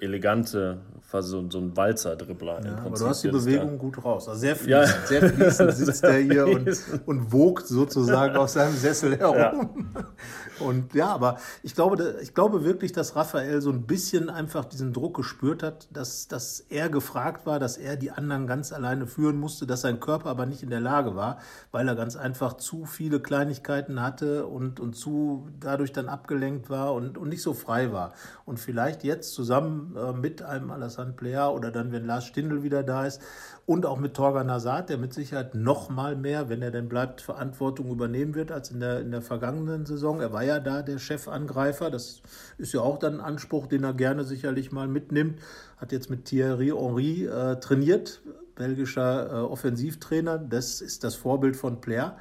elegante, 0.00 0.80
fast 1.00 1.28
so, 1.28 1.48
so 1.50 1.58
ein 1.58 1.76
Walzer-Dribbler. 1.76 2.64
Ja, 2.64 2.76
aber 2.86 2.96
du 2.96 3.06
hast 3.06 3.22
die 3.22 3.28
Bewegung 3.28 3.78
gut 3.78 4.02
raus. 4.02 4.28
Also 4.28 4.40
sehr 4.40 4.56
fließend, 4.56 4.70
ja. 4.70 5.06
sehr 5.06 5.28
fließend 5.28 5.72
sitzt 5.76 6.04
er 6.04 6.18
hier 6.18 6.46
und, 6.46 6.68
und 7.06 7.32
wogt 7.32 7.66
sozusagen 7.66 8.36
auf 8.38 8.48
seinem 8.48 8.74
Sessel 8.74 9.18
herum. 9.18 9.36
Ja. 9.36 9.52
Und 10.60 10.94
ja, 10.94 11.08
aber 11.08 11.38
ich 11.62 11.74
glaube, 11.74 12.18
ich 12.22 12.34
glaube 12.34 12.62
wirklich, 12.62 12.92
dass 12.92 13.16
Raphael 13.16 13.60
so 13.60 13.70
ein 13.70 13.82
bisschen 13.82 14.30
einfach 14.30 14.64
diesen 14.64 14.92
Druck 14.92 15.16
gespürt 15.16 15.62
hat, 15.62 15.88
dass, 15.90 16.28
dass 16.28 16.60
er 16.60 16.88
gefragt 16.88 17.46
war, 17.46 17.58
dass 17.58 17.78
er 17.78 17.96
die 17.96 18.10
anderen 18.10 18.46
ganz 18.46 18.72
alleine 18.72 19.06
führen 19.06 19.40
musste, 19.40 19.66
dass 19.66 19.80
sein 19.80 19.98
Körper 19.98 20.28
aber 20.28 20.46
nicht 20.46 20.62
in 20.62 20.70
der 20.70 20.80
Lage 20.80 21.16
war, 21.16 21.38
weil 21.72 21.88
er 21.88 21.96
ganz 21.96 22.16
einfach 22.16 22.54
zu 22.54 22.84
viele 22.84 23.18
Kleinigkeiten 23.18 24.02
hatte 24.02 24.46
und, 24.46 24.78
und 24.78 24.94
zu 24.94 25.48
dadurch 25.58 25.90
dann 25.92 26.08
abgelenkt 26.08 26.70
war 26.70 26.94
und, 26.94 27.18
und 27.18 27.28
nicht 27.28 27.42
so 27.42 27.54
frei 27.54 27.92
war. 27.92 28.12
Und 28.44 28.60
vielleicht 28.60 29.02
jetzt 29.02 29.32
zusammen 29.34 29.81
äh, 29.96 30.12
mit 30.12 30.42
einem 30.42 30.70
Alassane 30.70 31.12
Plea 31.12 31.48
oder 31.48 31.70
dann, 31.70 31.92
wenn 31.92 32.06
Lars 32.06 32.24
Stindl 32.24 32.62
wieder 32.62 32.82
da 32.82 33.06
ist, 33.06 33.20
und 33.64 33.86
auch 33.86 33.98
mit 33.98 34.14
Torgan 34.14 34.50
Hazard, 34.50 34.90
der 34.90 34.98
mit 34.98 35.14
Sicherheit 35.14 35.54
noch 35.54 35.88
mal 35.88 36.16
mehr, 36.16 36.48
wenn 36.48 36.62
er 36.62 36.70
denn 36.70 36.88
bleibt, 36.88 37.20
Verantwortung 37.20 37.90
übernehmen 37.90 38.34
wird 38.34 38.50
als 38.50 38.70
in 38.70 38.80
der, 38.80 39.00
in 39.00 39.12
der 39.12 39.22
vergangenen 39.22 39.86
Saison. 39.86 40.20
Er 40.20 40.32
war 40.32 40.42
ja 40.42 40.58
da 40.58 40.82
der 40.82 40.98
Chefangreifer. 40.98 41.90
Das 41.90 42.22
ist 42.58 42.72
ja 42.72 42.80
auch 42.80 42.98
dann 42.98 43.14
ein 43.14 43.20
Anspruch, 43.20 43.68
den 43.68 43.84
er 43.84 43.94
gerne 43.94 44.24
sicherlich 44.24 44.72
mal 44.72 44.88
mitnimmt. 44.88 45.38
Hat 45.76 45.92
jetzt 45.92 46.10
mit 46.10 46.24
Thierry 46.24 46.72
Henry 46.76 47.26
äh, 47.26 47.60
trainiert, 47.60 48.20
belgischer 48.56 49.30
äh, 49.30 49.34
Offensivtrainer. 49.42 50.38
Das 50.38 50.80
ist 50.80 51.04
das 51.04 51.14
Vorbild 51.14 51.56
von 51.56 51.80
Player 51.80 52.16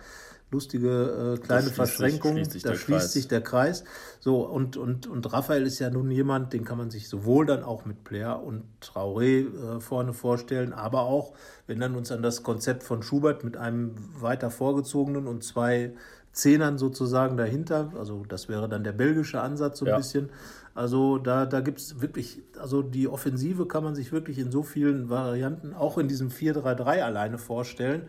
lustige 0.51 1.37
äh, 1.37 1.39
kleine 1.39 1.69
Verschränkung, 1.69 2.35
da 2.35 2.75
schließt 2.75 2.85
Kreis. 2.85 3.13
sich 3.13 3.27
der 3.27 3.41
Kreis. 3.41 3.83
So, 4.19 4.45
und, 4.45 4.77
und, 4.77 5.07
und 5.07 5.31
Raphael 5.31 5.65
ist 5.65 5.79
ja 5.79 5.89
nun 5.89 6.11
jemand, 6.11 6.53
den 6.53 6.65
kann 6.65 6.77
man 6.77 6.91
sich 6.91 7.07
sowohl 7.07 7.45
dann 7.45 7.63
auch 7.63 7.85
mit 7.85 8.03
Player 8.03 8.43
und 8.43 8.63
Traoré 8.81 9.77
äh, 9.77 9.79
vorne 9.79 10.13
vorstellen, 10.13 10.73
aber 10.73 11.03
auch, 11.03 11.33
wenn 11.67 11.79
dann 11.79 11.95
uns 11.95 12.11
an 12.11 12.21
das 12.21 12.43
Konzept 12.43 12.83
von 12.83 13.01
Schubert 13.01 13.43
mit 13.43 13.55
einem 13.55 13.95
weiter 14.19 14.51
vorgezogenen 14.51 15.27
und 15.27 15.43
zwei 15.43 15.93
Zehnern 16.33 16.77
sozusagen 16.77 17.37
dahinter, 17.37 17.91
also 17.97 18.25
das 18.27 18.49
wäre 18.49 18.67
dann 18.67 18.83
der 18.83 18.93
belgische 18.93 19.41
Ansatz 19.41 19.79
so 19.79 19.85
ein 19.85 19.89
ja. 19.89 19.97
bisschen. 19.97 20.29
Also 20.73 21.17
da, 21.17 21.45
da 21.45 21.59
gibt 21.59 21.79
es 21.79 22.01
wirklich, 22.01 22.41
also 22.57 22.81
die 22.81 23.09
Offensive 23.09 23.65
kann 23.67 23.83
man 23.83 23.95
sich 23.95 24.13
wirklich 24.13 24.39
in 24.39 24.51
so 24.51 24.63
vielen 24.63 25.09
Varianten, 25.09 25.73
auch 25.73 25.97
in 25.97 26.07
diesem 26.07 26.29
4-3-3 26.29 27.01
alleine 27.01 27.37
vorstellen. 27.37 28.03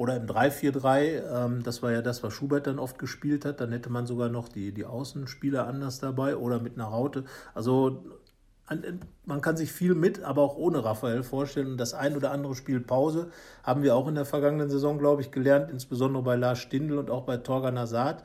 Oder 0.00 0.16
im 0.16 0.24
3-4-3, 0.24 1.44
ähm, 1.44 1.62
das 1.62 1.82
war 1.82 1.92
ja 1.92 2.00
das, 2.00 2.22
was 2.22 2.32
Schubert 2.32 2.66
dann 2.66 2.78
oft 2.78 2.98
gespielt 2.98 3.44
hat. 3.44 3.60
Dann 3.60 3.70
hätte 3.70 3.90
man 3.90 4.06
sogar 4.06 4.30
noch 4.30 4.48
die, 4.48 4.72
die 4.72 4.86
Außenspieler 4.86 5.66
anders 5.66 5.98
dabei 5.98 6.36
oder 6.36 6.58
mit 6.58 6.76
einer 6.76 6.86
Raute. 6.86 7.24
Also 7.52 8.02
man 9.26 9.42
kann 9.42 9.58
sich 9.58 9.72
viel 9.72 9.94
mit, 9.94 10.22
aber 10.22 10.40
auch 10.40 10.56
ohne 10.56 10.82
Raphael 10.82 11.22
vorstellen. 11.22 11.72
Und 11.72 11.76
das 11.76 11.92
ein 11.92 12.16
oder 12.16 12.30
andere 12.30 12.54
Spiel 12.54 12.80
Pause 12.80 13.30
haben 13.62 13.82
wir 13.82 13.94
auch 13.94 14.08
in 14.08 14.14
der 14.14 14.24
vergangenen 14.24 14.70
Saison, 14.70 14.98
glaube 14.98 15.20
ich, 15.20 15.32
gelernt, 15.32 15.70
insbesondere 15.70 16.22
bei 16.22 16.34
Lars 16.34 16.60
Stindl 16.60 16.96
und 16.96 17.10
auch 17.10 17.24
bei 17.24 17.36
Torgan 17.36 17.78
Hazard. 17.78 18.24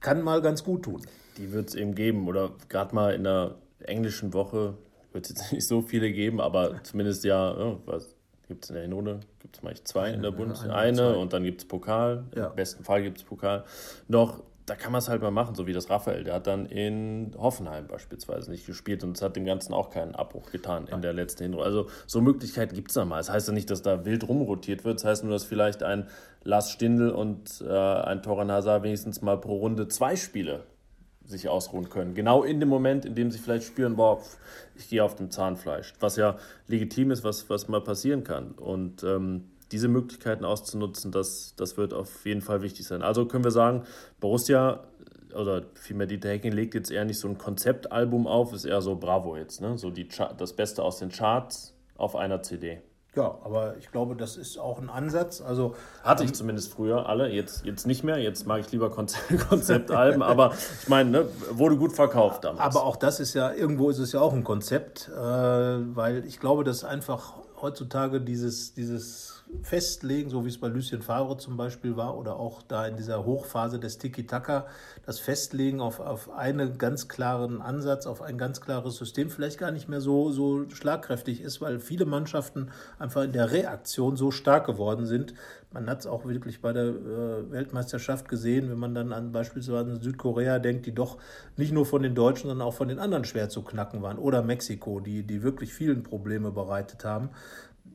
Kann 0.00 0.22
mal 0.22 0.40
ganz 0.40 0.64
gut 0.64 0.84
tun. 0.84 1.02
Die 1.36 1.52
wird 1.52 1.68
es 1.68 1.74
eben 1.74 1.94
geben. 1.94 2.26
Oder 2.26 2.52
gerade 2.70 2.94
mal 2.94 3.12
in 3.12 3.24
der 3.24 3.56
englischen 3.80 4.32
Woche 4.32 4.78
wird 5.12 5.26
es 5.26 5.36
jetzt 5.36 5.52
nicht 5.52 5.68
so 5.68 5.82
viele 5.82 6.10
geben, 6.10 6.40
aber 6.40 6.82
zumindest 6.84 7.22
ja, 7.24 7.54
oh, 7.54 7.80
was, 7.84 8.16
gibt 8.48 8.64
es 8.64 8.70
in 8.70 8.76
der 8.76 8.84
Hinrunde, 8.84 9.20
gibt 9.46 9.58
es 9.58 9.62
mal 9.62 9.74
zwei 9.84 10.10
in 10.10 10.22
der 10.22 10.32
Bundesliga, 10.32 10.74
eine, 10.74 11.02
eine 11.02 11.18
und 11.18 11.32
dann 11.32 11.44
gibt 11.44 11.60
es 11.60 11.68
Pokal, 11.68 12.24
ja. 12.34 12.48
im 12.48 12.56
besten 12.56 12.82
Fall 12.82 13.02
gibt 13.02 13.18
es 13.18 13.24
Pokal. 13.24 13.64
Noch, 14.08 14.42
da 14.66 14.74
kann 14.74 14.90
man 14.90 14.98
es 14.98 15.08
halt 15.08 15.22
mal 15.22 15.30
machen, 15.30 15.54
so 15.54 15.68
wie 15.68 15.72
das 15.72 15.88
Raphael, 15.88 16.24
der 16.24 16.34
hat 16.34 16.48
dann 16.48 16.66
in 16.66 17.32
Hoffenheim 17.38 17.86
beispielsweise 17.86 18.50
nicht 18.50 18.66
gespielt 18.66 19.04
und 19.04 19.16
es 19.16 19.22
hat 19.22 19.36
dem 19.36 19.44
Ganzen 19.44 19.72
auch 19.72 19.90
keinen 19.90 20.16
Abbruch 20.16 20.50
getan 20.50 20.88
in 20.88 21.00
der 21.00 21.12
letzten 21.12 21.44
Hinrunde. 21.44 21.64
Also 21.64 21.86
so 22.08 22.20
Möglichkeiten 22.20 22.74
gibt 22.74 22.90
es 22.90 22.94
da 22.94 23.04
mal. 23.04 23.18
Das 23.18 23.30
heißt 23.30 23.46
ja 23.46 23.54
nicht, 23.54 23.70
dass 23.70 23.82
da 23.82 24.04
wild 24.04 24.28
rumrotiert 24.28 24.84
wird, 24.84 24.96
das 24.96 25.04
heißt 25.04 25.22
nur, 25.22 25.32
dass 25.32 25.44
vielleicht 25.44 25.84
ein 25.84 26.08
Lars 26.42 26.72
Stindl 26.72 27.10
und 27.10 27.62
äh, 27.64 27.72
ein 27.72 28.22
Toran 28.22 28.50
Hazard 28.50 28.82
wenigstens 28.82 29.22
mal 29.22 29.38
pro 29.38 29.58
Runde 29.58 29.86
zwei 29.86 30.16
Spiele 30.16 30.64
sich 31.26 31.48
ausruhen 31.48 31.88
können. 31.88 32.14
Genau 32.14 32.42
in 32.42 32.60
dem 32.60 32.68
Moment, 32.68 33.04
in 33.04 33.14
dem 33.14 33.30
sie 33.30 33.38
vielleicht 33.38 33.66
spüren, 33.66 33.96
boah, 33.96 34.20
ich 34.76 34.88
gehe 34.88 35.02
auf 35.02 35.14
dem 35.14 35.30
Zahnfleisch. 35.30 35.94
Was 36.00 36.16
ja 36.16 36.36
legitim 36.68 37.10
ist, 37.10 37.24
was, 37.24 37.50
was 37.50 37.68
mal 37.68 37.80
passieren 37.80 38.24
kann. 38.24 38.52
Und 38.52 39.02
ähm, 39.02 39.44
diese 39.72 39.88
Möglichkeiten 39.88 40.44
auszunutzen, 40.44 41.10
das, 41.10 41.54
das 41.56 41.76
wird 41.76 41.92
auf 41.92 42.24
jeden 42.24 42.42
Fall 42.42 42.62
wichtig 42.62 42.86
sein. 42.86 43.02
Also 43.02 43.26
können 43.26 43.44
wir 43.44 43.50
sagen, 43.50 43.82
Borussia 44.20 44.84
oder 45.34 45.64
vielmehr 45.74 46.06
Dieter 46.06 46.30
Hecking 46.30 46.52
legt 46.52 46.74
jetzt 46.74 46.90
eher 46.90 47.04
nicht 47.04 47.18
so 47.18 47.28
ein 47.28 47.38
Konzeptalbum 47.38 48.26
auf, 48.26 48.52
ist 48.52 48.64
eher 48.64 48.80
so 48.80 48.96
Bravo 48.96 49.36
jetzt, 49.36 49.60
ne? 49.60 49.76
So 49.76 49.90
die 49.90 50.08
das 50.38 50.52
Beste 50.54 50.82
aus 50.82 50.98
den 50.98 51.10
Charts 51.10 51.74
auf 51.96 52.16
einer 52.16 52.42
CD. 52.42 52.80
Ja, 53.16 53.38
aber 53.44 53.76
ich 53.78 53.90
glaube, 53.90 54.14
das 54.14 54.36
ist 54.36 54.58
auch 54.58 54.78
ein 54.78 54.90
Ansatz. 54.90 55.40
Also, 55.40 55.74
Hatte 56.04 56.22
ich 56.22 56.30
ähm, 56.30 56.34
zumindest 56.34 56.70
früher 56.70 57.08
alle, 57.08 57.30
jetzt, 57.30 57.64
jetzt 57.64 57.86
nicht 57.86 58.04
mehr. 58.04 58.18
Jetzt 58.18 58.46
mag 58.46 58.60
ich 58.60 58.70
lieber 58.70 58.90
Konzeptalben, 59.48 60.22
aber 60.22 60.52
ich 60.82 60.88
meine, 60.88 61.10
ne, 61.10 61.28
wurde 61.50 61.78
gut 61.78 61.94
verkauft 61.94 62.44
damals. 62.44 62.60
Aber 62.60 62.84
auch 62.84 62.96
das 62.96 63.18
ist 63.18 63.32
ja, 63.32 63.52
irgendwo 63.52 63.88
ist 63.88 63.98
es 63.98 64.12
ja 64.12 64.20
auch 64.20 64.34
ein 64.34 64.44
Konzept, 64.44 65.08
äh, 65.08 65.16
weil 65.16 66.26
ich 66.26 66.40
glaube, 66.40 66.62
dass 66.62 66.84
einfach 66.84 67.32
heutzutage 67.62 68.20
dieses, 68.20 68.74
dieses 68.74 69.35
festlegen, 69.62 70.30
so 70.30 70.44
wie 70.44 70.48
es 70.48 70.58
bei 70.58 70.68
Lucien 70.68 71.02
Favre 71.02 71.36
zum 71.36 71.56
Beispiel 71.56 71.96
war 71.96 72.16
oder 72.18 72.36
auch 72.36 72.62
da 72.62 72.86
in 72.86 72.96
dieser 72.96 73.24
Hochphase 73.24 73.78
des 73.78 73.98
Tiki-Taka, 73.98 74.66
das 75.04 75.20
Festlegen 75.20 75.80
auf, 75.80 76.00
auf 76.00 76.30
einen 76.30 76.78
ganz 76.78 77.08
klaren 77.08 77.62
Ansatz, 77.62 78.06
auf 78.06 78.22
ein 78.22 78.38
ganz 78.38 78.60
klares 78.60 78.96
System 78.96 79.30
vielleicht 79.30 79.58
gar 79.58 79.70
nicht 79.70 79.88
mehr 79.88 80.00
so, 80.00 80.30
so 80.30 80.68
schlagkräftig 80.70 81.40
ist, 81.40 81.60
weil 81.60 81.80
viele 81.80 82.06
Mannschaften 82.06 82.70
einfach 82.98 83.22
in 83.22 83.32
der 83.32 83.52
Reaktion 83.52 84.16
so 84.16 84.30
stark 84.30 84.66
geworden 84.66 85.06
sind. 85.06 85.34
Man 85.72 85.90
hat 85.90 86.00
es 86.00 86.06
auch 86.06 86.24
wirklich 86.24 86.60
bei 86.60 86.72
der 86.72 86.84
äh, 86.84 87.50
Weltmeisterschaft 87.50 88.28
gesehen, 88.28 88.70
wenn 88.70 88.78
man 88.78 88.94
dann 88.94 89.12
an 89.12 89.32
beispielsweise 89.32 89.96
Südkorea 89.96 90.58
denkt, 90.58 90.86
die 90.86 90.94
doch 90.94 91.18
nicht 91.56 91.72
nur 91.72 91.84
von 91.84 92.02
den 92.02 92.14
Deutschen, 92.14 92.48
sondern 92.48 92.66
auch 92.66 92.74
von 92.74 92.88
den 92.88 92.98
anderen 92.98 93.24
schwer 93.24 93.48
zu 93.48 93.62
knacken 93.62 94.00
waren. 94.00 94.18
Oder 94.18 94.42
Mexiko, 94.42 95.00
die, 95.00 95.22
die 95.24 95.42
wirklich 95.42 95.74
vielen 95.74 96.02
Probleme 96.02 96.50
bereitet 96.50 97.04
haben. 97.04 97.30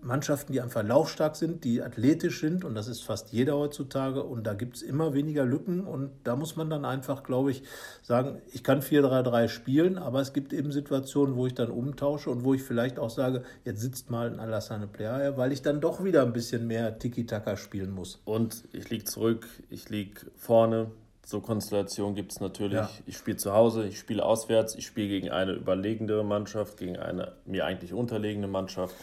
Mannschaften, 0.04 0.54
die 0.54 0.62
einfach 0.62 0.84
laufstark 0.84 1.36
sind, 1.36 1.64
die 1.64 1.82
athletisch 1.82 2.42
sind 2.42 2.66
und 2.66 2.76
das 2.76 2.88
ist 2.88 3.04
fast 3.04 3.32
jeder 3.32 3.58
heutzutage 3.58 4.24
und 4.24 4.46
da 4.46 4.54
gibt 4.54 4.78
es 4.78 4.82
immer 4.82 5.14
weniger 5.14 5.46
Lücken 5.46 5.82
und 5.82 6.12
da 6.24 6.36
muss 6.36 6.56
man 6.56 6.70
dann 6.70 6.86
einfach, 6.86 7.24
glaube 7.24 7.52
ich, 7.52 7.64
sagen, 8.02 8.42
ich 8.52 8.64
kann 8.64 8.82
4-3-3 8.82 9.48
spielen, 9.48 9.98
aber 9.98 10.22
es 10.22 10.34
gibt 10.34 10.54
eben 10.54 10.72
Situationen, 10.72 11.36
wo 11.36 11.46
ich 11.46 11.54
dann 11.54 11.70
umtausche 11.70 12.30
und 12.30 12.44
wo 12.44 12.54
ich 12.54 12.64
vielleicht 12.64 13.00
auch 13.00 13.10
sage, 13.10 13.44
jetzt 13.64 13.82
sitzt 13.82 14.10
mal 14.10 14.28
ein 14.28 14.40
Alassane 14.40 14.88
Player, 14.88 15.38
weil 15.38 15.52
ich 15.52 15.62
dann 15.62 15.82
doch 15.82 16.04
wieder 16.04 16.24
ein 16.24 16.34
bisschen 16.34 16.68
mehr 16.68 16.98
Tiki-Taka 16.98 17.58
spielen 17.58 17.92
muss. 17.92 18.22
Und 18.26 18.64
ich 18.74 18.90
liege 18.90 19.06
zurück, 19.06 19.48
ich 19.70 19.90
liege 19.90 20.22
vorne, 20.36 20.92
so 21.26 21.40
Konstellationen 21.40 22.16
gibt 22.16 22.32
es 22.32 22.40
natürlich. 22.40 22.74
Ja. 22.74 22.90
Ich 23.06 23.18
spiele 23.18 23.38
zu 23.38 23.54
Hause, 23.54 23.86
ich 23.86 24.00
spiele 24.00 24.26
auswärts, 24.26 24.76
ich 24.76 24.86
spiele 24.86 25.08
gegen 25.08 25.30
eine 25.30 25.54
überlegendere 25.54 26.26
Mannschaft, 26.26 26.78
gegen 26.78 26.98
eine 26.98 27.34
mir 27.46 27.66
eigentlich 27.66 27.94
unterlegene 27.94 28.48
Mannschaft. 28.48 28.96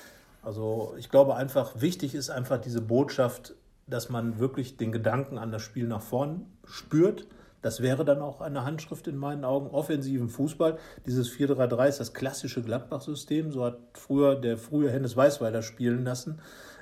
Also 0.42 0.94
ich 0.98 1.10
glaube 1.10 1.36
einfach, 1.36 1.80
wichtig 1.80 2.14
ist 2.14 2.30
einfach 2.30 2.60
diese 2.60 2.80
Botschaft, 2.80 3.54
dass 3.86 4.08
man 4.08 4.38
wirklich 4.38 4.76
den 4.76 4.92
Gedanken 4.92 5.38
an 5.38 5.50
das 5.50 5.62
Spiel 5.62 5.86
nach 5.86 6.02
vorn 6.02 6.46
spürt. 6.64 7.26
Das 7.60 7.82
wäre 7.82 8.04
dann 8.04 8.22
auch 8.22 8.40
eine 8.40 8.64
Handschrift 8.64 9.08
in 9.08 9.16
meinen 9.16 9.44
Augen. 9.44 9.70
Offensiven 9.70 10.28
Fußball. 10.28 10.78
Dieses 11.06 11.30
4-3-3 11.30 11.88
ist 11.88 12.00
das 12.00 12.14
klassische 12.14 12.62
Gladbach-System. 12.62 13.50
So 13.50 13.64
hat 13.64 13.78
früher 13.94 14.36
der 14.36 14.56
frühe 14.58 14.90
Hennes 14.90 15.16
Weißweiler 15.16 15.62
spielen 15.62 16.04
lassen 16.04 16.40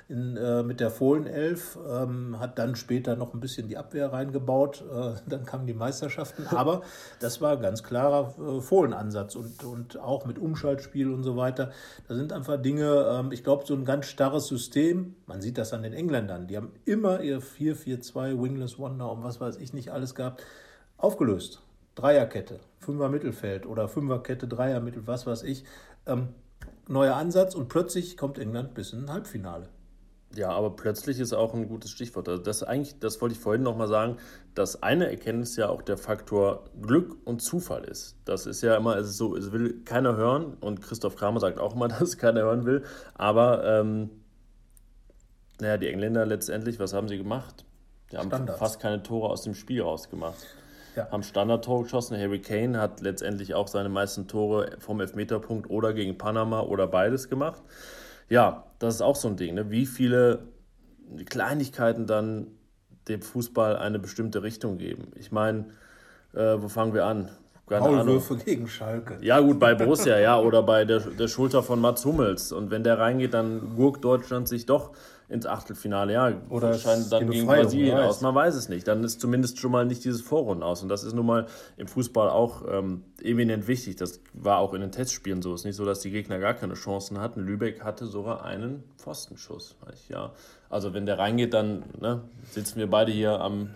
in, 0.09 0.37
äh, 0.37 0.63
mit 0.63 0.79
der 0.79 0.89
Fohlenelf, 0.89 1.77
ähm, 1.89 2.39
hat 2.39 2.57
dann 2.57 2.75
später 2.75 3.15
noch 3.17 3.33
ein 3.33 3.41
bisschen 3.41 3.67
die 3.67 3.77
Abwehr 3.77 4.13
reingebaut, 4.13 4.83
äh, 4.89 5.13
dann 5.29 5.45
kamen 5.45 5.67
die 5.67 5.73
Meisterschaften, 5.73 6.47
aber 6.47 6.81
das 7.19 7.41
war 7.41 7.57
ganz 7.57 7.83
klarer 7.83 8.33
äh, 8.39 8.61
Fohlenansatz 8.61 9.35
und, 9.35 9.63
und 9.63 9.99
auch 9.99 10.25
mit 10.25 10.39
Umschaltspiel 10.39 11.11
und 11.11 11.23
so 11.23 11.35
weiter. 11.35 11.71
Da 12.07 12.15
sind 12.15 12.31
einfach 12.31 12.61
Dinge, 12.61 13.05
ähm, 13.09 13.31
ich 13.31 13.43
glaube, 13.43 13.65
so 13.65 13.73
ein 13.73 13.83
ganz 13.83 14.05
starres 14.05 14.47
System, 14.47 15.15
man 15.25 15.41
sieht 15.41 15.57
das 15.57 15.73
an 15.73 15.83
den 15.83 15.93
Engländern, 15.93 16.47
die 16.47 16.55
haben 16.55 16.71
immer 16.85 17.21
ihr 17.21 17.41
4-4-2, 17.41 18.41
Wingless 18.41 18.79
Wonder 18.79 19.11
und 19.11 19.23
was 19.23 19.41
weiß 19.41 19.57
ich 19.57 19.73
nicht 19.73 19.91
alles 19.91 20.15
gehabt, 20.15 20.41
aufgelöst. 20.97 21.61
Dreierkette, 21.95 22.59
Fünfer 22.79 23.09
Mittelfeld 23.09 23.65
oder 23.65 23.87
Fünferkette, 23.87 24.47
Dreier 24.47 24.79
Mittel, 24.79 25.07
was 25.07 25.25
weiß 25.25 25.41
ich. 25.43 25.65
Ähm, 26.05 26.29
neuer 26.87 27.15
Ansatz 27.15 27.55
und 27.55 27.69
plötzlich 27.69 28.17
kommt 28.17 28.37
England 28.37 28.73
bis 28.75 28.93
in 28.93 29.05
ein 29.05 29.11
Halbfinale. 29.11 29.67
Ja, 30.37 30.51
aber 30.51 30.75
plötzlich 30.75 31.19
ist 31.19 31.33
auch 31.33 31.55
ein 31.55 31.67
gutes 31.67 31.89
Stichwort. 31.89 32.29
Also 32.29 32.43
das 32.43 32.61
eigentlich, 32.61 32.99
das 32.99 33.19
wollte 33.21 33.33
ich 33.33 33.41
vorhin 33.41 33.63
nochmal 33.63 33.87
sagen, 33.87 34.17
dass 34.53 34.83
eine 34.83 35.09
Erkenntnis 35.09 35.55
ja 35.55 35.67
auch 35.67 35.81
der 35.81 35.97
Faktor 35.97 36.65
Glück 36.79 37.17
und 37.25 37.41
Zufall 37.41 37.83
ist. 37.85 38.17
Das 38.23 38.45
ist 38.45 38.61
ja 38.61 38.77
immer, 38.77 38.97
es 38.97 39.09
ist 39.09 39.17
so, 39.17 39.35
es 39.35 39.51
will 39.51 39.81
keiner 39.83 40.15
hören 40.15 40.53
und 40.61 40.83
Christoph 40.83 41.15
Kramer 41.15 41.39
sagt 41.39 41.57
auch 41.57 41.73
immer, 41.73 41.87
dass 41.87 42.01
es 42.01 42.17
keiner 42.19 42.41
hören 42.41 42.65
will. 42.65 42.83
Aber 43.15 43.65
ähm, 43.65 44.11
naja, 45.59 45.77
die 45.77 45.87
Engländer 45.87 46.23
letztendlich, 46.27 46.79
was 46.79 46.93
haben 46.93 47.07
sie 47.07 47.17
gemacht? 47.17 47.65
Die 48.11 48.17
haben 48.17 48.27
Standards. 48.27 48.59
fast 48.59 48.79
keine 48.79 49.01
Tore 49.01 49.29
aus 49.29 49.41
dem 49.41 49.55
Spiel 49.55 49.81
rausgemacht. 49.81 50.37
Ja. 50.95 51.09
Haben 51.09 51.23
Standardtore 51.23 51.83
geschossen. 51.83 52.15
Harry 52.15 52.41
Kane 52.41 52.79
hat 52.79 53.01
letztendlich 53.01 53.55
auch 53.55 53.67
seine 53.67 53.89
meisten 53.89 54.27
Tore 54.27 54.77
vom 54.77 54.99
Elfmeterpunkt 55.01 55.67
oder 55.69 55.93
gegen 55.93 56.19
Panama 56.19 56.61
oder 56.61 56.85
beides 56.85 57.27
gemacht 57.27 57.63
ja, 58.29 58.65
das 58.79 58.95
ist 58.95 59.01
auch 59.01 59.15
so 59.15 59.27
ein 59.27 59.37
Ding, 59.37 59.55
ne? 59.55 59.71
wie 59.71 59.85
viele 59.85 60.47
Kleinigkeiten 61.25 62.05
dann 62.05 62.47
dem 63.07 63.21
Fußball 63.21 63.77
eine 63.77 63.99
bestimmte 63.99 64.43
Richtung 64.43 64.77
geben. 64.77 65.11
Ich 65.15 65.31
meine, 65.31 65.65
äh, 66.33 66.61
wo 66.61 66.67
fangen 66.67 66.93
wir 66.93 67.05
an? 67.05 67.31
Maulwürfe 67.69 68.37
gegen 68.37 68.67
Schalke. 68.67 69.17
Ja, 69.21 69.39
gut, 69.39 69.59
bei 69.59 69.75
Borussia, 69.75 70.17
ja, 70.19 70.39
oder 70.39 70.63
bei 70.63 70.85
der, 70.85 70.99
der 70.99 71.27
Schulter 71.27 71.63
von 71.63 71.81
Mats 71.81 72.05
Hummels. 72.05 72.51
Und 72.51 72.71
wenn 72.71 72.83
der 72.83 72.97
reingeht, 72.97 73.33
dann 73.33 73.75
gurkt 73.75 74.03
Deutschland 74.03 74.47
sich 74.47 74.65
doch 74.65 74.91
ins 75.29 75.45
Achtelfinale. 75.45 76.13
Ja, 76.13 76.31
oder 76.49 76.73
scheint 76.75 77.11
dann 77.11 77.29
gegen 77.29 77.45
Brasilien 77.45 77.97
aus. 77.97 78.21
Man 78.21 78.33
weiß 78.33 78.55
es 78.55 78.69
nicht. 78.69 78.87
Dann 78.87 79.03
ist 79.03 79.19
zumindest 79.19 79.59
schon 79.59 79.71
mal 79.71 79.85
nicht 79.85 80.05
dieses 80.05 80.21
Vorrunden 80.21 80.63
aus. 80.63 80.81
Und 80.81 80.89
das 80.89 81.03
ist 81.03 81.13
nun 81.13 81.25
mal 81.25 81.47
im 81.75 81.87
Fußball 81.87 82.29
auch 82.29 82.63
ähm, 82.71 83.03
eminent 83.21 83.67
wichtig. 83.67 83.97
Das 83.97 84.21
war 84.33 84.59
auch 84.59 84.73
in 84.73 84.81
den 84.81 84.91
Testspielen 84.91 85.41
so. 85.41 85.53
Es 85.53 85.61
ist 85.61 85.65
nicht 85.65 85.75
so, 85.75 85.85
dass 85.85 85.99
die 85.99 86.11
Gegner 86.11 86.39
gar 86.39 86.53
keine 86.53 86.75
Chancen 86.75 87.19
hatten. 87.19 87.41
Lübeck 87.41 87.83
hatte 87.83 88.05
sogar 88.05 88.45
einen 88.45 88.83
Pfostenschuss. 88.97 89.75
Ja. 90.07 90.31
Also 90.69 90.93
wenn 90.93 91.05
der 91.05 91.19
reingeht, 91.19 91.53
dann 91.53 91.83
ne, 91.99 92.21
sitzen 92.49 92.79
wir 92.79 92.89
beide 92.89 93.11
hier 93.11 93.41
am 93.41 93.71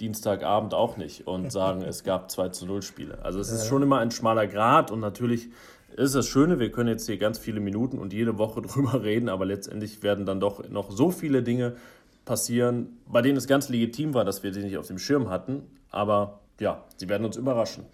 Dienstagabend 0.00 0.74
auch 0.74 0.96
nicht 0.96 1.26
und 1.26 1.52
sagen, 1.52 1.82
es 1.82 2.04
gab 2.04 2.30
2 2.30 2.48
zu 2.50 2.66
0 2.66 2.82
Spiele. 2.82 3.18
Also 3.22 3.40
es 3.40 3.50
ist 3.50 3.66
schon 3.66 3.82
immer 3.82 3.98
ein 3.98 4.10
schmaler 4.10 4.46
Grad 4.46 4.90
und 4.90 5.00
natürlich 5.00 5.48
ist 5.96 6.14
das 6.14 6.26
Schöne, 6.26 6.58
wir 6.58 6.70
können 6.70 6.88
jetzt 6.88 7.06
hier 7.06 7.18
ganz 7.18 7.38
viele 7.38 7.60
Minuten 7.60 7.98
und 7.98 8.12
jede 8.12 8.38
Woche 8.38 8.62
drüber 8.62 9.02
reden, 9.02 9.28
aber 9.28 9.44
letztendlich 9.44 10.02
werden 10.02 10.26
dann 10.26 10.40
doch 10.40 10.68
noch 10.68 10.90
so 10.90 11.10
viele 11.10 11.42
Dinge 11.42 11.76
passieren, 12.24 12.98
bei 13.06 13.22
denen 13.22 13.36
es 13.36 13.46
ganz 13.46 13.68
legitim 13.68 14.14
war, 14.14 14.24
dass 14.24 14.42
wir 14.42 14.52
sie 14.52 14.62
nicht 14.62 14.78
auf 14.78 14.86
dem 14.86 14.98
Schirm 14.98 15.30
hatten. 15.30 15.62
Aber 15.90 16.40
ja, 16.60 16.84
sie 16.96 17.08
werden 17.08 17.24
uns 17.24 17.36
überraschen. 17.36 17.84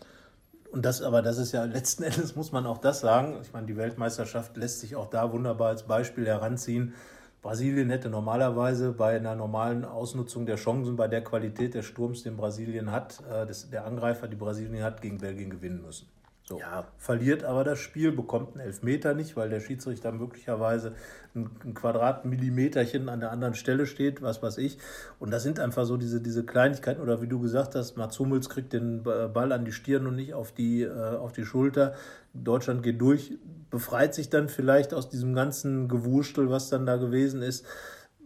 Und 0.71 0.85
das, 0.85 1.01
aber 1.01 1.23
das 1.23 1.39
ist 1.39 1.53
ja 1.53 1.65
letzten 1.65 2.03
Endes, 2.03 2.37
muss 2.37 2.53
man 2.53 2.67
auch 2.67 2.79
das 2.79 3.01
sagen. 3.01 3.37
Ich 3.41 3.53
meine, 3.53 3.67
die 3.67 3.77
Weltmeisterschaft 3.77 4.57
lässt 4.57 4.81
sich 4.81 4.95
auch 4.97 5.09
da 5.09 5.33
wunderbar 5.33 5.69
als 5.69 5.85
Beispiel 5.85 6.27
heranziehen. 6.27 6.93
Brasilien 7.47 7.91
hätte 7.91 8.11
normalerweise 8.11 8.91
bei 8.91 9.15
einer 9.15 9.37
normalen 9.37 9.85
Ausnutzung 9.85 10.47
der 10.47 10.57
Chancen, 10.57 10.97
bei 10.97 11.07
der 11.07 11.23
Qualität 11.23 11.75
des 11.75 11.87
Sturms, 11.87 12.25
den 12.25 12.37
Brasilien 12.37 12.91
hat, 12.91 13.23
äh, 13.31 13.47
der 13.71 13.87
Angreifer, 13.87 14.27
die 14.27 14.35
Brasilien 14.35 14.83
hat, 14.83 15.01
gegen 15.01 15.19
Belgien 15.19 15.51
gewinnen 15.51 15.81
müssen. 15.81 16.09
So. 16.49 16.61
Ja. 16.61 16.87
Verliert 16.97 17.43
aber 17.43 17.65
das 17.65 17.81
Spiel, 17.81 18.13
bekommt 18.13 18.53
einen 18.53 18.65
Elfmeter 18.65 19.15
nicht, 19.15 19.37
weil 19.37 19.51
der 19.51 19.59
Schiedsrichter 19.59 20.13
möglicherweise 20.13 20.95
ein, 21.35 21.75
Quadratmillimeterchen 21.75 23.09
an 23.09 23.19
der 23.19 23.33
anderen 23.33 23.55
Stelle 23.55 23.85
steht, 23.87 24.23
was 24.23 24.45
weiß 24.45 24.59
ich. 24.59 24.79
Und 25.19 25.33
das 25.33 25.43
sind 25.43 25.59
einfach 25.59 25.87
so 25.87 25.97
diese, 25.97 26.21
diese 26.21 26.47
Kleinigkeiten. 26.47 27.03
Oder 27.03 27.21
wie 27.21 27.27
du 27.27 27.41
gesagt 27.41 27.75
hast, 27.75 27.97
Mats 27.97 28.21
Hummels 28.21 28.49
kriegt 28.49 28.73
den 28.73 29.03
Ball 29.03 29.51
an 29.51 29.65
die 29.65 29.73
Stirn 29.73 30.07
und 30.07 30.15
nicht 30.15 30.35
auf 30.35 30.53
die, 30.53 30.83
äh, 30.83 31.17
auf 31.17 31.33
die 31.33 31.45
Schulter. 31.45 31.95
Deutschland 32.33 32.85
geht 32.85 33.01
durch, 33.01 33.33
befreit 33.71 34.15
sich 34.15 34.31
dann 34.31 34.49
vielleicht 34.49 34.95
aus 34.95 35.09
diesem 35.09 35.35
ganzen 35.35 35.89
Gewurstel, 35.89 36.49
was 36.49 36.69
dann 36.69 36.87
da 36.87 36.97
gewesen 36.97 37.43
ist. 37.43 37.67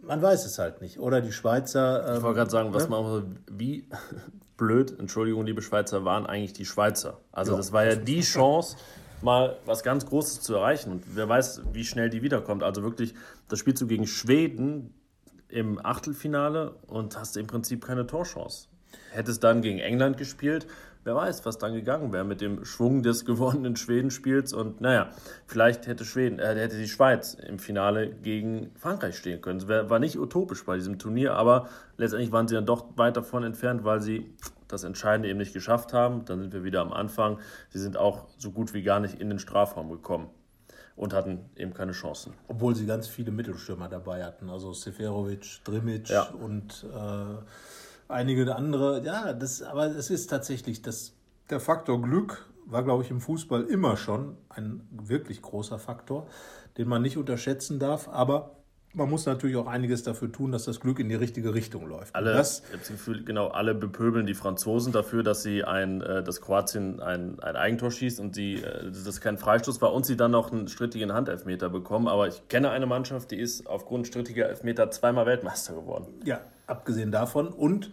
Man 0.03 0.21
weiß 0.21 0.45
es 0.45 0.59
halt 0.59 0.79
nicht. 0.81 0.99
Oder 0.99 1.21
die 1.21 1.31
Schweizer. 1.31 2.07
Ähm, 2.07 2.17
ich 2.17 2.23
wollte 2.23 2.37
gerade 2.37 2.51
sagen, 2.51 2.71
was 2.71 2.83
ne? 2.83 2.89
man 2.89 3.39
wie 3.49 3.87
blöd, 4.61 4.99
Entschuldigung, 4.99 5.43
liebe 5.43 5.63
Schweizer, 5.63 6.05
waren 6.05 6.27
eigentlich 6.27 6.53
die 6.53 6.65
Schweizer. 6.65 7.19
Also 7.31 7.53
ja, 7.53 7.57
das 7.57 7.71
war 7.73 7.83
ja 7.83 7.95
die 7.95 8.21
Chance, 8.21 8.77
mal 9.23 9.57
was 9.65 9.81
ganz 9.81 10.05
Großes 10.05 10.41
zu 10.41 10.53
erreichen. 10.53 10.91
Und 10.91 11.03
wer 11.15 11.27
weiß, 11.27 11.63
wie 11.73 11.83
schnell 11.83 12.11
die 12.11 12.21
wiederkommt. 12.21 12.61
Also 12.61 12.83
wirklich, 12.83 13.15
das 13.47 13.57
spielst 13.57 13.81
du 13.81 13.87
gegen 13.87 14.05
Schweden 14.05 14.93
im 15.49 15.83
Achtelfinale 15.83 16.75
und 16.85 17.17
hast 17.17 17.37
im 17.37 17.47
Prinzip 17.47 17.83
keine 17.83 18.05
Torchance. 18.05 18.67
Hättest 19.11 19.43
dann 19.43 19.63
gegen 19.63 19.79
England 19.79 20.17
gespielt, 20.17 20.67
wer 21.03 21.15
weiß, 21.15 21.45
was 21.45 21.57
dann 21.57 21.73
gegangen 21.73 22.13
wäre 22.13 22.23
mit 22.23 22.41
dem 22.41 22.65
Schwung 22.65 23.03
des 23.03 23.25
gewonnenen 23.25 23.75
Schwedenspiels. 23.75 24.53
Und 24.53 24.81
naja, 24.81 25.09
vielleicht 25.45 25.87
hätte, 25.87 26.05
Schweden, 26.05 26.39
äh, 26.39 26.55
hätte 26.55 26.77
die 26.77 26.87
Schweiz 26.87 27.33
im 27.33 27.59
Finale 27.59 28.09
gegen 28.09 28.71
Frankreich 28.75 29.17
stehen 29.17 29.41
können. 29.41 29.59
Es 29.59 29.67
war 29.67 29.99
nicht 29.99 30.17
utopisch 30.17 30.65
bei 30.65 30.75
diesem 30.75 30.99
Turnier, 30.99 31.33
aber 31.33 31.69
letztendlich 31.97 32.31
waren 32.31 32.47
sie 32.47 32.55
dann 32.55 32.65
doch 32.65 32.97
weit 32.97 33.17
davon 33.17 33.43
entfernt, 33.43 33.83
weil 33.83 34.01
sie 34.01 34.33
das 34.67 34.83
Entscheidende 34.83 35.29
eben 35.29 35.39
nicht 35.39 35.53
geschafft 35.53 35.93
haben. 35.93 36.25
Dann 36.25 36.39
sind 36.39 36.53
wir 36.53 36.63
wieder 36.63 36.81
am 36.81 36.93
Anfang. 36.93 37.39
Sie 37.69 37.79
sind 37.79 37.97
auch 37.97 38.27
so 38.37 38.51
gut 38.51 38.73
wie 38.73 38.83
gar 38.83 38.99
nicht 38.99 39.19
in 39.19 39.29
den 39.29 39.39
Strafraum 39.39 39.89
gekommen. 39.89 40.29
und 40.97 41.13
hatten 41.13 41.49
eben 41.55 41.73
keine 41.73 41.93
Chancen. 41.93 42.33
Obwohl 42.47 42.75
sie 42.75 42.85
ganz 42.85 43.07
viele 43.07 43.31
Mittelstürmer 43.31 43.87
dabei 43.87 44.23
hatten, 44.23 44.49
also 44.49 44.73
Seferovic, 44.73 45.63
Drimic 45.63 46.09
ja. 46.09 46.23
und 46.29 46.85
äh, 46.93 47.43
einige 48.11 48.55
andere. 48.55 49.03
Ja, 49.03 49.33
das, 49.33 49.61
aber 49.61 49.87
es 49.87 50.09
ist 50.09 50.27
tatsächlich 50.27 50.81
das, 50.81 51.13
der 51.49 51.59
Faktor 51.59 52.01
Glück 52.01 52.45
war, 52.65 52.83
glaube 52.83 53.03
ich, 53.03 53.11
im 53.11 53.19
Fußball 53.19 53.63
immer 53.63 53.97
schon 53.97 54.37
ein 54.49 54.87
wirklich 54.91 55.41
großer 55.41 55.79
Faktor, 55.79 56.27
den 56.77 56.87
man 56.87 57.01
nicht 57.01 57.17
unterschätzen 57.17 57.79
darf. 57.79 58.07
Aber 58.07 58.55
man 58.93 59.09
muss 59.09 59.25
natürlich 59.25 59.55
auch 59.55 59.67
einiges 59.67 60.03
dafür 60.03 60.31
tun, 60.31 60.51
dass 60.51 60.65
das 60.65 60.79
Glück 60.79 60.99
in 60.99 61.09
die 61.09 61.15
richtige 61.15 61.53
Richtung 61.53 61.87
läuft. 61.87 62.15
Alle, 62.15 62.33
das, 62.33 62.63
Gefühl, 62.87 63.23
genau, 63.23 63.47
alle 63.47 63.73
bepöbeln 63.73 64.25
die 64.25 64.33
Franzosen 64.33 64.91
dafür, 64.91 65.23
dass 65.23 65.43
sie 65.43 65.63
ein, 65.63 66.01
äh, 66.01 66.23
dass 66.23 66.41
Kroatien 66.41 66.99
ein, 66.99 67.39
ein 67.39 67.55
Eigentor 67.55 67.91
schießt 67.91 68.19
und 68.19 68.35
sie, 68.35 68.55
äh, 68.55 68.91
das 68.91 69.21
kein 69.21 69.37
Freistoß 69.37 69.81
war 69.81 69.93
und 69.93 70.05
sie 70.05 70.17
dann 70.17 70.31
noch 70.31 70.51
einen 70.51 70.67
strittigen 70.67 71.13
Handelfmeter 71.13 71.69
bekommen. 71.69 72.07
Aber 72.07 72.27
ich 72.27 72.47
kenne 72.49 72.69
eine 72.71 72.85
Mannschaft, 72.85 73.31
die 73.31 73.39
ist 73.39 73.67
aufgrund 73.67 74.07
strittiger 74.07 74.49
Elfmeter 74.49 74.91
zweimal 74.91 75.25
Weltmeister 75.25 75.73
geworden. 75.73 76.07
Ja, 76.25 76.41
abgesehen 76.67 77.11
davon. 77.11 77.47
Und 77.47 77.91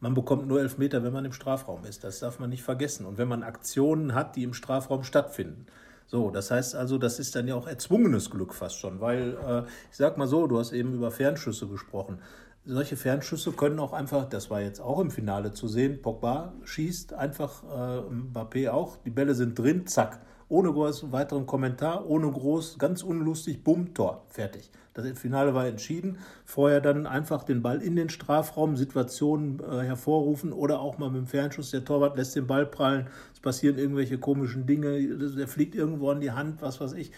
man 0.00 0.14
bekommt 0.14 0.46
nur 0.46 0.60
Elfmeter, 0.60 1.02
wenn 1.02 1.12
man 1.12 1.24
im 1.24 1.32
Strafraum 1.32 1.84
ist. 1.84 2.04
Das 2.04 2.20
darf 2.20 2.38
man 2.38 2.50
nicht 2.50 2.62
vergessen. 2.62 3.06
Und 3.06 3.18
wenn 3.18 3.28
man 3.28 3.42
Aktionen 3.42 4.14
hat, 4.14 4.36
die 4.36 4.44
im 4.44 4.54
Strafraum 4.54 5.04
stattfinden. 5.04 5.66
So, 6.10 6.30
das 6.30 6.50
heißt 6.50 6.74
also, 6.74 6.98
das 6.98 7.20
ist 7.20 7.36
dann 7.36 7.46
ja 7.46 7.54
auch 7.54 7.68
erzwungenes 7.68 8.30
Glück 8.30 8.52
fast 8.52 8.78
schon, 8.80 9.00
weil 9.00 9.36
äh, 9.46 9.60
ich 9.92 9.96
sag 9.96 10.18
mal 10.18 10.26
so, 10.26 10.48
du 10.48 10.58
hast 10.58 10.72
eben 10.72 10.92
über 10.92 11.12
Fernschüsse 11.12 11.68
gesprochen. 11.68 12.18
Solche 12.64 12.96
Fernschüsse 12.96 13.52
können 13.52 13.78
auch 13.78 13.92
einfach, 13.92 14.28
das 14.28 14.50
war 14.50 14.60
jetzt 14.60 14.80
auch 14.80 14.98
im 14.98 15.12
Finale 15.12 15.52
zu 15.52 15.68
sehen, 15.68 16.02
Pogba 16.02 16.52
schießt 16.64 17.12
einfach, 17.12 17.62
äh, 17.62 18.12
Mbappé 18.12 18.70
auch, 18.70 18.96
die 18.96 19.10
Bälle 19.10 19.36
sind 19.36 19.56
drin, 19.56 19.86
zack 19.86 20.20
ohne 20.50 20.72
groß 20.72 21.12
weiteren 21.12 21.46
Kommentar, 21.46 22.06
ohne 22.06 22.30
groß, 22.30 22.78
ganz 22.78 23.02
unlustig, 23.02 23.64
bumm, 23.64 23.94
Tor, 23.94 24.24
fertig. 24.28 24.70
Das 24.92 25.06
Finale 25.18 25.54
war 25.54 25.66
entschieden. 25.66 26.18
Vorher 26.44 26.80
dann 26.80 27.06
einfach 27.06 27.44
den 27.44 27.62
Ball 27.62 27.80
in 27.80 27.94
den 27.94 28.10
Strafraum, 28.10 28.76
Situationen 28.76 29.60
äh, 29.60 29.82
hervorrufen 29.82 30.52
oder 30.52 30.80
auch 30.80 30.98
mal 30.98 31.08
mit 31.08 31.20
dem 31.20 31.26
Fernschuss. 31.28 31.70
Der 31.70 31.84
Torwart 31.84 32.16
lässt 32.16 32.34
den 32.34 32.48
Ball 32.48 32.66
prallen, 32.66 33.06
es 33.32 33.40
passieren 33.40 33.78
irgendwelche 33.78 34.18
komischen 34.18 34.66
Dinge, 34.66 35.00
der 35.00 35.48
fliegt 35.48 35.76
irgendwo 35.76 36.10
an 36.10 36.20
die 36.20 36.32
Hand, 36.32 36.60
was 36.60 36.80
weiß 36.80 36.94
ich. 36.94 37.12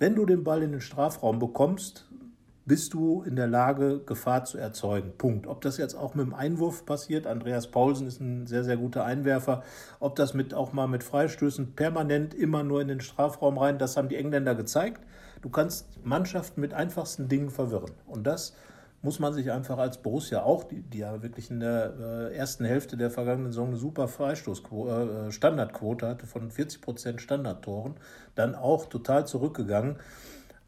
Wenn 0.00 0.16
du 0.16 0.26
den 0.26 0.42
Ball 0.42 0.62
in 0.62 0.72
den 0.72 0.80
Strafraum 0.80 1.38
bekommst, 1.38 2.06
bist 2.64 2.94
du 2.94 3.22
in 3.22 3.34
der 3.36 3.48
Lage, 3.48 4.00
Gefahr 4.04 4.44
zu 4.44 4.56
erzeugen. 4.56 5.12
Punkt. 5.18 5.46
Ob 5.46 5.60
das 5.62 5.78
jetzt 5.78 5.94
auch 5.94 6.14
mit 6.14 6.26
dem 6.26 6.34
Einwurf 6.34 6.86
passiert, 6.86 7.26
Andreas 7.26 7.66
Paulsen 7.66 8.06
ist 8.06 8.20
ein 8.20 8.46
sehr, 8.46 8.62
sehr 8.62 8.76
guter 8.76 9.04
Einwerfer, 9.04 9.62
ob 9.98 10.14
das 10.16 10.34
mit, 10.34 10.54
auch 10.54 10.72
mal 10.72 10.86
mit 10.86 11.02
Freistößen 11.02 11.74
permanent 11.74 12.34
immer 12.34 12.62
nur 12.62 12.80
in 12.80 12.88
den 12.88 13.00
Strafraum 13.00 13.58
rein, 13.58 13.78
das 13.78 13.96
haben 13.96 14.08
die 14.08 14.16
Engländer 14.16 14.54
gezeigt. 14.54 15.02
Du 15.42 15.48
kannst 15.48 16.04
Mannschaften 16.04 16.60
mit 16.60 16.72
einfachsten 16.72 17.28
Dingen 17.28 17.50
verwirren. 17.50 17.90
Und 18.06 18.26
das 18.28 18.54
muss 19.02 19.18
man 19.18 19.34
sich 19.34 19.50
einfach 19.50 19.78
als 19.78 19.98
Borussia 19.98 20.44
auch, 20.44 20.62
die, 20.62 20.82
die 20.82 20.98
ja 20.98 21.20
wirklich 21.22 21.50
in 21.50 21.58
der 21.58 21.92
äh, 21.98 22.36
ersten 22.36 22.64
Hälfte 22.64 22.96
der 22.96 23.10
vergangenen 23.10 23.50
Saison 23.50 23.68
eine 23.68 23.76
super 23.76 24.06
Freistoß 24.06 24.62
äh, 24.86 25.32
hatte 25.32 26.26
von 26.26 26.50
40 26.52 26.80
Prozent 26.80 27.20
Standardtoren, 27.20 27.94
dann 28.36 28.54
auch 28.54 28.86
total 28.86 29.26
zurückgegangen 29.26 29.96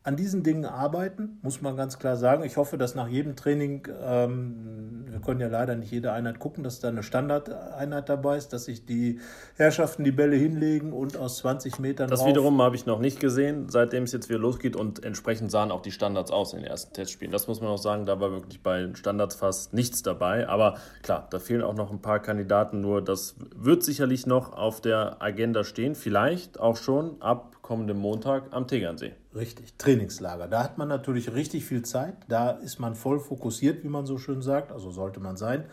an 0.07 0.17
diesen 0.17 0.43
Dingen 0.43 0.67
arbeiten, 0.67 1.39
muss 1.41 1.63
man 1.63 1.79
ganz 1.79 1.99
klar 1.99 2.19
sagen. 2.19 2.45
Ich 2.45 2.59
hoffe, 2.59 2.77
dass 2.77 2.95
nach 2.95 3.09
jedem 3.09 3.37
Training, 3.37 3.89
ähm, 4.05 5.07
wir 5.09 5.19
können 5.21 5.41
ja 5.41 5.49
leider 5.49 5.77
nicht 5.77 5.91
jede 5.91 6.13
Einheit 6.13 6.39
gucken, 6.39 6.63
dass 6.63 6.79
da 6.79 6.89
eine 6.89 7.03
Standardeinheit 7.03 8.11
dabei 8.11 8.37
ist, 8.37 8.53
dass 8.53 8.67
sich 8.67 8.85
die 8.85 9.21
Herrschaften 9.57 10.05
die 10.05 10.13
Bälle 10.13 10.37
hinlegen 10.37 10.93
und 10.93 11.17
aus 11.17 11.39
20 11.39 11.79
Metern. 11.79 12.11
Das 12.11 12.27
wiederum 12.27 12.61
habe 12.61 12.77
ich 12.77 12.85
noch 12.85 12.99
nicht 12.99 13.19
gesehen, 13.19 13.71
seitdem 13.71 14.03
es 14.03 14.13
jetzt 14.13 14.29
wieder 14.29 14.39
losgeht 14.39 14.77
und 14.77 15.03
entsprechend 15.03 15.51
sahen 15.51 15.71
auch 15.71 15.81
die 15.81 15.91
Standards 15.91 16.31
aus 16.31 16.53
in 16.53 16.59
den 16.59 16.69
ersten 16.69 16.93
Testspielen. 16.93 17.33
Das 17.33 17.49
muss 17.49 17.63
man 17.63 17.71
auch 17.71 17.79
sagen, 17.79 18.05
da 18.05 18.21
war 18.21 18.31
wirklich 18.31 18.63
bei 18.63 18.91
Standards 18.93 19.37
fast 19.37 19.73
nichts 19.73 20.03
dabei. 20.03 20.47
Aber 20.51 20.77
klar, 21.03 21.29
da 21.31 21.39
fehlen 21.39 21.63
auch 21.63 21.75
noch 21.75 21.91
ein 21.91 22.03
paar 22.03 22.21
Kandidaten, 22.21 22.83
nur 22.83 23.01
das 23.01 23.37
wird 23.57 23.83
sicherlich 23.83 24.27
noch 24.27 24.53
auf 24.53 24.83
der 24.83 25.23
Agenda 25.23 25.65
stehen, 25.65 25.95
vielleicht 25.95 26.61
auch 26.61 26.77
schon 26.77 27.23
ab 27.23 27.63
kommenden 27.65 27.99
Montag 27.99 28.53
am 28.53 28.69
Tegernsee. 28.69 29.15
Richtig, 29.35 29.79
Trainingslager. 29.79 30.49
Da 30.49 30.63
hat 30.63 30.77
man 30.77 30.87
natürlich 30.87 31.33
richtig 31.33 31.65
viel 31.65 31.83
Zeit. 31.83 32.15
Da 32.29 32.51
ist 32.51 32.79
man 32.79 32.95
voll 32.95 33.19
fokussiert, 33.19 33.83
wie 33.83 33.89
man 33.89 34.05
so 34.05 34.19
schön 34.19 34.43
sagt. 34.43 34.71
Also 34.71 34.91
sollte 34.91 35.19
man 35.19 35.39
sein. 35.39 35.65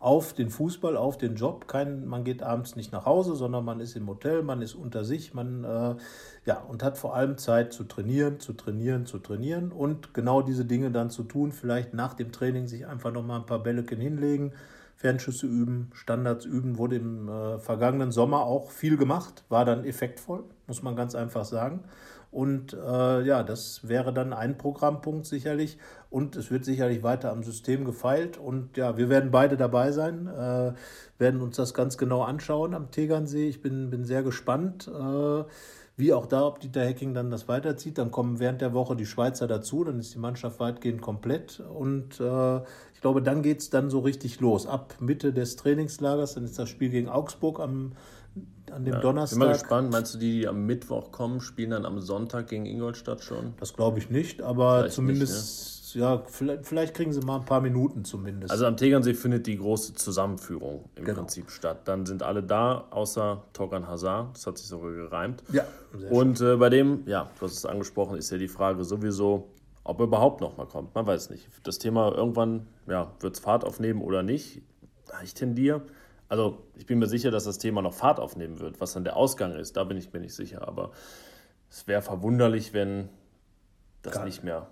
Auf 0.00 0.32
den 0.32 0.50
Fußball, 0.50 0.96
auf 0.96 1.18
den 1.18 1.36
Job. 1.36 1.68
Kein, 1.68 2.04
man 2.04 2.24
geht 2.24 2.42
abends 2.42 2.74
nicht 2.74 2.90
nach 2.90 3.06
Hause, 3.06 3.36
sondern 3.36 3.64
man 3.64 3.78
ist 3.78 3.94
im 3.94 4.08
Hotel, 4.08 4.42
man 4.42 4.60
ist 4.60 4.74
unter 4.74 5.04
sich, 5.04 5.34
man 5.34 5.62
äh, 5.62 5.94
ja 6.46 6.60
und 6.68 6.82
hat 6.82 6.98
vor 6.98 7.14
allem 7.14 7.38
Zeit 7.38 7.72
zu 7.72 7.84
trainieren, 7.84 8.40
zu 8.40 8.52
trainieren, 8.52 9.06
zu 9.06 9.18
trainieren 9.18 9.70
und 9.70 10.14
genau 10.14 10.42
diese 10.42 10.64
Dinge 10.64 10.90
dann 10.90 11.10
zu 11.10 11.22
tun. 11.22 11.52
Vielleicht 11.52 11.94
nach 11.94 12.14
dem 12.14 12.32
Training 12.32 12.66
sich 12.66 12.88
einfach 12.88 13.12
noch 13.12 13.24
mal 13.24 13.36
ein 13.36 13.46
paar 13.46 13.62
Bälleken 13.62 14.00
hinlegen 14.00 14.52
Fernschüsse 14.96 15.46
üben, 15.46 15.90
Standards 15.92 16.46
üben, 16.46 16.78
wurde 16.78 16.96
im 16.96 17.28
äh, 17.28 17.58
vergangenen 17.58 18.10
Sommer 18.10 18.40
auch 18.40 18.70
viel 18.70 18.96
gemacht, 18.96 19.44
war 19.48 19.64
dann 19.64 19.84
effektvoll, 19.84 20.44
muss 20.66 20.82
man 20.82 20.96
ganz 20.96 21.14
einfach 21.14 21.44
sagen. 21.44 21.84
Und 22.32 22.74
äh, 22.74 23.22
ja, 23.22 23.42
das 23.42 23.88
wäre 23.88 24.12
dann 24.12 24.32
ein 24.32 24.58
Programmpunkt 24.58 25.26
sicherlich. 25.26 25.78
Und 26.10 26.36
es 26.36 26.50
wird 26.50 26.64
sicherlich 26.64 27.02
weiter 27.02 27.30
am 27.30 27.42
System 27.42 27.84
gefeilt. 27.84 28.36
Und 28.36 28.76
ja, 28.76 28.96
wir 28.98 29.08
werden 29.08 29.30
beide 29.30 29.56
dabei 29.56 29.92
sein, 29.92 30.26
äh, 30.26 30.72
werden 31.18 31.40
uns 31.40 31.56
das 31.56 31.72
ganz 31.72 31.96
genau 31.96 32.22
anschauen 32.22 32.74
am 32.74 32.90
Tegernsee. 32.90 33.48
Ich 33.48 33.62
bin, 33.62 33.90
bin 33.90 34.04
sehr 34.04 34.22
gespannt. 34.22 34.86
Äh, 34.88 35.44
wie 35.96 36.12
auch 36.12 36.26
da, 36.26 36.46
ob 36.46 36.60
Dieter 36.60 36.84
Hecking 36.84 37.14
dann 37.14 37.30
das 37.30 37.48
weiterzieht. 37.48 37.98
Dann 37.98 38.10
kommen 38.10 38.38
während 38.38 38.60
der 38.60 38.74
Woche 38.74 38.96
die 38.96 39.06
Schweizer 39.06 39.46
dazu, 39.46 39.82
dann 39.82 39.98
ist 39.98 40.14
die 40.14 40.18
Mannschaft 40.18 40.60
weitgehend 40.60 41.00
komplett. 41.00 41.60
Und 41.60 42.20
äh, 42.20 42.56
ich 42.92 43.00
glaube, 43.00 43.22
dann 43.22 43.42
geht 43.42 43.60
es 43.60 43.70
dann 43.70 43.88
so 43.88 44.00
richtig 44.00 44.40
los. 44.40 44.66
Ab 44.66 44.96
Mitte 45.00 45.32
des 45.32 45.56
Trainingslagers, 45.56 46.34
dann 46.34 46.44
ist 46.44 46.58
das 46.58 46.68
Spiel 46.68 46.90
gegen 46.90 47.08
Augsburg 47.08 47.60
am, 47.60 47.92
an 48.70 48.84
dem 48.84 48.94
ja, 48.94 49.00
Donnerstag. 49.00 49.38
Bin 49.38 49.48
mal 49.48 49.52
gespannt, 49.54 49.90
meinst 49.90 50.14
du, 50.14 50.18
die, 50.18 50.40
die 50.40 50.48
am 50.48 50.66
Mittwoch 50.66 51.12
kommen, 51.12 51.40
spielen 51.40 51.70
dann 51.70 51.86
am 51.86 52.00
Sonntag 52.00 52.48
gegen 52.48 52.66
Ingolstadt 52.66 53.22
schon? 53.22 53.54
Das 53.58 53.72
glaube 53.72 53.98
ich 53.98 54.10
nicht, 54.10 54.42
aber 54.42 54.80
Vielleicht 54.80 54.94
zumindest. 54.96 55.32
Nicht, 55.32 55.70
ne? 55.70 55.75
Ja, 55.96 56.22
vielleicht, 56.26 56.66
vielleicht, 56.66 56.94
kriegen 56.94 57.12
sie 57.12 57.20
mal 57.20 57.36
ein 57.36 57.44
paar 57.44 57.60
Minuten 57.60 58.04
zumindest. 58.04 58.52
Also 58.52 58.66
am 58.66 58.76
Tegernsee 58.76 59.14
findet 59.14 59.46
die 59.46 59.56
große 59.56 59.94
Zusammenführung 59.94 60.90
im 60.94 61.04
genau. 61.04 61.20
Prinzip 61.20 61.50
statt. 61.50 61.88
Dann 61.88 62.04
sind 62.04 62.22
alle 62.22 62.42
da, 62.42 62.86
außer 62.90 63.42
Togan 63.52 63.88
Hazard. 63.88 64.36
Das 64.36 64.46
hat 64.46 64.58
sich 64.58 64.68
sogar 64.68 64.92
gereimt. 64.92 65.42
Ja. 65.52 65.64
Und 66.10 66.40
äh, 66.40 66.56
bei 66.56 66.68
dem, 66.68 67.02
ja, 67.06 67.30
du 67.38 67.46
hast 67.46 67.54
es 67.54 67.64
angesprochen, 67.64 68.18
ist 68.18 68.30
ja 68.30 68.36
die 68.36 68.48
Frage 68.48 68.84
sowieso, 68.84 69.48
ob 69.84 70.00
er 70.00 70.04
überhaupt 70.04 70.42
noch 70.42 70.56
mal 70.58 70.66
kommt. 70.66 70.94
Man 70.94 71.06
weiß 71.06 71.30
nicht. 71.30 71.48
Das 71.62 71.78
Thema 71.78 72.12
irgendwann, 72.12 72.66
ja, 72.86 73.12
wird 73.20 73.34
es 73.34 73.40
Fahrt 73.40 73.64
aufnehmen 73.64 74.02
oder 74.02 74.22
nicht. 74.22 74.60
Ich 75.24 75.32
tendiere. 75.32 75.82
Also 76.28 76.58
ich 76.74 76.84
bin 76.84 76.98
mir 76.98 77.06
sicher, 77.06 77.30
dass 77.30 77.44
das 77.44 77.56
Thema 77.56 77.80
noch 77.80 77.94
Fahrt 77.94 78.20
aufnehmen 78.20 78.60
wird. 78.60 78.80
Was 78.80 78.92
dann 78.92 79.04
der 79.04 79.16
Ausgang 79.16 79.52
ist, 79.52 79.76
da 79.76 79.84
bin 79.84 79.96
ich 79.96 80.12
mir 80.12 80.20
nicht 80.20 80.34
sicher. 80.34 80.68
Aber 80.68 80.90
es 81.70 81.86
wäre 81.86 82.02
verwunderlich, 82.02 82.74
wenn 82.74 83.08
das 84.02 84.14
Gar 84.14 84.24
nicht 84.24 84.44
mehr 84.44 84.68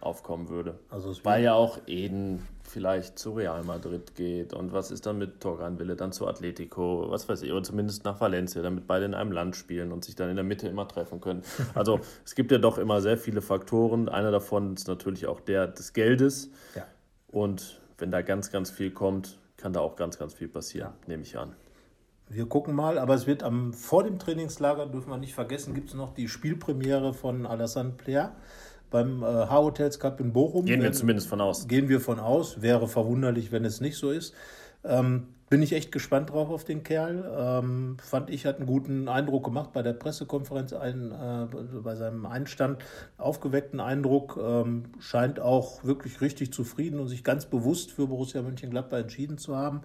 aufkommen 0.00 0.48
würde. 0.48 0.78
Also 0.90 1.14
Weil 1.24 1.42
ja 1.42 1.54
auch 1.54 1.78
Eden 1.86 2.46
vielleicht 2.62 3.18
zu 3.18 3.32
Real 3.32 3.62
Madrid 3.64 4.14
geht 4.14 4.52
und 4.52 4.72
was 4.72 4.90
ist 4.90 5.06
dann 5.06 5.18
mit 5.18 5.40
Torgan 5.40 5.78
Wille 5.78 5.96
dann 5.96 6.12
zu 6.12 6.26
Atletico, 6.26 7.06
was 7.08 7.28
weiß 7.28 7.42
ich, 7.42 7.52
oder 7.52 7.62
zumindest 7.62 8.04
nach 8.04 8.20
Valencia, 8.20 8.62
damit 8.62 8.86
beide 8.86 9.06
in 9.06 9.14
einem 9.14 9.32
Land 9.32 9.56
spielen 9.56 9.92
und 9.92 10.04
sich 10.04 10.14
dann 10.14 10.28
in 10.28 10.36
der 10.36 10.44
Mitte 10.44 10.68
immer 10.68 10.86
treffen 10.86 11.20
können. 11.20 11.42
Also 11.74 12.00
es 12.24 12.34
gibt 12.34 12.52
ja 12.52 12.58
doch 12.58 12.78
immer 12.78 13.00
sehr 13.00 13.16
viele 13.16 13.40
Faktoren. 13.40 14.08
Einer 14.08 14.30
davon 14.30 14.74
ist 14.74 14.88
natürlich 14.88 15.26
auch 15.26 15.40
der 15.40 15.66
des 15.66 15.92
Geldes. 15.92 16.50
Ja. 16.74 16.84
Und 17.28 17.80
wenn 17.96 18.10
da 18.10 18.22
ganz, 18.22 18.50
ganz 18.52 18.70
viel 18.70 18.90
kommt, 18.90 19.38
kann 19.56 19.72
da 19.72 19.80
auch 19.80 19.96
ganz, 19.96 20.18
ganz 20.18 20.34
viel 20.34 20.48
passieren, 20.48 20.92
ja. 21.02 21.08
nehme 21.08 21.22
ich 21.22 21.36
an. 21.36 21.54
Wir 22.30 22.46
gucken 22.46 22.74
mal, 22.74 22.98
aber 22.98 23.14
es 23.14 23.26
wird 23.26 23.42
am, 23.42 23.72
vor 23.72 24.04
dem 24.04 24.18
Trainingslager, 24.18 24.86
dürfen 24.86 25.08
wir 25.08 25.16
nicht 25.16 25.34
vergessen, 25.34 25.72
gibt 25.72 25.88
es 25.88 25.94
noch 25.94 26.12
die 26.12 26.28
Spielpremiere 26.28 27.14
von 27.14 27.46
Alassane 27.46 27.92
Player 27.96 28.36
beim 28.90 29.22
äh, 29.22 29.26
H-Hotels 29.26 29.98
Cup 30.00 30.20
in 30.20 30.32
Bochum. 30.32 30.64
Gehen 30.64 30.82
wir 30.82 30.92
zumindest 30.92 31.28
von 31.28 31.40
aus. 31.40 31.68
Gehen 31.68 31.88
wir 31.88 32.00
von 32.00 32.18
aus. 32.18 32.62
Wäre 32.62 32.88
verwunderlich, 32.88 33.52
wenn 33.52 33.64
es 33.64 33.80
nicht 33.80 33.96
so 33.96 34.10
ist. 34.10 34.34
Ähm, 34.84 35.28
bin 35.50 35.62
ich 35.62 35.72
echt 35.72 35.92
gespannt 35.92 36.30
drauf 36.30 36.50
auf 36.50 36.64
den 36.64 36.82
Kerl. 36.82 37.24
Ähm, 37.36 37.96
fand 38.02 38.30
ich, 38.30 38.44
hat 38.44 38.56
einen 38.56 38.66
guten 38.66 39.08
Eindruck 39.08 39.44
gemacht 39.44 39.72
bei 39.72 39.82
der 39.82 39.94
Pressekonferenz, 39.94 40.72
ein, 40.72 41.10
äh, 41.10 41.46
bei 41.82 41.94
seinem 41.96 42.26
Einstand. 42.26 42.78
Aufgeweckten 43.16 43.80
Eindruck. 43.80 44.38
Ähm, 44.42 44.84
scheint 44.98 45.40
auch 45.40 45.84
wirklich 45.84 46.20
richtig 46.20 46.52
zufrieden 46.52 47.00
und 47.00 47.08
sich 47.08 47.24
ganz 47.24 47.46
bewusst 47.46 47.92
für 47.92 48.06
Borussia 48.06 48.42
Mönchengladbach 48.42 48.98
entschieden 48.98 49.38
zu 49.38 49.56
haben. 49.56 49.80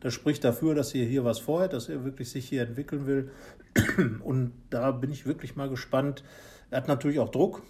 Das 0.00 0.14
spricht 0.14 0.42
dafür, 0.44 0.74
dass 0.74 0.94
er 0.94 1.04
hier 1.04 1.24
was 1.24 1.38
vorhat, 1.38 1.74
dass 1.74 1.88
er 1.88 2.04
wirklich 2.04 2.30
sich 2.30 2.48
hier 2.48 2.62
entwickeln 2.62 3.06
will. 3.06 3.30
Und 4.24 4.52
da 4.70 4.90
bin 4.90 5.12
ich 5.12 5.26
wirklich 5.26 5.54
mal 5.54 5.68
gespannt. 5.68 6.24
Er 6.70 6.78
hat 6.78 6.88
natürlich 6.88 7.20
auch 7.20 7.28
Druck 7.28 7.62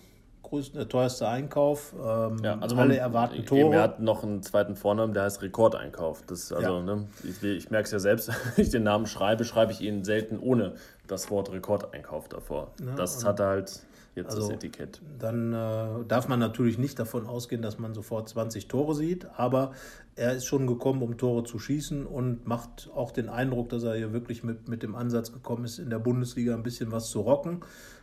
größte, 0.53 0.77
der 0.79 0.89
teuerste 0.89 1.27
Einkauf. 1.29 1.95
Ähm, 1.95 2.37
Ja, 2.45 2.59
also 2.61 2.77
alle 2.77 2.89
man, 2.89 2.97
erwarten 2.99 3.47
Tore. 3.47 3.75
Er 3.75 3.83
hat 3.83 4.01
noch 4.01 4.23
einen 4.23 4.43
zweiten 4.43 4.77
Vornamen, 4.77 5.15
der 5.15 5.23
heißt 5.23 5.41
Rekordeinkauf. 5.41 6.23
Das, 6.27 6.53
also, 6.53 6.77
Ja. 6.77 6.83
ne, 6.83 7.07
ich, 7.25 7.43
ich 7.43 7.71
merke 7.71 7.87
es 7.87 7.93
ja 7.93 7.99
selbst, 7.99 8.29
wenn 8.57 8.63
ich 8.65 8.71
den 8.71 8.83
Namen 8.83 9.07
schreibe, 9.07 9.45
schreibe 9.45 9.73
ich 9.73 9.81
ihn 9.81 10.05
selten 10.05 10.39
ohne 10.39 10.75
das 11.07 11.31
Wort 11.31 11.51
Rekordeinkauf 11.53 12.29
davor. 12.29 12.69
das 12.97 13.25
hat 13.25 13.41
er 13.41 13.47
halt 13.47 13.81
jetzt 14.15 14.31
Also- 14.31 14.43
das 14.49 14.51
Etikett. 14.57 15.01
Dann 15.19 15.53
äh, 15.53 16.05
darf 16.07 16.29
man 16.29 16.39
natürlich 16.39 16.79
nicht 16.79 16.99
davon 16.99 17.27
ausgehen, 17.27 17.63
dass 17.63 17.79
man 17.79 17.95
sofort 17.95 18.29
20 18.29 18.69
Tore 18.69 18.95
sieht, 18.95 19.27
aber 19.37 19.73
er 20.15 20.35
ist 20.35 20.45
schon 20.47 20.67
gekommen, 20.67 21.03
um 21.03 21.17
Tore 21.17 21.45
zu 21.45 21.59
schießen 21.59 22.05
und 22.07 22.47
macht 22.47 22.91
auch 22.95 23.13
den 23.13 23.29
Eindruck, 23.29 23.71
dass 23.71 23.83
er 23.85 23.95
hier 23.95 24.13
wirklich 24.13 24.45
mit, 24.45 24.69
mit 24.69 24.83
dem 24.83 24.95
Ansatz 24.95 25.33
gekommen 25.33 25.65
ist, 25.65 25.79
in 25.79 25.89
der 25.91 25.99
Bundesliga 25.99 26.55
ein 26.55 26.63
bisschen 26.63 26.93
was 26.93 27.09
zu 27.09 27.21
rocken. 27.23 27.61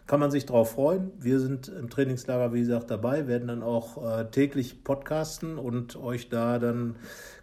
Kann 0.07 0.20
man 0.20 0.32
sich 0.32 0.47
darauf 0.47 0.72
freuen. 0.72 1.12
Wir 1.20 1.39
sind 1.39 1.68
im 1.68 1.88
Trainingslager, 1.91 2.51
wie 2.51 2.62
gesagt, 2.62 2.89
dabei, 2.89 3.28
werden 3.28 3.47
dann 3.47 3.62
auch 3.62 4.03
äh, 4.03 4.26
täglich 4.32 4.84
podcasten 4.84 5.60
und 5.60 5.97
euch 5.97 6.30
da 6.30 6.57
dann 6.57 6.95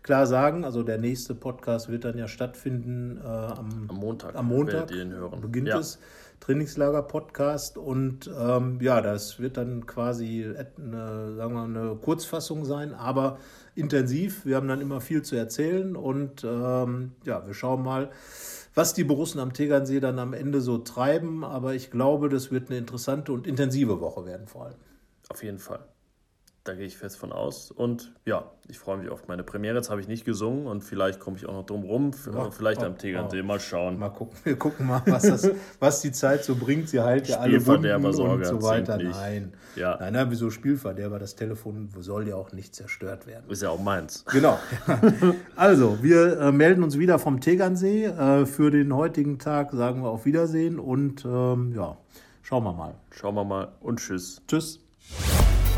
klar 0.02 0.26
sagen, 0.26 0.64
also 0.64 0.82
der 0.82 0.98
nächste 0.98 1.36
Podcast 1.36 1.88
wird 1.88 2.04
dann 2.04 2.18
ja 2.18 2.26
stattfinden 2.26 3.18
äh, 3.22 3.24
am, 3.24 3.86
Am 3.88 3.96
Montag. 3.96 4.34
am 4.34 4.48
Montag 4.48 4.74
werdet 4.74 4.96
ihr 4.96 5.02
ihn 5.02 5.12
hören. 5.12 5.40
beginnt 5.40 5.68
ja. 5.68 5.78
es. 5.78 6.00
Trainingslager-Podcast 6.40 7.78
und 7.78 8.30
ähm, 8.38 8.78
ja, 8.80 9.00
das 9.00 9.40
wird 9.40 9.56
dann 9.56 9.86
quasi 9.86 10.44
eine, 10.44 11.34
sagen 11.34 11.54
wir, 11.54 11.62
eine 11.62 11.96
Kurzfassung 11.96 12.64
sein, 12.64 12.94
aber 12.94 13.38
intensiv. 13.74 14.44
Wir 14.44 14.56
haben 14.56 14.68
dann 14.68 14.80
immer 14.80 15.00
viel 15.00 15.22
zu 15.22 15.36
erzählen 15.36 15.96
und 15.96 16.44
ähm, 16.44 17.12
ja, 17.24 17.46
wir 17.46 17.54
schauen 17.54 17.82
mal, 17.82 18.10
was 18.74 18.94
die 18.94 19.04
Borussen 19.04 19.40
am 19.40 19.52
Tegernsee 19.52 20.00
dann 20.00 20.18
am 20.18 20.34
Ende 20.34 20.60
so 20.60 20.78
treiben, 20.78 21.44
aber 21.44 21.74
ich 21.74 21.90
glaube, 21.90 22.28
das 22.28 22.50
wird 22.50 22.68
eine 22.68 22.78
interessante 22.78 23.32
und 23.32 23.46
intensive 23.46 24.00
Woche 24.00 24.26
werden 24.26 24.46
vor 24.46 24.66
allem. 24.66 24.78
Auf 25.28 25.42
jeden 25.42 25.58
Fall. 25.58 25.84
Da 26.66 26.74
gehe 26.74 26.86
ich 26.86 26.96
fest 26.96 27.16
von 27.16 27.30
aus. 27.30 27.70
Und 27.70 28.12
ja, 28.24 28.50
ich 28.68 28.78
freue 28.78 28.96
mich 28.96 29.08
auf 29.08 29.28
meine 29.28 29.44
Premiere. 29.44 29.76
Jetzt 29.76 29.88
habe 29.88 30.00
ich 30.00 30.08
nicht 30.08 30.24
gesungen 30.24 30.66
und 30.66 30.82
vielleicht 30.82 31.20
komme 31.20 31.36
ich 31.36 31.46
auch 31.46 31.52
noch 31.52 31.64
drum 31.64 31.84
rum. 31.84 32.10
Ja, 32.32 32.50
vielleicht 32.50 32.82
oh, 32.82 32.86
am 32.86 32.98
Tegernsee. 32.98 33.42
Mal 33.42 33.60
schauen. 33.60 33.98
Mal 33.98 34.08
gucken, 34.08 34.36
wir 34.44 34.56
gucken 34.56 34.86
mal, 34.86 35.00
was, 35.06 35.22
das, 35.22 35.50
was 35.78 36.00
die 36.00 36.10
Zeit 36.10 36.44
so 36.44 36.56
bringt. 36.56 36.88
Sie 36.88 37.00
heilt 37.00 37.28
ja 37.28 37.38
alle 37.38 37.64
Wunden 37.64 38.04
und 38.04 38.44
so 38.44 38.62
weiter. 38.62 38.98
Nein, 38.98 39.52
Ja. 39.76 39.96
nein, 40.00 40.14
nein, 40.14 40.30
wieso 40.30 40.50
Spielverderber? 40.50 41.20
Das 41.20 41.36
Telefon 41.36 41.88
soll 42.00 42.26
ja 42.26 42.34
auch 42.34 42.50
nicht 42.50 42.74
zerstört 42.74 43.28
werden. 43.28 43.48
Ist 43.48 43.62
ja 43.62 43.70
auch 43.70 43.80
meins. 43.80 44.24
Genau. 44.36 44.58
Also, 45.54 46.02
wir 46.02 46.38
äh, 46.38 46.52
melden 46.52 46.82
uns 46.82 46.98
wieder 46.98 47.18
vom 47.18 47.40
Tegernsee. 47.40 48.04
Äh, 48.06 48.44
für 48.44 48.70
den 48.70 48.94
heutigen 48.94 49.38
Tag 49.38 49.72
sagen 49.72 50.02
wir 50.02 50.10
auf 50.10 50.26
Wiedersehen 50.26 50.78
und 50.78 51.24
ähm, 51.24 51.72
ja, 51.74 51.96
schauen 52.42 52.64
wir 52.64 52.72
mal. 52.74 52.94
Schauen 53.12 53.34
wir 53.34 53.44
mal 53.44 53.68
und 53.80 53.98
tschüss. 54.00 54.42
Tschüss. 54.46 54.80